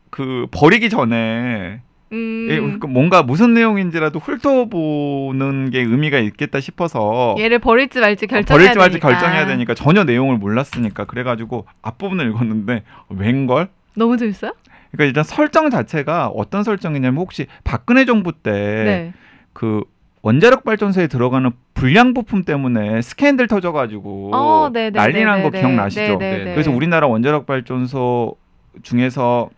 그 0.10 0.48
버리기 0.52 0.90
전에 0.90 1.82
음. 2.12 2.48
예, 2.50 2.80
그 2.80 2.88
뭔가 2.88 3.22
무슨 3.22 3.54
내용인지라도 3.54 4.20
훑어보는 4.20 5.70
게 5.70 5.82
의미가 5.82 6.20
있겠다 6.20 6.60
싶어서 6.60 7.36
얘를 7.38 7.60
버릴지 7.60 8.00
말지 8.00 8.26
결정해야 8.28 8.74
버릴지 8.74 8.78
말지 8.78 9.00
되니까. 9.00 9.10
결정해야 9.10 9.46
되니까 9.46 9.74
전혀 9.76 10.04
내용을 10.04 10.38
몰랐으니까 10.38 11.06
그래가지고 11.06 11.68
앞부분을 11.82 12.28
읽었는데 12.30 12.84
웬걸? 13.10 13.70
너무 13.96 14.18
재밌어요? 14.18 14.54
그러니까 14.92 15.06
일단 15.06 15.24
설정 15.24 15.70
자체가 15.70 16.28
어떤 16.30 16.64
설정이냐면 16.64 17.20
혹시 17.20 17.46
박근혜 17.64 18.06
정부 18.06 18.32
때그 18.32 18.86
네. 18.86 19.14
원자력 20.22 20.64
발전소에 20.64 21.08
들어가는 21.08 21.50
불량 21.74 22.14
부품 22.14 22.44
때문에 22.44 23.02
스캔들 23.02 23.48
터져가지고 23.48 24.32
어, 24.34 24.70
네, 24.72 24.90
네, 24.90 25.00
난리 25.00 25.14
네, 25.14 25.26
난거 25.26 25.50
네, 25.50 25.60
기억나시죠? 25.60 26.02
네, 26.02 26.18
네, 26.18 26.38
네. 26.38 26.44
네. 26.46 26.54
그래서 26.54 26.72
우리나라 26.72 27.08
원자력 27.08 27.46
발전소 27.46 28.36
중에서 28.84 29.50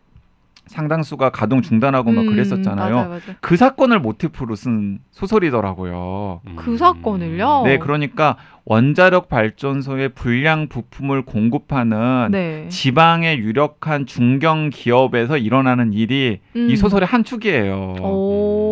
상당수가 0.67 1.31
가동 1.31 1.61
중단하고 1.61 2.11
막 2.11 2.21
음, 2.21 2.27
그랬었잖아요. 2.27 2.95
맞아요, 2.95 3.09
맞아요. 3.09 3.21
그 3.41 3.57
사건을 3.57 3.99
모티프로 3.99 4.55
쓴 4.55 4.99
소설이더라고요. 5.11 6.41
그 6.55 6.77
사건을요? 6.77 7.63
네, 7.65 7.77
그러니까 7.77 8.37
원자력 8.63 9.27
발전소의 9.27 10.09
불량 10.09 10.67
부품을 10.69 11.23
공급하는 11.23 12.29
네. 12.31 12.67
지방의 12.69 13.39
유력한 13.39 14.05
중견 14.05 14.69
기업에서 14.69 15.37
일어나는 15.37 15.91
일이 15.91 16.39
음. 16.55 16.69
이 16.69 16.77
소설의 16.77 17.05
한 17.05 17.25
축이에요. 17.25 17.95
오. 18.01 18.70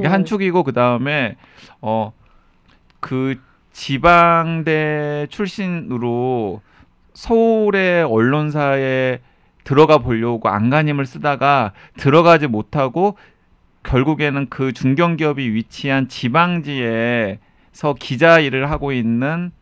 이게 0.00 0.08
한 0.08 0.24
축이고 0.24 0.64
그 0.64 0.72
다음에 0.72 1.36
어 1.80 2.12
그 3.00 3.36
지방대 3.72 5.26
출신으로 5.30 6.60
서울의 7.14 8.04
언론사에 8.04 9.20
들어가 9.64 9.98
보려고 9.98 10.48
안간힘을 10.48 11.06
쓰다가 11.06 11.72
들어가지 11.96 12.46
못하고 12.46 13.16
결국에는 13.82 14.48
그 14.50 14.72
중견기업이 14.72 15.54
위치한 15.54 16.08
지방지에서 16.08 17.38
기자 17.98 18.38
일을 18.38 18.70
하고 18.70 18.92
있는 18.92 19.52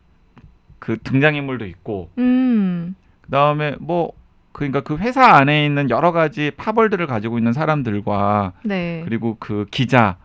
그 0.78 0.99
등장인물도 1.03 1.66
있고 1.66 2.11
음. 2.18 2.95
그다음에 3.22 3.76
뭐 3.80 4.12
그러니까 4.53 4.80
그 4.80 4.97
회사 4.97 5.36
안에 5.36 5.66
있는 5.66 5.91
여러 5.91 6.11
가지 6.11 6.51
파벌들을 6.57 7.07
가지고 7.07 7.39
있는 7.39 7.53
사람들과 7.53 8.55
네. 8.64 9.03
그리고 9.05 9.36
그 9.39 9.66
기자 9.70 10.16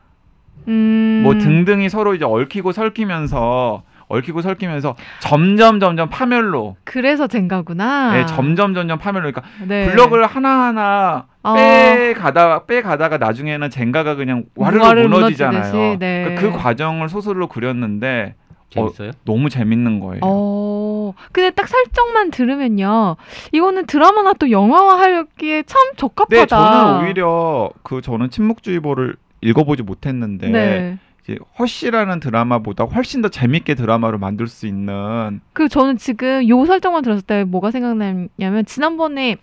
음. 0.67 1.21
뭐 1.23 1.37
등등이 1.37 1.89
서로 1.89 2.15
이제 2.15 2.25
얽히고 2.25 2.71
설키면서 2.71 3.83
얽히고 4.07 4.41
설키면서 4.41 4.95
점점 5.19 5.79
점점 5.79 6.09
파멸로 6.09 6.75
그래서 6.83 7.27
젠가구나. 7.27 8.13
네, 8.13 8.25
점점 8.25 8.73
점점 8.73 8.99
파멸로 8.99 9.31
그러니까 9.31 9.43
네. 9.67 9.87
블럭을 9.87 10.25
하나하나 10.25 11.25
어. 11.41 11.53
빼 11.55 12.13
가다 12.13 12.65
빼 12.65 12.81
가다가 12.81 13.17
나중에는 13.17 13.69
젠가가 13.69 14.15
그냥 14.15 14.43
와르르 14.55 15.07
무너지잖아요. 15.07 15.61
무너지듯이, 15.61 15.97
네. 15.99 16.23
그러니까 16.25 16.41
그 16.41 16.57
과정을 16.57 17.09
소설로 17.09 17.47
그렸는데 17.47 18.35
재밌어요? 18.69 19.11
너무 19.25 19.49
재밌는 19.49 19.99
거예요. 19.99 20.21
어. 20.23 21.13
근데 21.31 21.51
딱 21.51 21.67
설정만 21.67 22.31
들으면요. 22.31 23.17
이거는 23.51 23.85
드라마나 23.85 24.33
또 24.33 24.49
영화화 24.49 24.99
하기에 24.99 25.63
참 25.63 25.79
적합하다. 25.95 26.35
네, 26.35 26.45
저는 26.45 27.03
오히려 27.03 27.69
그 27.83 28.01
저는 28.01 28.29
침묵주의보를 28.29 29.15
읽어보지 29.43 29.83
못했는데 29.83 30.49
네. 30.49 30.97
이제 31.23 31.37
허쉬라는 31.59 32.19
드라마보다 32.19 32.83
훨씬 32.85 33.21
더 33.21 33.29
재밌게 33.29 33.75
드라마로 33.75 34.17
만들 34.17 34.47
수 34.47 34.67
있는 34.67 35.39
그 35.53 35.69
저는 35.69 35.97
지금 35.97 36.47
요 36.49 36.65
설정만 36.65 37.03
들었을 37.03 37.21
때 37.21 37.43
뭐가 37.43 37.71
생각나냐면 37.71 38.65
지난번에 38.65 39.37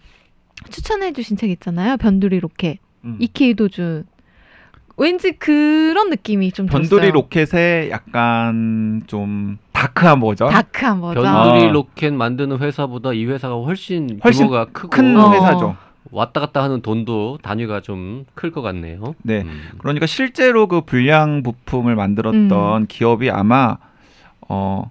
추천해 0.69 1.13
주신 1.13 1.37
책 1.37 1.51
있잖아요. 1.51 1.97
변두리 1.97 2.39
로켓. 2.41 2.79
음. 3.05 3.17
이케이 3.19 3.55
도준. 3.55 4.05
왠지 4.99 5.33
그런 5.33 6.11
느낌이 6.11 6.53
좀 6.53 6.67
변두리 6.67 6.89
들었어요. 6.89 7.13
로켓의 7.13 7.91
약간 7.91 9.03
좀 9.07 9.57
dark한 9.73 10.21
버전, 10.21 10.51
dark한 10.51 11.01
버전. 11.01 11.25
변두리 11.25 11.71
아. 11.71 11.73
로켓 11.73 12.13
만드는 12.13 12.59
회사보다 12.59 13.15
이 13.15 13.25
회사가 13.25 13.55
훨씬, 13.55 14.21
훨씬 14.23 14.43
규모가 14.47 14.67
크고 14.67 14.91
큰 14.91 15.17
어. 15.17 15.33
회사죠. 15.33 15.77
왔다 16.11 16.41
갔다 16.41 16.63
하는 16.63 16.81
돈도 16.83 17.39
단위가 17.43 17.81
좀 17.81 18.25
클 18.35 18.51
것 18.51 18.63
같네요. 18.63 19.15
네. 19.23 19.43
음. 19.43 19.69
그러니까 19.79 20.07
실제로 20.07 20.67
그 20.67 20.81
불량 20.81 21.43
부품을 21.43 21.95
만들었던 21.95 22.83
음. 22.83 22.87
기업이 22.89 23.31
아마 23.31 23.77
어 24.49 24.91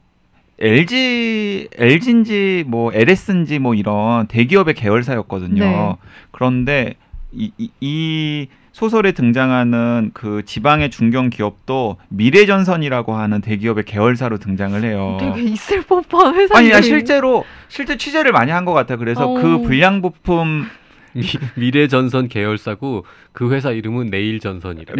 LG 0.59 1.69
LG인지 1.77 2.65
뭐 2.67 2.91
LS인지 2.93 3.59
뭐 3.59 3.73
이런 3.75 4.27
대기업의 4.27 4.73
계열사였거든요. 4.75 5.63
네. 5.63 5.95
그런데 6.31 6.95
이, 7.31 7.51
이, 7.57 7.69
이 7.79 8.47
소설에 8.71 9.11
등장하는 9.11 10.11
그 10.13 10.43
지방의 10.45 10.89
중견 10.89 11.29
기업도 11.31 11.97
미래전선이라고 12.09 13.13
하는 13.15 13.41
대기업의 13.41 13.85
계열사로 13.85 14.37
등장을 14.37 14.81
해요. 14.83 15.17
되게 15.19 15.41
있을 15.43 15.81
법한 15.83 16.35
회사. 16.35 16.57
아니, 16.57 16.69
야, 16.71 16.81
실제로 16.81 17.43
실제 17.67 17.97
취재를 17.97 18.31
많이 18.31 18.51
한 18.51 18.65
것 18.65 18.73
같아 18.73 18.93
요. 18.93 18.97
그래서 18.97 19.29
어. 19.29 19.33
그 19.41 19.61
불량 19.61 20.01
부품 20.01 20.65
미, 21.13 21.23
미래전선 21.55 22.27
계열사고 22.27 23.05
그 23.31 23.51
회사 23.51 23.71
이름은 23.71 24.07
내일전선이래. 24.07 24.93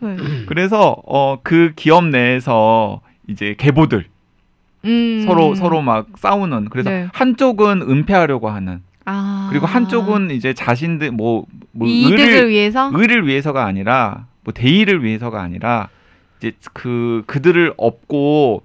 네. 0.00 0.16
그래서 0.46 0.96
어 1.06 1.36
그 1.42 1.72
기업 1.76 2.06
내에서 2.06 3.00
이제 3.28 3.54
계보들 3.56 4.06
음. 4.84 5.22
서로 5.26 5.54
서로 5.54 5.80
막 5.80 6.06
싸우는 6.16 6.68
그래서 6.70 6.90
네. 6.90 7.08
한쪽은 7.12 7.82
은폐하려고 7.82 8.48
하는 8.50 8.82
아. 9.04 9.48
그리고 9.50 9.66
한쪽은 9.66 10.30
이제 10.30 10.54
자신들 10.54 11.12
뭐, 11.12 11.46
뭐 11.72 11.86
이득을 11.88 12.18
의를 12.20 12.48
위해서. 12.50 12.90
의를 12.94 13.26
위해서가 13.26 13.64
아니라 13.64 14.26
뭐 14.42 14.52
대의를 14.52 15.04
위해서가 15.04 15.40
아니라 15.40 15.88
이제 16.38 16.52
그 16.72 17.22
그들을 17.26 17.74
업고 17.76 18.62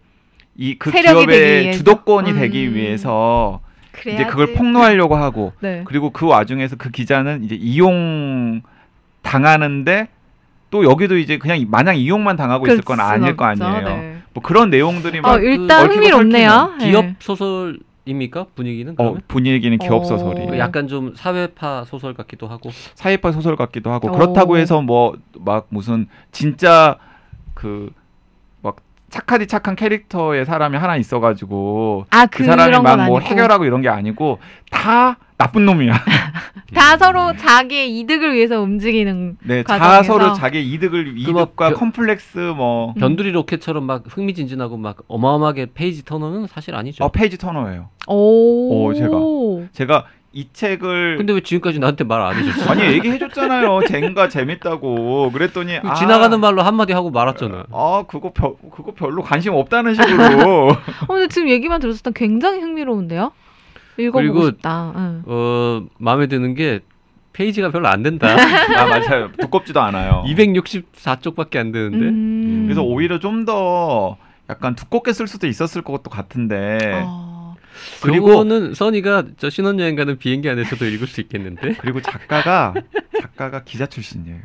이 0.60 0.76
그 0.80 0.92
기업의? 0.92 1.74
주도권이 1.74 2.32
음. 2.32 2.40
되기 2.40 2.74
위해서 2.74 3.62
그래야지. 3.98 4.22
이제 4.22 4.30
그걸 4.30 4.54
폭로하려고 4.54 5.16
하고 5.16 5.54
네. 5.62 5.82
그리고 5.86 6.10
그 6.12 6.26
와중에서 6.28 6.76
그 6.78 6.90
기자는 6.92 7.44
이제 7.44 7.56
이용 7.56 8.62
당하는데 9.22 10.08
또 10.70 10.84
여기도 10.84 11.18
이제 11.18 11.38
그냥 11.38 11.64
마냥 11.70 11.96
이용만 11.98 12.36
당하고 12.36 12.68
있을 12.68 12.82
건 12.82 13.00
아닐 13.00 13.28
순 13.30 13.38
거. 13.38 13.46
아니에요. 13.46 13.82
네. 13.88 14.18
뭐 14.34 14.44
그런 14.44 14.70
내용들이 14.70 15.22
막 15.22 15.34
어, 15.34 15.40
일단 15.40 15.90
흥미롭네요. 15.90 16.76
기업 16.80 17.06
네. 17.06 17.16
소설 17.20 17.80
입니까 18.06 18.46
분위기는? 18.56 18.94
어, 18.94 18.96
그러면? 18.96 19.22
분위기는 19.28 19.78
기업 19.80 20.02
어. 20.02 20.04
소설이 20.06 20.48
그 20.48 20.58
약간 20.60 20.88
좀 20.88 21.14
사회파 21.16 21.86
소설 21.86 22.14
같기도 22.14 22.48
하고. 22.48 22.70
사회파 22.96 23.32
소설 23.32 23.56
같기도 23.56 23.92
하고 23.92 24.10
오. 24.10 24.12
그렇다고 24.12 24.58
해서 24.58 24.82
뭐 24.82 25.16
막 25.40 25.68
무슨 25.70 26.08
진짜 26.32 26.98
그막 27.54 27.90
착하디 29.10 29.48
착한 29.48 29.76
캐릭터의 29.76 30.46
사람이 30.46 30.78
하나 30.78 30.98
있어가지고 30.98 32.06
아, 32.10 32.26
그 32.26 32.44
사람이 32.44 32.72
그런 32.72 32.84
막건 32.84 33.06
뭐. 33.06 33.20
해결하고 33.20 33.66
이런 33.66 33.82
게 33.82 33.90
아니고 33.90 34.40
다 34.70 35.18
나쁜 35.38 35.66
놈이야. 35.66 35.94
다 36.74 36.94
음. 36.94 36.98
서로 37.00 37.36
자기의 37.38 37.98
이득을 38.00 38.34
위해서 38.34 38.60
움직이는 38.62 39.38
네, 39.44 39.64
다 39.64 39.78
과정에서. 39.78 40.04
서로 40.04 40.34
자기 40.34 40.62
이득을 40.74 41.06
막 41.06 41.14
이득과 41.18 41.70
벼- 41.70 41.76
컴플렉스 41.76 42.38
뭐 42.56 42.90
음. 42.90 43.00
변두리 43.00 43.32
로켓처럼 43.32 43.84
막 43.86 44.04
흥미진진하고 44.08 44.78
막 44.78 44.98
어마어마하게 45.08 45.68
페이지 45.74 46.04
터너는 46.04 46.48
사실 46.48 46.76
아니죠. 46.76 47.04
어, 47.06 47.10
페이지 47.12 47.38
터너예요. 47.38 47.90
오. 48.08 48.86
오, 48.88 48.94
제가. 48.94 49.12
제가 49.74 50.06
이 50.38 50.48
책을 50.54 51.18
근데 51.18 51.34
왜 51.34 51.40
지금까지 51.42 51.80
나한테 51.80 52.04
말 52.04 52.22
안 52.22 52.36
해줬어? 52.36 52.70
아니 52.72 52.84
얘기해줬잖아요. 52.84 53.80
젠가 53.88 54.30
재밌다고 54.30 55.32
그랬더니 55.32 55.78
아, 55.78 55.96
지나가는 55.96 56.40
말로 56.40 56.62
한마디 56.62 56.94
하고 56.94 57.10
말았잖아. 57.10 57.64
아 57.72 58.04
그거 58.08 58.32
별 58.34 58.54
그거 58.72 58.92
별로 58.94 59.24
관심 59.24 59.54
없다는 59.56 59.96
식으로 59.96 60.70
어, 61.08 61.08
근데 61.08 61.28
지금 61.28 61.50
얘기만 61.50 61.80
들었을 61.82 62.04
땐 62.04 62.14
굉장히 62.14 62.60
흥미로운데요? 62.62 63.32
읽어보고 63.98 64.12
그리고- 64.34 64.46
싶다. 64.46 64.94
응. 64.96 65.24
어 65.26 65.84
마음에 65.98 66.28
드는 66.28 66.54
게 66.54 66.82
페이지가 67.34 67.72
별로 67.72 67.88
안 67.88 68.04
된다. 68.04 68.28
아 68.78 68.86
맞아요. 68.86 69.32
두껍지도 69.40 69.82
않아요. 69.82 70.24
264쪽밖에 70.28 71.58
안 71.58 71.72
되는데. 71.72 72.06
음. 72.06 72.64
그래서 72.66 72.84
오히려 72.84 73.18
좀 73.20 73.46
더 73.46 74.18
약간 74.50 74.76
두껍게 74.76 75.14
쓸 75.14 75.28
수도 75.28 75.46
있었을 75.48 75.82
것도 75.82 76.10
같은데 76.10 77.04
어. 77.06 77.37
그리고 78.02 78.26
그리고는 78.26 78.74
써니가 78.74 79.24
저 79.38 79.50
신혼여행 79.50 79.96
가는 79.96 80.18
비행기 80.18 80.50
안에서도 80.50 80.86
읽을 80.86 81.08
수 81.08 81.22
있겠는데. 81.22 81.76
그리고 81.82 82.02
작가가 82.02 82.74
작가가 83.20 83.64
기자 83.64 83.86
출신이에요. 83.86 84.38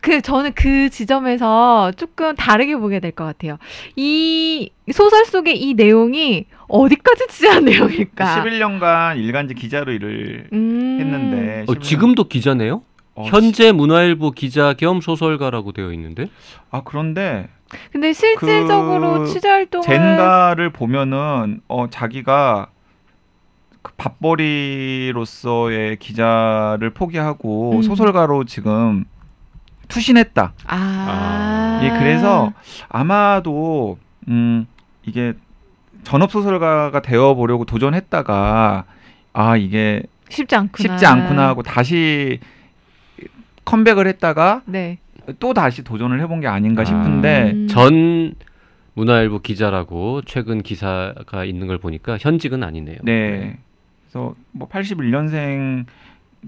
그 0.00 0.20
저는 0.22 0.52
그 0.54 0.90
지점에서 0.90 1.92
조금 1.96 2.34
다르게 2.36 2.76
보게 2.76 3.00
될 3.00 3.12
것 3.12 3.24
같아요. 3.24 3.58
이 3.96 4.70
소설 4.92 5.24
속의 5.24 5.60
이 5.60 5.74
내용이 5.74 6.46
어디까지 6.68 7.26
취재한 7.28 7.64
내용일까? 7.66 8.44
11년간 8.44 9.18
일간지 9.18 9.54
기자로 9.54 9.92
일을 9.92 10.48
음. 10.52 10.98
했는데 11.00 11.64
어, 11.66 11.72
11년 11.74 11.82
지금도 11.82 12.24
기자네요? 12.24 12.82
어, 13.14 13.24
현재 13.24 13.72
문화일보 13.72 14.30
기자 14.32 14.74
겸 14.74 15.00
소설가라고 15.00 15.72
되어 15.72 15.92
있는데. 15.92 16.28
아 16.70 16.82
그런데 16.84 17.48
근데 17.92 18.12
실질적으로 18.12 19.20
그 19.20 19.26
취재 19.26 19.48
활동을 19.48 19.84
젠가를 19.84 20.70
보면은 20.70 21.60
어 21.68 21.88
자기가 21.90 22.68
그 23.88 23.92
밥벌이로서의 23.96 25.96
기자를 25.96 26.90
포기하고 26.90 27.76
음. 27.76 27.82
소설가로 27.82 28.44
지금 28.44 29.04
투신했다. 29.88 30.52
아. 30.66 31.80
예, 31.82 31.90
그래서 31.98 32.52
아마도 32.88 33.98
음 34.28 34.66
이게 35.04 35.32
전업 36.04 36.30
소설가가 36.30 37.00
되어 37.00 37.34
보려고 37.34 37.64
도전했다가 37.64 38.84
아 39.32 39.56
이게 39.56 40.02
쉽지 40.28 40.56
않구나. 40.56 40.94
쉽지 40.94 41.06
않구나 41.06 41.48
하고 41.48 41.62
다시 41.62 42.40
컴백을 43.64 44.06
했다가 44.06 44.62
네. 44.66 44.98
또 45.38 45.54
다시 45.54 45.82
도전을 45.82 46.20
해본 46.20 46.40
게 46.40 46.46
아닌가 46.46 46.82
아. 46.82 46.84
싶은데 46.84 47.52
음. 47.54 47.68
전 47.68 48.34
문화일보 48.94 49.40
기자라고 49.40 50.22
최근 50.22 50.62
기사가 50.62 51.44
있는 51.44 51.68
걸 51.68 51.78
보니까 51.78 52.18
현직은 52.18 52.62
아니네요. 52.62 52.98
네. 53.02 53.58
그래서 54.10 54.34
뭐 54.52 54.68
81년생 54.68 55.84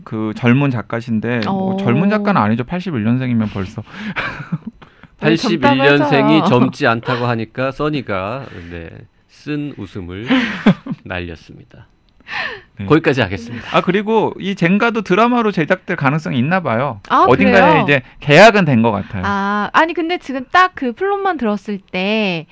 그 0.05 0.33
젊은 0.37 0.71
작가신데 0.71 1.41
뭐 1.45 1.75
어. 1.75 1.77
젊은 1.77 2.11
작가는 2.11 2.41
아니죠. 2.41 2.65
81년생이면 2.65 3.53
벌써. 3.53 3.83
네, 5.21 5.37
젊다고 5.37 5.75
81년생이 5.77 6.35
해서요. 6.37 6.45
젊지 6.49 6.87
않다고 6.87 7.27
하니까 7.27 7.71
써니가 7.73 8.47
네, 8.71 8.89
쓴 9.29 9.75
웃음을 9.77 10.27
날렸습니다. 11.05 11.87
네. 12.79 12.87
거기까지 12.87 13.21
하겠습니다. 13.21 13.77
아 13.77 13.81
그리고 13.83 14.33
이 14.39 14.55
젠가도 14.55 15.03
드라마로 15.03 15.51
제작될 15.53 15.97
가능성이 15.97 16.39
있나 16.39 16.61
봐요. 16.61 17.01
아, 17.11 17.25
어딘가에 17.29 17.61
그래요? 17.61 17.83
이제 17.83 18.03
계약은 18.21 18.65
된 18.65 18.81
것 18.83 18.93
같아요. 18.93 19.23
아, 19.27 19.69
아니 19.75 19.93
근데 19.93 20.17
지금 20.19 20.47
딱 20.51 20.73
그 20.75 20.93
플롯만 20.93 21.37
들었을 21.37 21.79
때 21.91 22.47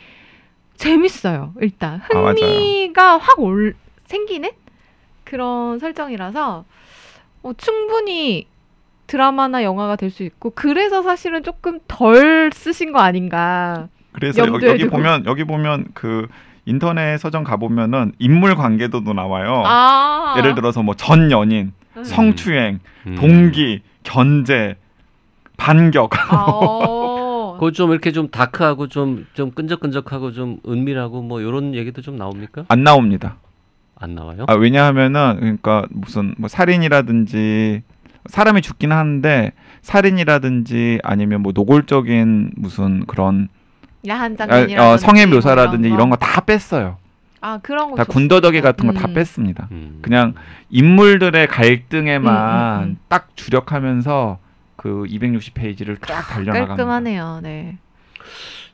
재밌어요. 0.77 1.55
일단 1.61 2.03
아, 2.13 2.19
맞아요. 2.19 2.35
흥미가 2.35 3.17
확 3.19 3.75
생기는 4.05 4.51
그런 5.29 5.79
설정이라서 5.79 6.65
어, 7.43 7.53
충분히 7.57 8.47
드라마나 9.07 9.63
영화가 9.63 9.97
될 9.97 10.11
수 10.11 10.23
있고 10.23 10.51
그래서 10.55 11.03
사실은 11.03 11.43
조금 11.43 11.79
덜 11.87 12.51
쓰신 12.53 12.93
거 12.93 13.01
아닌가. 13.01 13.89
그래서 14.13 14.47
여기, 14.47 14.67
여기. 14.67 14.87
보면 14.89 15.25
여기 15.27 15.45
보면 15.45 15.87
그 15.95 16.27
인터넷 16.67 17.19
서점 17.19 17.45
가 17.45 17.57
보면은 17.57 18.13
인물 18.19 18.55
관계도도 18.57 19.13
나와요. 19.15 19.63
아, 19.65 20.35
예를 20.39 20.55
들어서 20.55 20.83
뭐 20.83 20.95
전 20.95 21.31
연인, 21.31 21.73
음. 21.97 22.05
성추행, 22.05 22.81
음. 23.07 23.15
동기, 23.17 23.83
견제, 24.03 24.77
반격. 25.57 26.11
아, 26.33 26.45
어. 26.49 27.55
그거 27.59 27.71
좀 27.73 27.91
이렇게 27.91 28.13
좀 28.13 28.29
다크하고 28.29 28.89
좀 28.89 29.27
좀 29.35 29.51
끈적끈적하고 29.53 30.33
좀 30.33 30.59
은밀하고 30.67 31.23
뭐 31.23 31.41
이런 31.41 31.75
얘기도 31.75 32.03
좀 32.03 32.17
나옵니까? 32.17 32.65
안 32.69 32.83
나옵니다. 32.85 33.37
안 34.01 34.15
나와요? 34.15 34.45
아, 34.49 34.55
왜냐하면은 34.55 35.37
그러니까 35.41 35.87
무슨 35.91 36.35
뭐 36.39 36.49
살인이라든지 36.49 37.83
사람이 38.27 38.63
죽긴 38.63 38.93
하는데 38.93 39.53
살인이라든지 39.83 41.01
아니면 41.03 41.43
뭐 41.43 41.53
노골적인 41.55 42.53
무슨 42.57 43.07
그런 43.07 43.49
야한 44.07 44.35
아, 44.35 44.37
장면이라든지 44.37 44.77
어, 44.79 44.97
성의 44.97 45.27
뭐 45.27 45.37
묘사라든지 45.37 45.89
이런 45.89 46.11
거 46.11 46.17
다 46.17 46.41
뺐어요. 46.43 46.99
아 47.41 47.59
그런 47.63 47.91
거다 47.91 48.05
좋습니다. 48.05 48.13
군더더기 48.13 48.61
같은 48.61 48.87
거다 48.87 49.09
음. 49.09 49.15
뺐습니다. 49.15 49.69
음. 49.71 49.99
그냥 50.03 50.35
인물들의 50.71 51.47
갈등에만 51.49 52.79
음, 52.79 52.83
음, 52.85 52.89
음. 52.91 52.99
딱 53.09 53.29
주력하면서 53.37 54.39
그 54.77 55.05
260 55.09 55.55
페이지를 55.55 55.97
쫙 55.99 56.23
달려나갑니다. 56.23 56.67
깔끔하네요. 56.77 57.41
네. 57.43 57.79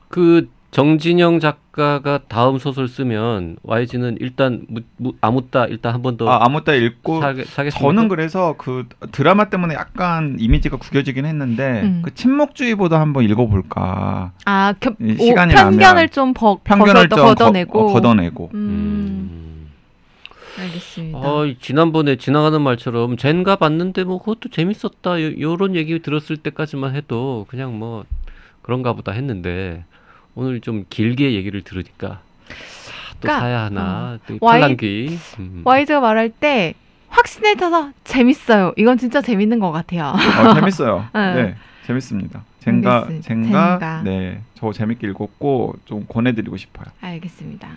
그 0.08 0.48
정진영 0.74 1.38
작가가 1.38 2.18
다음 2.26 2.58
소설 2.58 2.88
쓰면 2.88 3.58
YG는 3.62 4.16
일단 4.18 4.66
무, 4.68 4.80
무, 4.96 5.12
아무따 5.20 5.66
일단 5.66 5.94
한 5.94 6.02
번더 6.02 6.28
아, 6.28 6.44
아무따 6.44 6.74
읽고 6.74 7.20
사게? 7.20 7.70
저는 7.70 8.08
그래서 8.08 8.56
그 8.58 8.88
드라마 9.12 9.50
때문에 9.50 9.74
약간 9.74 10.36
이미지가 10.36 10.78
구겨지긴 10.78 11.26
했는데 11.26 11.82
음. 11.84 12.02
그 12.04 12.12
침묵주의보다 12.12 13.00
한번 13.00 13.22
읽어볼까 13.22 14.32
아, 14.46 14.74
겨, 14.80 14.90
이 15.00 15.12
오, 15.12 15.26
시간이 15.26 15.54
편견을 15.54 15.78
나면 15.78 16.10
좀 16.10 16.34
버, 16.34 16.58
편견을 16.64 17.08
좀 17.08 17.18
걷어내고. 17.20 17.72
거, 17.72 17.84
어, 17.84 17.92
걷어내고 17.92 18.50
음, 18.54 18.58
음. 18.58 19.70
알겠습니다. 20.58 21.18
어, 21.18 21.54
지난번에 21.60 22.16
지나가는 22.16 22.60
말처럼 22.60 23.16
젠가 23.16 23.54
봤는데 23.54 24.02
뭐 24.02 24.18
그것도 24.18 24.48
재밌었다 24.50 25.22
요, 25.22 25.38
요런 25.38 25.76
얘기 25.76 26.02
들었을 26.02 26.36
때까지만 26.38 26.96
해도 26.96 27.46
그냥 27.48 27.78
뭐 27.78 28.04
그런가 28.62 28.92
보다 28.92 29.12
했는데 29.12 29.84
오늘 30.34 30.60
좀 30.60 30.84
길게 30.90 31.34
얘기를 31.34 31.62
들으니까 31.62 32.08
아, 32.08 32.18
또 33.14 33.20
그러니까, 33.20 33.40
사야 33.40 33.60
하나 33.64 34.18
또 34.26 34.38
와이- 34.40 34.60
팔랑귀 34.60 35.18
음. 35.38 35.62
YG가 35.64 36.00
말할 36.00 36.30
때 36.30 36.74
확신에 37.08 37.54
차서 37.54 37.92
재밌어요. 38.02 38.72
이건 38.76 38.98
진짜 38.98 39.22
재밌는 39.22 39.60
것 39.60 39.70
같아요. 39.70 40.12
어, 40.48 40.54
재밌어요. 40.54 41.06
네. 41.14 41.34
네. 41.34 41.54
재밌습니다. 41.86 42.44
젠가 42.60 43.02
알겠습니다. 43.02 43.28
젠가 43.28 43.78
젠가. 43.78 44.02
네. 44.02 44.40
저 44.54 44.72
재밌게 44.72 45.06
읽었고 45.08 45.76
좀 45.84 46.06
권해 46.08 46.32
드리고 46.32 46.56
싶어요. 46.56 46.86
알겠습니다. 47.00 47.68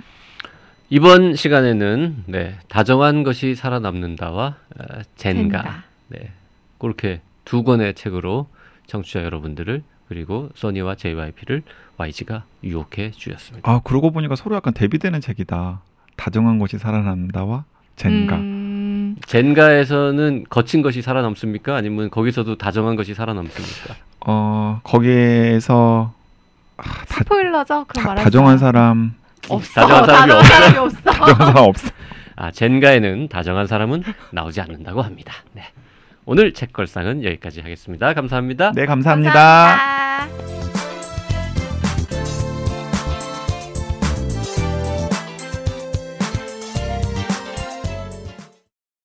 이번 0.89 1.36
시간에는 1.36 2.24
네, 2.28 2.55
다정한 2.70 3.24
것이 3.24 3.53
살아남는다와 3.55 4.45
어, 4.80 4.84
젠가, 5.18 5.62
젠가. 5.62 5.84
네, 6.08 6.32
그렇게 6.80 7.20
두 7.43 7.64
권의 7.64 7.93
책으로 7.95 8.47
청취자 8.88 9.24
여러분들을 9.24 9.84
그리고 10.08 10.49
소니와 10.55 10.95
JYP를 10.95 11.64
YG가 11.97 12.43
유혹해 12.64 13.12
주셨습니다. 13.12 13.70
아, 13.70 13.82
그러고 13.84 14.12
보니까 14.12 14.36
서로 14.36 14.55
약간 14.55 14.74
대비되는 14.74 15.20
책이다. 15.22 15.82
다정한 16.16 16.60
것이 16.60 16.78
살아난다와 16.78 17.66
젠가. 17.95 18.36
음, 18.38 19.16
젠가에서는 19.26 20.45
거친 20.49 20.82
것이 20.82 21.01
살아남습니까? 21.01 21.76
아니면 21.76 22.10
거기서도 22.10 22.58
다정한 22.58 22.95
것이 22.95 23.14
살아남습니까? 23.14 23.95
어, 24.28 24.80
거기에서 24.84 26.14
아, 26.78 26.84
다, 26.84 27.18
스포일러죠? 27.20 27.86
그 27.88 27.95
다, 27.95 28.16
다정한 28.16 28.58
사람, 28.58 29.14
없어. 29.49 29.82
다정한 29.82 30.05
사람이 30.05 30.32
다정한 30.32 30.38
없어. 30.38 30.53
사람이 30.53 30.78
없어. 30.78 31.01
다정한 31.01 31.36
사람 31.53 31.64
없어. 31.70 31.89
아, 32.36 32.51
젠가에는 32.51 33.30
다정한 33.30 33.66
사람은 33.68 34.03
나오지 34.32 34.62
않는다고 34.62 35.01
합니다. 35.01 35.34
네. 35.53 35.64
오늘 36.30 36.53
책걸상은 36.53 37.23
여기까지 37.23 37.61
하겠습니다. 37.61 38.13
감사합니다. 38.13 38.73
네, 38.75 38.86
감사합니다. 38.86 39.32
감사합니다. 39.32 40.57